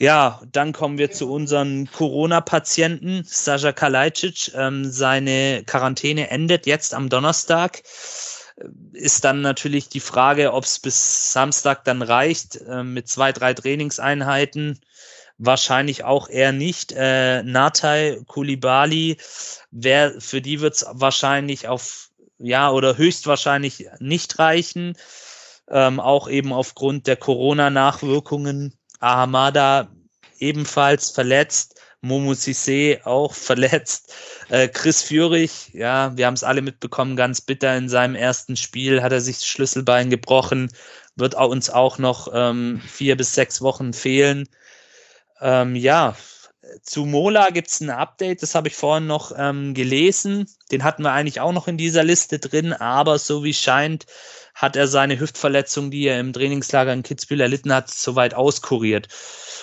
[0.00, 4.52] Ja, dann kommen wir zu unseren Corona-Patienten, Sascha Kalajdzic.
[4.54, 7.82] Ähm, seine Quarantäne endet jetzt am Donnerstag
[8.92, 13.54] ist dann natürlich die Frage, ob es bis Samstag dann reicht äh, mit zwei, drei
[13.54, 14.80] Trainingseinheiten.
[15.38, 16.92] Wahrscheinlich auch eher nicht.
[16.92, 19.16] Äh, Natai Kulibali,
[19.70, 24.96] wer, für die wird es wahrscheinlich auf, ja, oder höchstwahrscheinlich nicht reichen.
[25.68, 28.74] Ähm, auch eben aufgrund der Corona-Nachwirkungen.
[29.00, 29.88] Ahamada
[30.38, 31.80] ebenfalls verletzt.
[32.02, 34.14] Momo Sissé auch verletzt.
[34.48, 39.02] Äh, Chris Führig, ja, wir haben es alle mitbekommen, ganz bitter in seinem ersten Spiel
[39.02, 40.72] hat er sich das Schlüsselbein gebrochen,
[41.16, 44.48] wird uns auch noch ähm, vier bis sechs Wochen fehlen.
[45.40, 46.16] Ähm, ja,
[46.82, 50.46] zu Mola gibt es ein Update, das habe ich vorhin noch ähm, gelesen.
[50.70, 54.06] Den hatten wir eigentlich auch noch in dieser Liste drin, aber so wie scheint,
[54.60, 59.08] hat er seine Hüftverletzung, die er im Trainingslager in Kitzbühel erlitten hat, soweit auskuriert.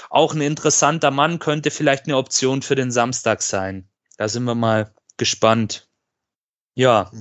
[0.10, 3.88] Auch ein interessanter Mann könnte vielleicht eine Option für den Samstag sein.
[4.18, 5.88] Da sind wir mal gespannt.
[6.74, 7.12] Ja.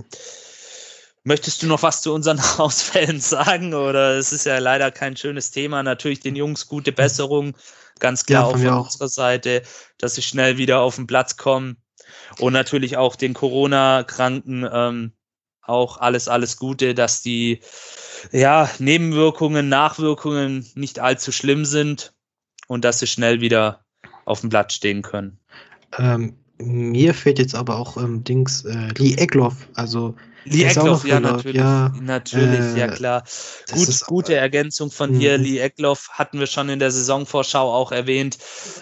[1.22, 3.74] Möchtest du noch was zu unseren Ausfällen sagen?
[3.74, 5.82] Oder es ist ja leider kein schönes Thema.
[5.82, 7.56] Natürlich den Jungs gute Besserung.
[7.98, 8.84] Ganz klar ja, auch von auch.
[8.84, 9.62] unserer Seite,
[9.98, 11.76] dass sie schnell wieder auf den Platz kommen.
[12.38, 15.12] Und natürlich auch den Corona-Kranken ähm,
[15.68, 17.60] auch alles, alles Gute, dass die
[18.32, 22.12] ja, Nebenwirkungen, Nachwirkungen nicht allzu schlimm sind
[22.66, 23.84] und dass sie schnell wieder
[24.24, 25.38] auf dem Blatt stehen können.
[25.98, 30.14] Ähm, mir fehlt jetzt aber auch ähm, Dings äh, Lee Egloff, also
[30.48, 33.24] Lee Eckloff, ja, natürlich, ja, natürlich, äh, ja klar.
[33.72, 35.18] Gut, ist, gute Ergänzung von mhm.
[35.18, 35.38] hier.
[35.38, 38.38] Lee Eckloff hatten wir schon in der Saisonvorschau auch erwähnt,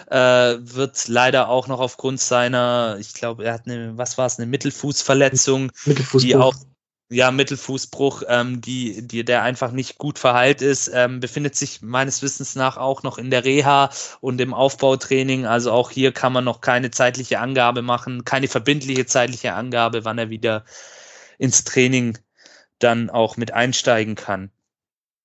[0.09, 0.17] äh,
[0.59, 4.45] wird leider auch noch aufgrund seiner, ich glaube, er hat eine, was war es, eine
[4.45, 5.71] Mittelfußverletzung,
[6.13, 6.53] die auch
[7.09, 12.21] ja, Mittelfußbruch, ähm, die, die, der einfach nicht gut verheilt ist, ähm, befindet sich meines
[12.23, 13.91] Wissens nach auch noch in der Reha
[14.21, 15.45] und im Aufbautraining.
[15.45, 20.17] Also auch hier kann man noch keine zeitliche Angabe machen, keine verbindliche zeitliche Angabe, wann
[20.17, 20.65] er wieder
[21.37, 22.17] ins Training
[22.79, 24.51] dann auch mit einsteigen kann.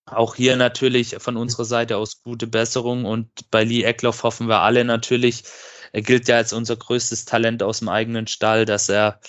[0.07, 4.61] Auch hier natürlich von unserer Seite aus gute Besserung und bei Lee Eckloff hoffen wir
[4.61, 5.45] alle natürlich,
[5.93, 9.21] er gilt ja als unser größtes Talent aus dem eigenen Stall, dass er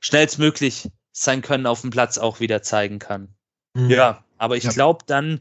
[0.00, 3.28] schnellstmöglich sein Können auf dem Platz auch wieder zeigen kann.
[3.74, 3.88] Mhm.
[3.88, 4.70] Ja, aber ich ja.
[4.70, 5.40] glaube dann,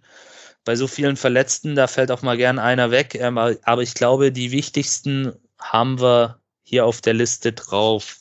[0.63, 4.31] bei so vielen Verletzten, da fällt auch mal gern einer weg, ähm, aber ich glaube,
[4.31, 8.17] die wichtigsten haben wir hier auf der Liste drauf.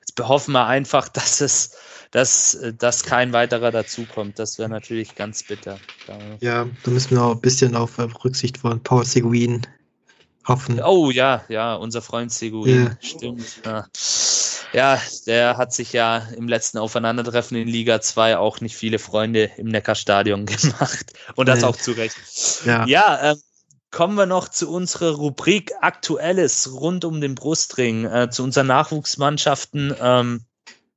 [0.00, 1.76] Jetzt hoffen wir einfach, dass es,
[2.10, 4.38] dass, dass kein weiterer dazukommt.
[4.38, 5.78] Das wäre natürlich ganz bitter.
[6.40, 9.62] Ja, da müssen wir auch ein bisschen auf Rücksicht von Paul Seguin
[10.46, 10.80] hoffen.
[10.82, 12.96] Oh ja, ja, unser Freund Seguin, ja.
[13.00, 13.62] stimmt.
[13.64, 13.86] Ja.
[14.72, 15.00] Ja.
[15.26, 19.68] der hat sich ja im letzten Aufeinandertreffen in Liga 2 auch nicht viele Freunde im
[19.68, 21.12] Neckarstadion gemacht.
[21.34, 21.66] Und das nee.
[21.66, 22.16] auch zu Recht.
[22.64, 23.42] Ja, ja ähm,
[23.90, 29.94] kommen wir noch zu unserer Rubrik Aktuelles rund um den Brustring, äh, zu unseren Nachwuchsmannschaften.
[30.00, 30.44] Ähm,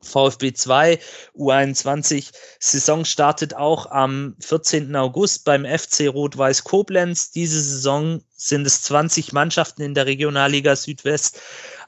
[0.02, 1.00] VfB 2
[1.38, 4.96] U21 Saison startet auch am 14.
[4.96, 7.32] August beim FC Rot-Weiß Koblenz.
[7.32, 11.42] Diese Saison sind es 20 Mannschaften in der Regionalliga Südwest.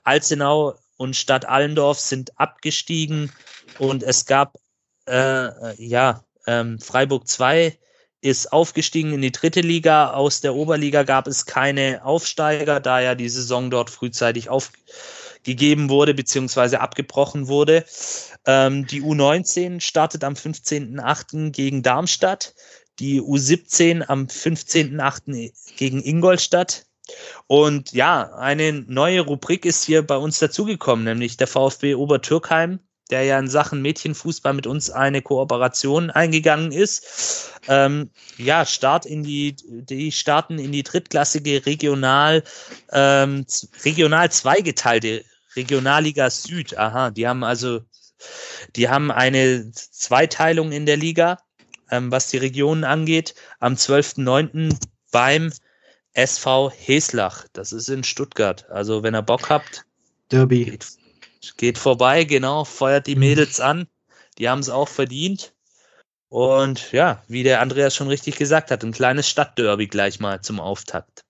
[0.04, 3.32] Alzenau und Stadt Allendorf sind abgestiegen
[3.80, 4.60] und es gab
[5.08, 7.76] äh, ja ähm, Freiburg 2
[8.22, 10.12] ist aufgestiegen in die dritte Liga.
[10.12, 16.14] Aus der Oberliga gab es keine Aufsteiger, da ja die Saison dort frühzeitig aufgegeben wurde
[16.14, 16.76] bzw.
[16.76, 17.84] abgebrochen wurde.
[18.46, 21.50] Ähm, die U19 startet am 15.8.
[21.50, 22.54] gegen Darmstadt,
[23.00, 25.52] die U17 am 15.8.
[25.78, 26.86] gegen Ingolstadt.
[27.48, 32.80] Und ja, eine neue Rubrik ist hier bei uns dazugekommen, nämlich der VfB Obertürkheim
[33.12, 37.52] der ja in Sachen Mädchenfußball mit uns eine Kooperation eingegangen ist.
[37.68, 42.44] Ähm, ja, Start in die, die starten in die drittklassige Regional,
[42.92, 43.46] ähm,
[43.84, 45.24] regional zweigeteilte
[45.56, 46.78] Regionalliga Süd.
[46.78, 47.82] Aha, die haben also,
[48.76, 51.38] die haben eine Zweiteilung in der Liga,
[51.92, 53.36] ähm, was die Regionen angeht.
[53.60, 54.78] Am 12.09.
[55.12, 55.52] beim
[56.14, 57.46] SV Heslach.
[57.54, 58.70] Das ist in Stuttgart.
[58.70, 59.86] Also, wenn ihr Bock habt,
[60.32, 60.66] Derby.
[60.66, 60.88] Geht,
[61.58, 63.88] geht vorbei, genau, feuert die Mädels an.
[64.38, 65.54] Die haben es auch verdient.
[66.30, 70.62] Und ja, wie der Andreas schon richtig gesagt hat, ein kleines Stadtderby gleich mal zum
[70.62, 71.26] Auftakt.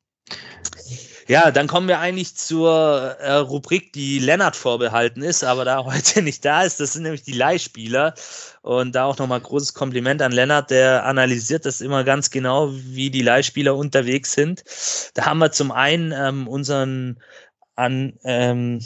[1.31, 6.21] Ja, dann kommen wir eigentlich zur äh, Rubrik, die Lennart vorbehalten ist, aber da heute
[6.23, 8.15] nicht da ist, das sind nämlich die Leihspieler.
[8.63, 13.09] Und da auch nochmal großes Kompliment an Lennart, der analysiert das immer ganz genau, wie
[13.11, 14.65] die Leihspieler unterwegs sind.
[15.13, 17.17] Da haben wir zum einen ähm, unseren
[17.77, 18.81] an, ähm,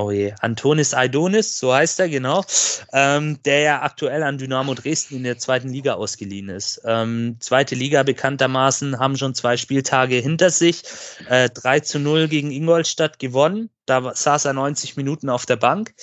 [0.00, 2.44] oh je, Antonis Aidonis, so heißt er, genau,
[2.92, 6.80] ähm, der ja aktuell an Dynamo Dresden in der zweiten Liga ausgeliehen ist.
[6.84, 10.82] Ähm, zweite Liga bekanntermaßen haben schon zwei Spieltage hinter sich,
[11.28, 13.70] äh, 3 zu 0 gegen Ingolstadt gewonnen.
[13.86, 15.94] Da saß er 90 Minuten auf der Bank.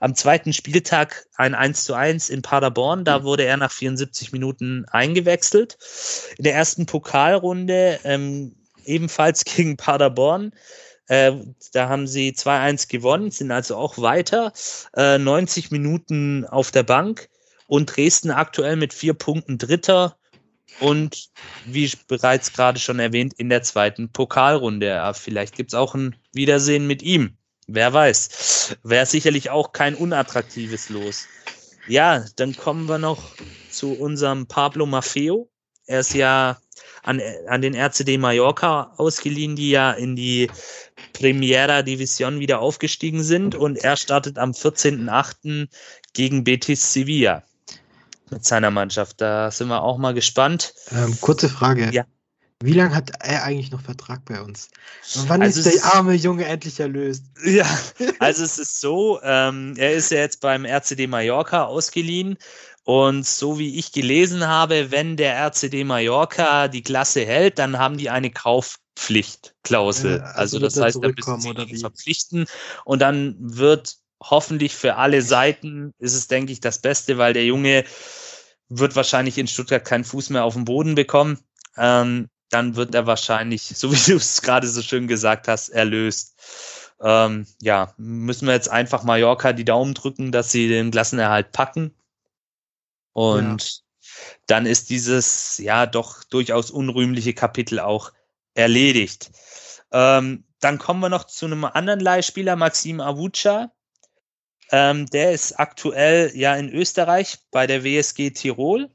[0.00, 3.04] Am zweiten Spieltag ein 1 zu 1 in Paderborn.
[3.04, 5.78] Da wurde er nach 74 Minuten eingewechselt.
[6.38, 10.52] In der ersten Pokalrunde ähm, ebenfalls gegen Paderborn
[11.08, 11.32] äh,
[11.72, 14.52] da haben sie 2-1 gewonnen, sind also auch weiter.
[14.94, 17.28] Äh, 90 Minuten auf der Bank
[17.66, 20.16] und Dresden aktuell mit vier Punkten Dritter
[20.80, 21.30] und
[21.64, 25.12] wie bereits gerade schon erwähnt, in der zweiten Pokalrunde.
[25.14, 27.36] Vielleicht gibt es auch ein Wiedersehen mit ihm.
[27.66, 28.76] Wer weiß.
[28.82, 31.26] Wäre sicherlich auch kein unattraktives Los.
[31.88, 33.34] Ja, dann kommen wir noch
[33.70, 35.48] zu unserem Pablo Maffeo.
[35.86, 36.58] Er ist ja
[37.02, 40.50] an, an den RCD Mallorca ausgeliehen, die ja in die
[41.12, 45.68] Primera Division wieder aufgestiegen sind und er startet am 14.8.
[46.12, 47.42] gegen Betis Sevilla
[48.30, 49.20] mit seiner Mannschaft.
[49.20, 50.74] Da sind wir auch mal gespannt.
[50.92, 51.90] Ähm, kurze Frage.
[51.92, 52.04] Ja.
[52.62, 54.70] Wie lange hat er eigentlich noch Vertrag bei uns?
[55.26, 57.24] Wann also ist der arme Junge endlich erlöst?
[57.44, 57.66] Ja,
[58.18, 62.38] also es ist so, ähm, er ist ja jetzt beim RCD Mallorca ausgeliehen
[62.86, 67.96] und so wie ich gelesen habe, wenn der RCD Mallorca die Klasse hält, dann haben
[67.96, 70.18] die eine Kaufpflichtklausel.
[70.18, 72.46] Ja, also, also das heißt, da müssen sie verpflichten
[72.84, 77.44] und dann wird hoffentlich für alle Seiten ist es, denke ich, das Beste, weil der
[77.44, 77.84] Junge
[78.68, 81.40] wird wahrscheinlich in Stuttgart keinen Fuß mehr auf den Boden bekommen.
[81.76, 86.36] Ähm, dann wird er wahrscheinlich, so wie du es gerade so schön gesagt hast, erlöst.
[87.00, 91.92] Ähm, ja, müssen wir jetzt einfach Mallorca die Daumen drücken, dass sie den Klassenerhalt packen.
[93.16, 94.10] Und ja.
[94.46, 98.12] dann ist dieses ja doch durchaus unrühmliche Kapitel auch
[98.52, 99.30] erledigt.
[99.90, 103.72] Ähm, dann kommen wir noch zu einem anderen Leihspieler, Maxim Avucha.
[104.70, 108.90] Ähm, der ist aktuell ja in Österreich bei der WSG Tirol.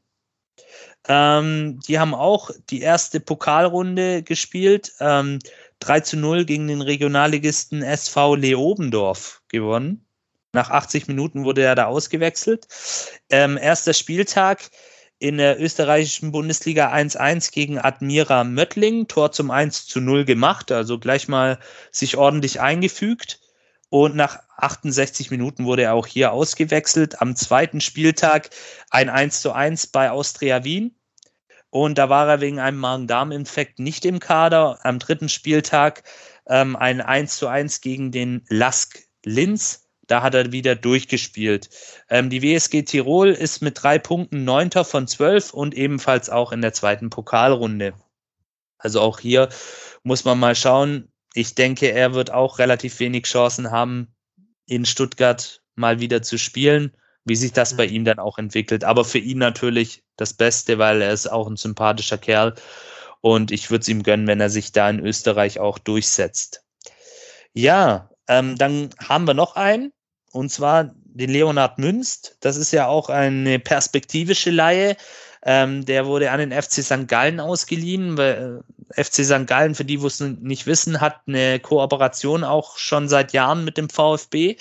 [1.08, 4.94] Ähm, die haben auch die erste Pokalrunde gespielt.
[5.00, 5.40] Ähm,
[5.80, 10.06] 3 zu 0 gegen den Regionalligisten SV Leobendorf gewonnen.
[10.54, 12.68] Nach 80 Minuten wurde er da ausgewechselt.
[13.30, 14.70] Ähm, erster Spieltag
[15.18, 21.00] in der österreichischen Bundesliga 1-1 gegen Admira Möttling, Tor zum 1 zu 0 gemacht, also
[21.00, 21.60] gleich mal
[21.92, 23.40] sich ordentlich eingefügt.
[23.90, 27.22] Und nach 68 Minuten wurde er auch hier ausgewechselt.
[27.22, 28.50] Am zweiten Spieltag
[28.90, 30.96] ein 1 zu 1 bei Austria Wien.
[31.70, 34.80] Und da war er wegen einem Magen-Darm-Infekt nicht im Kader.
[34.84, 36.04] Am dritten Spieltag
[36.48, 39.81] ähm, ein 1 zu 1 gegen den Lask Linz.
[40.12, 41.70] Da hat er wieder durchgespielt.
[42.10, 46.62] Ähm, die WSG Tirol ist mit drei Punkten neunter von zwölf und ebenfalls auch in
[46.62, 47.94] der zweiten Pokalrunde.
[48.78, 49.48] Also auch hier
[50.04, 51.08] muss man mal schauen.
[51.34, 54.14] Ich denke, er wird auch relativ wenig Chancen haben,
[54.66, 56.92] in Stuttgart mal wieder zu spielen,
[57.24, 58.84] wie sich das bei ihm dann auch entwickelt.
[58.84, 62.56] Aber für ihn natürlich das Beste, weil er ist auch ein sympathischer Kerl
[63.22, 66.66] und ich würde es ihm gönnen, wenn er sich da in Österreich auch durchsetzt.
[67.54, 69.94] Ja, ähm, dann haben wir noch einen,
[70.32, 72.38] und zwar den Leonhard Münst.
[72.40, 74.96] Das ist ja auch eine perspektivische Laie.
[75.44, 77.08] Ähm, der wurde an den FC St.
[77.08, 78.18] Gallen ausgeliehen.
[78.18, 78.62] Weil,
[78.96, 79.48] äh, FC St.
[79.48, 83.78] Gallen, für die, wo es nicht wissen, hat eine Kooperation auch schon seit Jahren mit
[83.78, 84.58] dem VfB.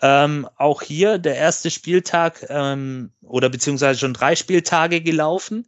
[0.00, 5.66] Ähm, auch hier der erste Spieltag ähm, oder beziehungsweise schon drei Spieltage gelaufen.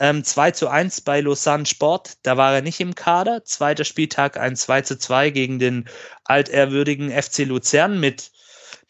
[0.00, 3.44] Ähm, 2 zu 1 bei Lausanne Sport, da war er nicht im Kader.
[3.44, 5.88] Zweiter Spieltag ein 2 zu 2 gegen den
[6.24, 8.30] altehrwürdigen FC Luzern mit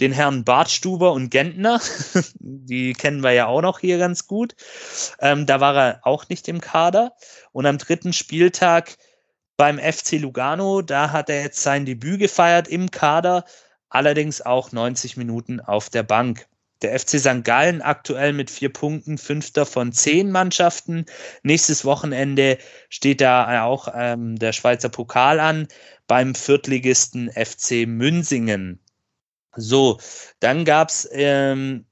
[0.01, 1.81] den Herren Bartstuber und Gentner.
[2.39, 4.55] Die kennen wir ja auch noch hier ganz gut.
[5.21, 7.15] Ähm, da war er auch nicht im Kader.
[7.53, 8.97] Und am dritten Spieltag
[9.57, 13.45] beim FC Lugano, da hat er jetzt sein Debüt gefeiert im Kader,
[13.89, 16.47] allerdings auch 90 Minuten auf der Bank.
[16.81, 17.43] Der FC St.
[17.43, 21.07] Gallen aktuell mit vier Punkten, fünfter von zehn Mannschaften.
[21.43, 25.67] Nächstes Wochenende steht da auch ähm, der Schweizer Pokal an
[26.07, 28.81] beim Viertligisten FC Münsingen.
[29.59, 29.99] So,
[30.41, 31.85] dann gab's ähm,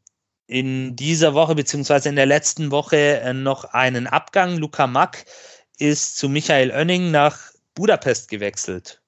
[0.46, 4.56] in dieser Woche beziehungsweise in der letzten Woche äh, noch einen Abgang.
[4.56, 5.24] Luca Mack
[5.78, 7.38] ist zu Michael Oenning nach
[7.74, 9.02] Budapest gewechselt.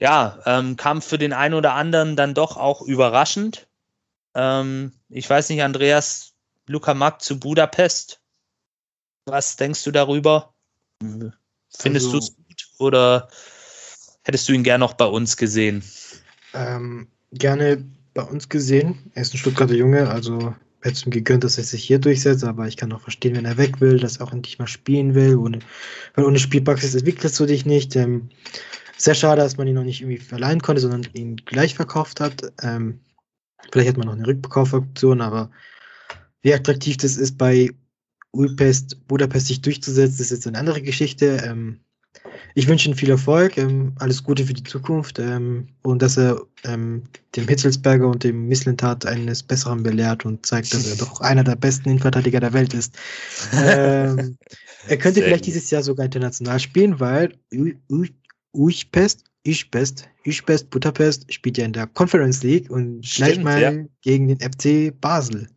[0.00, 3.68] Ja, ähm, kam für den einen oder anderen dann doch auch überraschend.
[4.34, 6.32] Ähm, ich weiß nicht, Andreas,
[6.66, 8.20] Luca Mack zu Budapest.
[9.26, 10.52] Was denkst du darüber?
[11.70, 13.28] Findest also, du es gut oder
[14.24, 15.84] hättest du ihn gern noch bei uns gesehen?
[16.54, 19.10] Ähm, gerne bei uns gesehen.
[19.14, 22.44] Er ist ein Stuttgarter Junge, also hätte es ihm gegönnt, dass er sich hier durchsetzt,
[22.44, 25.14] aber ich kann auch verstehen, wenn er weg will, dass er auch endlich mal spielen
[25.14, 25.36] will.
[25.36, 25.60] Ohne,
[26.14, 27.96] weil ohne Spielpraxis entwickelst du dich nicht.
[27.96, 28.28] Ähm,
[28.96, 32.52] sehr schade, dass man ihn noch nicht irgendwie verleihen konnte, sondern ihn gleich verkauft hat.
[32.62, 33.00] Ähm,
[33.70, 35.50] Vielleicht hat man noch eine Rückkaufoption, aber
[36.42, 37.70] wie attraktiv das ist, bei
[38.32, 41.42] Ulpest, Budapest sich durchzusetzen, ist jetzt eine andere Geschichte.
[41.44, 41.80] Ähm,
[42.54, 46.40] ich wünsche ihm viel Erfolg, ähm, alles Gute für die Zukunft ähm, und dass er
[46.64, 47.02] ähm,
[47.34, 51.56] dem Hitzelsberger und dem Misslintat eines Besseren belehrt und zeigt, dass er doch einer der
[51.56, 52.94] besten Innenverteidiger der Welt ist.
[53.54, 54.36] Ähm,
[54.88, 55.54] er könnte Sehr vielleicht gut.
[55.54, 57.34] dieses Jahr sogar international spielen, weil
[58.52, 63.60] Ujpest ich Best, ich Best Budapest spielt ja in der Conference League und Stimmt, mal
[63.60, 63.72] ja.
[64.02, 65.48] gegen den FC Basel.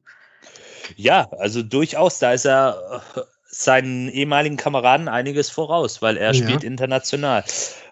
[0.96, 3.22] Ja, also durchaus, da ist er äh,
[3.58, 6.44] seinen ehemaligen Kameraden einiges voraus, weil er ja.
[6.44, 7.44] spielt international.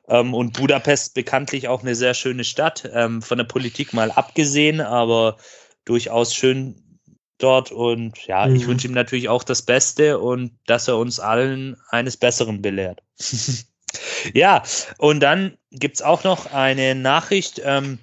[0.07, 4.81] Ähm, und Budapest bekanntlich auch eine sehr schöne Stadt, ähm, von der Politik mal abgesehen,
[4.81, 5.37] aber
[5.85, 6.99] durchaus schön
[7.37, 7.71] dort.
[7.71, 8.55] Und ja, mhm.
[8.55, 13.01] ich wünsche ihm natürlich auch das Beste und dass er uns allen eines Besseren belehrt.
[14.33, 14.63] Ja,
[14.97, 17.99] und dann gibt es auch noch eine Nachricht ähm,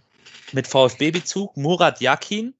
[0.53, 1.57] mit VfB-Bezug.
[1.57, 2.55] Murat Yakin,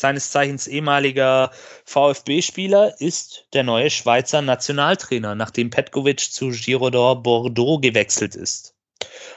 [0.00, 1.50] seines Zeichens ehemaliger
[1.84, 8.74] VfB-Spieler, ist der neue Schweizer Nationaltrainer, nachdem Petkovic zu Girodor Bordeaux gewechselt ist.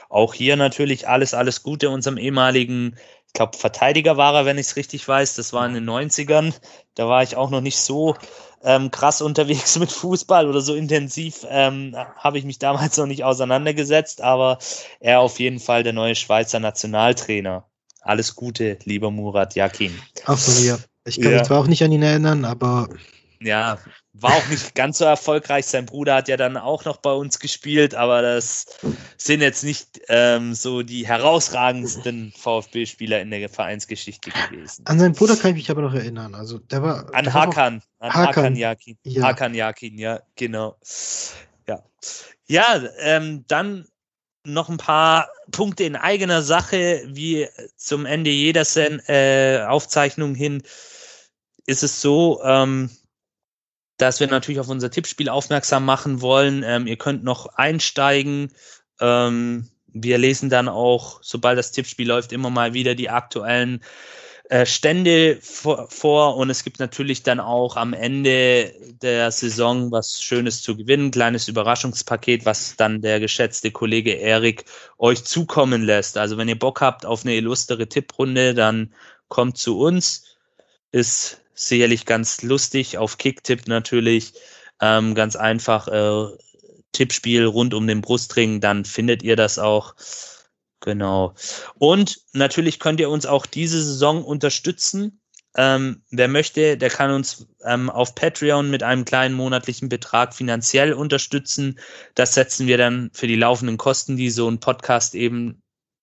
[0.08, 2.96] Auch hier natürlich alles, alles Gute unserem ehemaligen,
[3.26, 5.34] ich glaube, Verteidiger war er, wenn ich es richtig weiß.
[5.34, 6.54] Das war in den 90ern.
[6.94, 8.14] Da war ich auch noch nicht so
[8.62, 13.24] ähm, krass unterwegs mit Fußball oder so intensiv ähm, habe ich mich damals noch nicht
[13.24, 14.58] auseinandergesetzt, aber
[15.00, 17.68] er auf jeden Fall der neue Schweizer Nationaltrainer.
[18.04, 19.98] Alles Gute, lieber Murat Yakin.
[20.26, 20.78] Auch von mir.
[21.06, 21.38] Ich kann ja.
[21.38, 22.88] mich zwar auch nicht an ihn erinnern, aber
[23.40, 23.78] ja,
[24.14, 25.66] war auch nicht ganz so erfolgreich.
[25.66, 28.66] Sein Bruder hat ja dann auch noch bei uns gespielt, aber das
[29.18, 34.86] sind jetzt nicht ähm, so die herausragendsten VfB-Spieler in der Vereinsgeschichte gewesen.
[34.86, 36.34] An seinen Bruder kann ich mich aber noch erinnern.
[36.34, 37.14] Also der war.
[37.14, 37.82] An der Hakan.
[37.98, 38.98] War an Hakan, Hakan Yakin.
[39.02, 39.22] Ja.
[39.24, 40.76] Hakan Yakin, ja, genau.
[41.66, 41.82] Ja.
[42.46, 43.86] Ja, ähm, dann
[44.44, 50.62] noch ein paar Punkte in eigener Sache, wie zum Ende jeder Sen äh, Aufzeichnung hin
[51.66, 52.90] ist es so, ähm,
[53.96, 56.62] dass wir natürlich auf unser Tippspiel aufmerksam machen wollen.
[56.62, 58.52] Ähm, ihr könnt noch einsteigen.
[59.00, 63.82] Ähm, wir lesen dann auch, sobald das Tippspiel läuft, immer mal wieder die aktuellen
[64.50, 70.22] äh, Stände vor, vor, und es gibt natürlich dann auch am Ende der Saison was
[70.22, 74.64] Schönes zu gewinnen, kleines Überraschungspaket, was dann der geschätzte Kollege Erik
[74.98, 76.18] euch zukommen lässt.
[76.18, 78.92] Also wenn ihr Bock habt auf eine illustre Tipprunde, dann
[79.28, 80.24] kommt zu uns.
[80.92, 82.98] Ist sicherlich ganz lustig.
[82.98, 84.34] Auf Kicktipp natürlich
[84.80, 86.36] ähm, ganz einfach äh,
[86.92, 89.94] Tippspiel rund um den Brustring, dann findet ihr das auch.
[90.84, 91.32] Genau.
[91.78, 95.22] Und natürlich könnt ihr uns auch diese Saison unterstützen.
[95.56, 100.92] Ähm, wer möchte, der kann uns ähm, auf Patreon mit einem kleinen monatlichen Betrag finanziell
[100.92, 101.78] unterstützen.
[102.14, 105.62] Das setzen wir dann für die laufenden Kosten, die so ein Podcast eben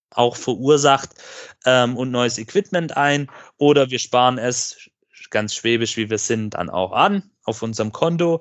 [0.10, 1.12] auch verursacht,
[1.66, 3.30] ähm, und neues Equipment ein.
[3.58, 4.90] Oder wir sparen es
[5.30, 8.40] ganz schwäbisch, wie wir sind, dann auch an auf unserem Konto.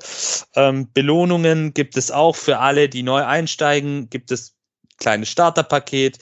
[0.55, 4.57] Ähm, Belohnungen gibt es auch für alle, die neu einsteigen, gibt es
[5.01, 6.19] kleines Starterpaket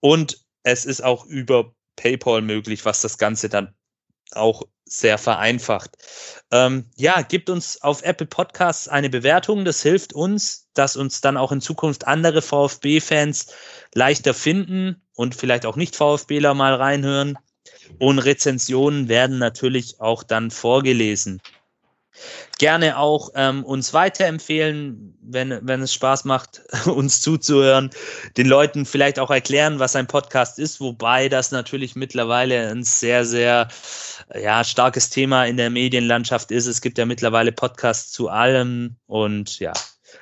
[0.00, 3.74] und es ist auch über PayPal möglich, was das Ganze dann
[4.30, 5.90] auch sehr vereinfacht.
[6.50, 9.64] Ähm, ja, gibt uns auf Apple Podcasts eine Bewertung.
[9.64, 13.46] Das hilft uns, dass uns dann auch in Zukunft andere VfB-Fans
[13.94, 17.38] leichter finden und vielleicht auch nicht VfBler mal reinhören.
[17.98, 21.40] Und Rezensionen werden natürlich auch dann vorgelesen.
[22.58, 27.90] Gerne auch ähm, uns weiterempfehlen, wenn, wenn es Spaß macht, uns zuzuhören,
[28.36, 33.24] den Leuten vielleicht auch erklären, was ein Podcast ist, wobei das natürlich mittlerweile ein sehr,
[33.24, 33.68] sehr
[34.34, 36.66] ja, starkes Thema in der Medienlandschaft ist.
[36.66, 39.72] Es gibt ja mittlerweile Podcasts zu allem und ja.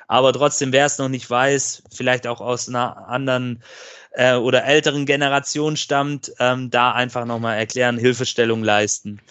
[0.07, 3.63] Aber trotzdem, wer es noch nicht weiß, vielleicht auch aus einer anderen
[4.11, 9.21] äh, oder älteren Generation stammt, ähm, da einfach nochmal erklären, Hilfestellung leisten.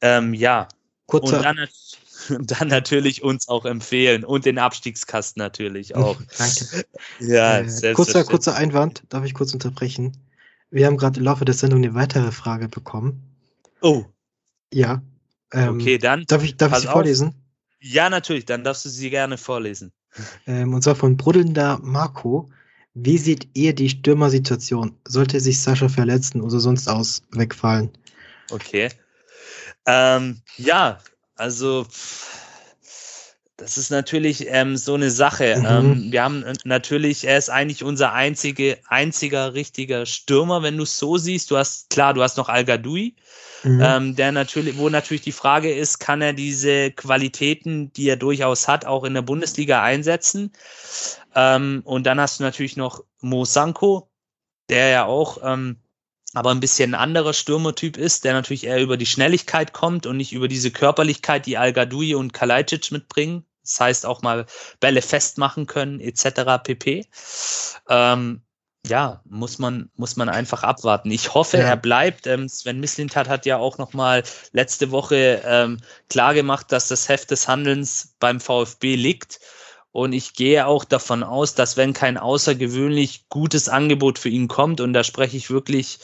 [0.00, 0.68] Ähm, ja.
[1.06, 1.68] Kurzer, und dann,
[2.40, 6.20] dann natürlich uns auch empfehlen und den Abstiegskasten natürlich auch.
[6.38, 6.84] Danke.
[7.20, 10.16] Ja, äh, kurzer, kurzer Einwand, darf ich kurz unterbrechen?
[10.70, 13.22] Wir haben gerade im Laufe der Sendung eine weitere Frage bekommen.
[13.82, 14.04] Oh.
[14.72, 15.02] Ja.
[15.52, 16.24] Ähm, okay, dann.
[16.26, 16.92] Darf ich, darf ich sie auf.
[16.92, 17.34] vorlesen?
[17.80, 19.92] Ja, natürlich, dann darfst du sie gerne vorlesen.
[20.46, 22.48] Ähm, und zwar von Bruddelnder Marco.
[22.94, 24.96] Wie seht ihr die Stürmersituation?
[25.06, 27.90] Sollte sich Sascha verletzen oder sonst aus wegfallen?
[28.50, 28.90] Okay.
[29.86, 30.98] Ähm, ja,
[31.40, 31.86] also
[33.60, 35.56] das ist natürlich ähm, so eine Sache.
[35.58, 35.66] Mhm.
[35.66, 40.98] Ähm, wir haben natürlich, er ist eigentlich unser einzige, einziger richtiger Stürmer, wenn du es
[40.98, 41.50] so siehst.
[41.50, 43.14] Du hast, klar, du hast noch Al Gadoui,
[43.62, 43.80] mhm.
[43.84, 48.66] ähm, der natürlich, wo natürlich die Frage ist, kann er diese Qualitäten, die er durchaus
[48.66, 50.52] hat, auch in der Bundesliga einsetzen?
[51.34, 54.10] Ähm, und dann hast du natürlich noch Mo Sanko,
[54.70, 55.76] der ja auch ähm,
[56.32, 60.16] aber ein bisschen ein anderer Stürmertyp ist, der natürlich eher über die Schnelligkeit kommt und
[60.16, 63.44] nicht über diese Körperlichkeit, die Al Gadoui und Kalajdzic mitbringen.
[63.62, 64.46] Das heißt auch mal
[64.78, 66.62] Bälle festmachen können, etc.
[66.62, 67.06] pp.
[67.88, 68.42] Ähm,
[68.86, 71.10] ja, muss man, muss man einfach abwarten.
[71.10, 71.64] Ich hoffe, ja.
[71.64, 72.26] er bleibt.
[72.26, 75.78] Ähm, Sven Mislintat hat ja auch noch mal letzte Woche ähm,
[76.08, 79.40] klar gemacht, dass das Heft des Handelns beim VfB liegt.
[79.92, 84.80] Und ich gehe auch davon aus, dass wenn kein außergewöhnlich gutes Angebot für ihn kommt,
[84.80, 85.98] und da spreche ich wirklich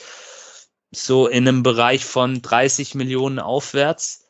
[0.91, 4.27] so in einem Bereich von 30 Millionen aufwärts,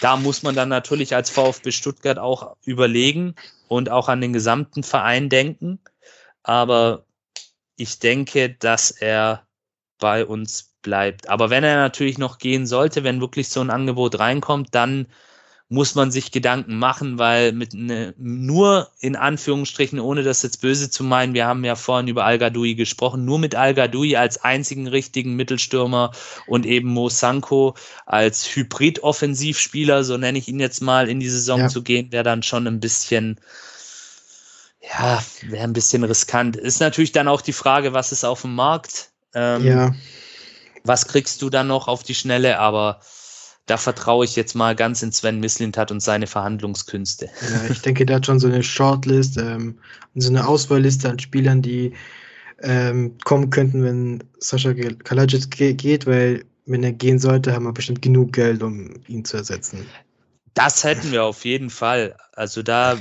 [0.00, 3.34] da muss man dann natürlich als VfB Stuttgart auch überlegen
[3.68, 5.78] und auch an den gesamten Verein denken.
[6.42, 7.04] Aber
[7.76, 9.46] ich denke, dass er
[9.98, 11.28] bei uns bleibt.
[11.28, 15.06] Aber wenn er natürlich noch gehen sollte, wenn wirklich so ein Angebot reinkommt, dann
[15.72, 20.90] muss man sich Gedanken machen, weil mit ne, nur in Anführungsstrichen, ohne das jetzt böse
[20.90, 24.44] zu meinen, wir haben ja vorhin über Al Gadoui gesprochen, nur mit Al Gadoui als
[24.44, 26.12] einzigen richtigen Mittelstürmer
[26.46, 27.74] und eben Mo Sanko
[28.04, 31.68] als Hybrid-Offensivspieler, so nenne ich ihn jetzt mal, in die Saison ja.
[31.68, 33.40] zu gehen, wäre dann schon ein bisschen,
[34.82, 36.56] ja, wäre ein bisschen riskant.
[36.56, 39.08] Ist natürlich dann auch die Frage, was ist auf dem Markt?
[39.34, 39.94] Ähm, ja.
[40.84, 42.58] Was kriegst du dann noch auf die Schnelle?
[42.58, 43.00] Aber
[43.66, 47.26] da vertraue ich jetzt mal ganz in Sven Mislintat und seine Verhandlungskünste.
[47.26, 49.78] Ja, ich denke, der hat schon so eine Shortlist ähm,
[50.14, 51.92] und so eine Auswahlliste an Spielern, die
[52.62, 58.02] ähm, kommen könnten, wenn Sascha Kalajic geht, weil wenn er gehen sollte, haben wir bestimmt
[58.02, 59.86] genug Geld, um ihn zu ersetzen.
[60.54, 62.16] Das hätten wir auf jeden Fall.
[62.34, 62.98] Also da,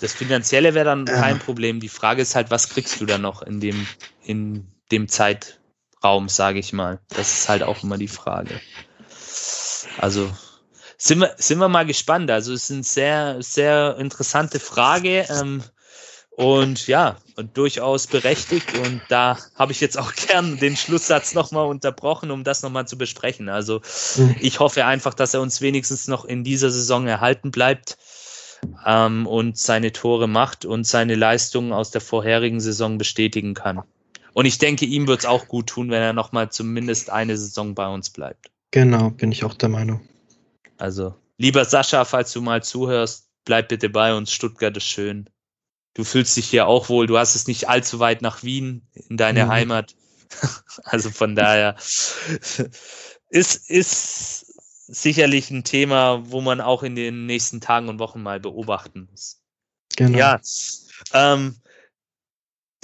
[0.00, 1.80] das Finanzielle wäre dann kein Problem.
[1.80, 3.86] Die Frage ist halt, was kriegst du dann noch in dem,
[4.22, 7.00] in dem Zeitraum, sage ich mal.
[7.08, 8.60] Das ist halt auch immer die Frage.
[9.98, 10.30] Also
[10.96, 12.30] sind wir, sind wir mal gespannt.
[12.30, 15.26] Also es ist eine sehr, sehr interessante Frage.
[15.28, 15.62] Ähm,
[16.36, 18.66] und ja, und durchaus berechtigt.
[18.74, 22.98] Und da habe ich jetzt auch gern den Schlusssatz nochmal unterbrochen, um das nochmal zu
[22.98, 23.48] besprechen.
[23.48, 23.80] Also
[24.16, 24.36] mhm.
[24.40, 27.96] ich hoffe einfach, dass er uns wenigstens noch in dieser Saison erhalten bleibt
[28.84, 33.82] ähm, und seine Tore macht und seine Leistungen aus der vorherigen Saison bestätigen kann.
[34.32, 37.76] Und ich denke, ihm wird es auch gut tun, wenn er nochmal zumindest eine Saison
[37.76, 38.50] bei uns bleibt.
[38.74, 40.00] Genau, bin ich auch der Meinung.
[40.78, 44.32] Also, lieber Sascha, falls du mal zuhörst, bleib bitte bei uns.
[44.32, 45.30] Stuttgart ist schön.
[45.94, 47.06] Du fühlst dich hier auch wohl.
[47.06, 49.48] Du hast es nicht allzu weit nach Wien in deine mhm.
[49.48, 49.94] Heimat.
[50.82, 51.76] Also von daher
[53.28, 54.46] ist, ist
[54.88, 59.40] sicherlich ein Thema, wo man auch in den nächsten Tagen und Wochen mal beobachten muss.
[59.94, 60.18] Genau.
[60.18, 60.40] Ja,
[61.12, 61.60] ähm,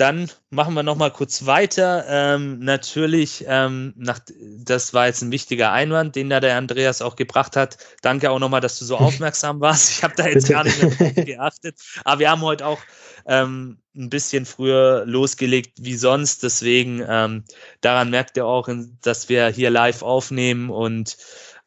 [0.01, 2.07] dann machen wir noch mal kurz weiter.
[2.09, 4.19] Ähm, natürlich, ähm, nach,
[4.65, 7.77] das war jetzt ein wichtiger Einwand, den da der Andreas auch gebracht hat.
[8.01, 9.91] Danke auch noch mal, dass du so aufmerksam warst.
[9.91, 11.79] Ich habe da jetzt gar nicht mehr geachtet.
[12.05, 12.81] Aber wir haben heute auch
[13.27, 16.43] ähm, ein bisschen früher losgelegt wie sonst.
[16.45, 17.45] Deswegen, ähm,
[17.83, 18.71] daran merkt ihr auch,
[19.03, 21.19] dass wir hier live aufnehmen und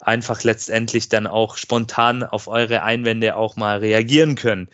[0.08, 4.70] einfach letztendlich dann auch spontan auf eure Einwände auch mal reagieren können.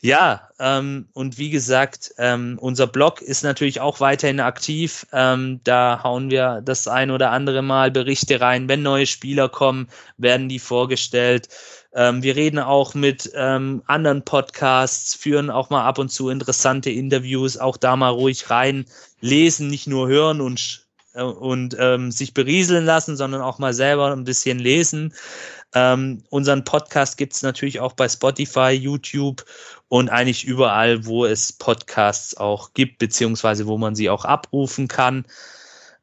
[0.00, 5.06] Ja, ähm, und wie gesagt, ähm, unser Blog ist natürlich auch weiterhin aktiv.
[5.12, 8.68] Ähm, da hauen wir das ein oder andere Mal Berichte rein.
[8.68, 9.88] Wenn neue Spieler kommen,
[10.18, 11.48] werden die vorgestellt.
[11.94, 16.90] Ähm, wir reden auch mit ähm, anderen Podcasts, führen auch mal ab und zu interessante
[16.90, 18.86] Interviews, auch da mal ruhig rein
[19.20, 20.81] lesen, nicht nur hören und
[21.14, 25.12] und ähm, sich berieseln lassen, sondern auch mal selber ein bisschen lesen.
[25.74, 29.44] Ähm, unseren Podcast gibt's natürlich auch bei Spotify, YouTube
[29.88, 35.24] und eigentlich überall, wo es Podcasts auch gibt, beziehungsweise wo man sie auch abrufen kann.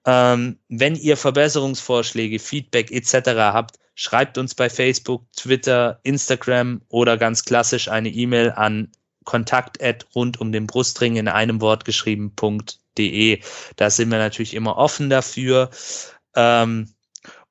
[0.06, 3.30] Ähm, wenn ihr Verbesserungsvorschläge, Feedback etc.
[3.36, 8.92] habt, schreibt uns bei Facebook, Twitter, Instagram oder ganz klassisch eine E-Mail an
[9.26, 9.78] kontakt
[10.16, 12.89] rund um den Brustring in einem Wort geschrieben.de.
[13.76, 15.70] Da sind wir natürlich immer offen dafür.
[16.36, 16.94] Ähm,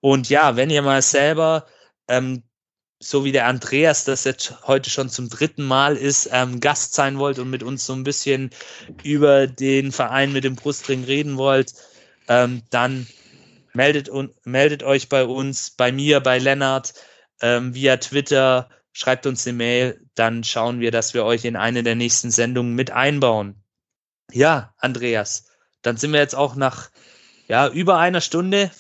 [0.01, 1.67] und ja, wenn ihr mal selber,
[2.09, 2.43] ähm,
[3.01, 7.19] so wie der Andreas das jetzt heute schon zum dritten Mal ist, ähm, Gast sein
[7.19, 8.51] wollt und mit uns so ein bisschen
[9.05, 11.75] über den Verein mit dem Brustring reden wollt,
[12.29, 13.07] ähm, dann
[13.73, 14.11] meldet,
[14.45, 16.95] meldet euch bei uns, bei mir, bei Lennart,
[17.41, 21.85] ähm, via Twitter, schreibt uns eine Mail, dann schauen wir, dass wir euch in eine
[21.85, 23.63] der nächsten Sendungen mit einbauen.
[24.33, 25.47] Ja, Andreas,
[25.83, 26.91] dann sind wir jetzt auch nach
[27.47, 28.71] ja, über einer Stunde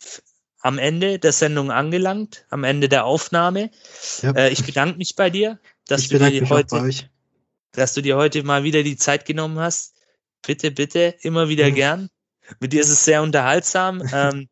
[0.60, 3.70] am Ende der Sendung angelangt, am Ende der Aufnahme.
[4.22, 4.32] Ja.
[4.32, 6.90] Äh, ich bedanke mich bei dir, dass ich du dir heute,
[7.72, 9.94] dass du dir heute mal wieder die Zeit genommen hast.
[10.46, 11.74] Bitte, bitte, immer wieder ja.
[11.74, 12.10] gern.
[12.60, 14.02] Mit dir ist es sehr unterhaltsam.
[14.12, 14.48] Ähm,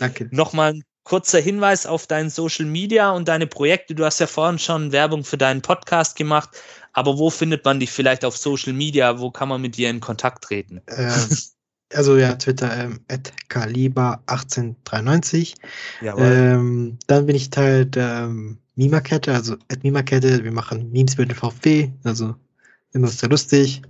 [0.00, 0.28] Danke.
[0.32, 3.94] Nochmal ein kurzer Hinweis auf dein Social Media und deine Projekte.
[3.94, 6.50] Du hast ja vorhin schon Werbung für deinen Podcast gemacht,
[6.98, 9.20] aber wo findet man dich vielleicht auf Social Media?
[9.20, 10.82] Wo kann man mit dir in Kontakt treten?
[10.86, 11.12] Äh,
[11.94, 12.98] also ja, Twitter ähm,
[13.48, 15.54] kaliber1893.
[16.02, 20.42] Ähm, dann bin ich Teil der ähm, Mima-Kette, also at Mima-Kette.
[20.42, 22.34] Wir machen Memes mit dem VfB, also
[22.92, 23.82] immer sehr lustig.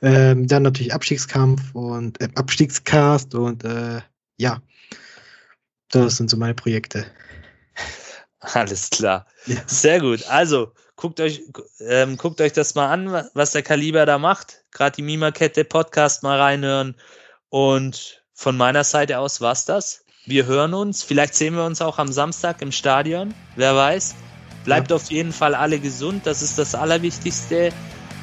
[0.00, 4.00] Ähm, dann natürlich Abstiegskampf und äh, Abstiegscast und äh,
[4.36, 4.62] ja,
[5.90, 7.04] das sind so meine Projekte.
[8.40, 9.26] Alles klar.
[9.46, 9.56] Ja.
[9.66, 10.24] Sehr gut.
[10.28, 10.72] Also,
[11.02, 11.42] guckt euch,
[11.80, 14.62] ähm, guckt euch das mal an, was der Kaliber da macht.
[14.70, 16.94] Gerade die Mima-Kette Podcast mal reinhören.
[17.50, 20.04] Und von meiner Seite aus war's das.
[20.26, 21.02] Wir hören uns.
[21.02, 23.34] Vielleicht sehen wir uns auch am Samstag im Stadion.
[23.56, 24.14] Wer weiß.
[24.64, 24.96] Bleibt ja.
[24.96, 26.24] auf jeden Fall alle gesund.
[26.24, 27.72] Das ist das Allerwichtigste.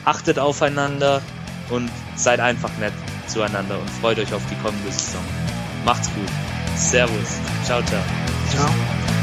[0.06, 1.22] Achtet aufeinander
[1.69, 2.93] und seid einfach nett
[3.27, 5.22] zueinander und freut euch auf die kommende Saison.
[5.84, 6.30] Macht's gut.
[6.77, 7.39] Servus.
[7.65, 8.01] Ciao, ciao.
[8.49, 9.18] Ciao.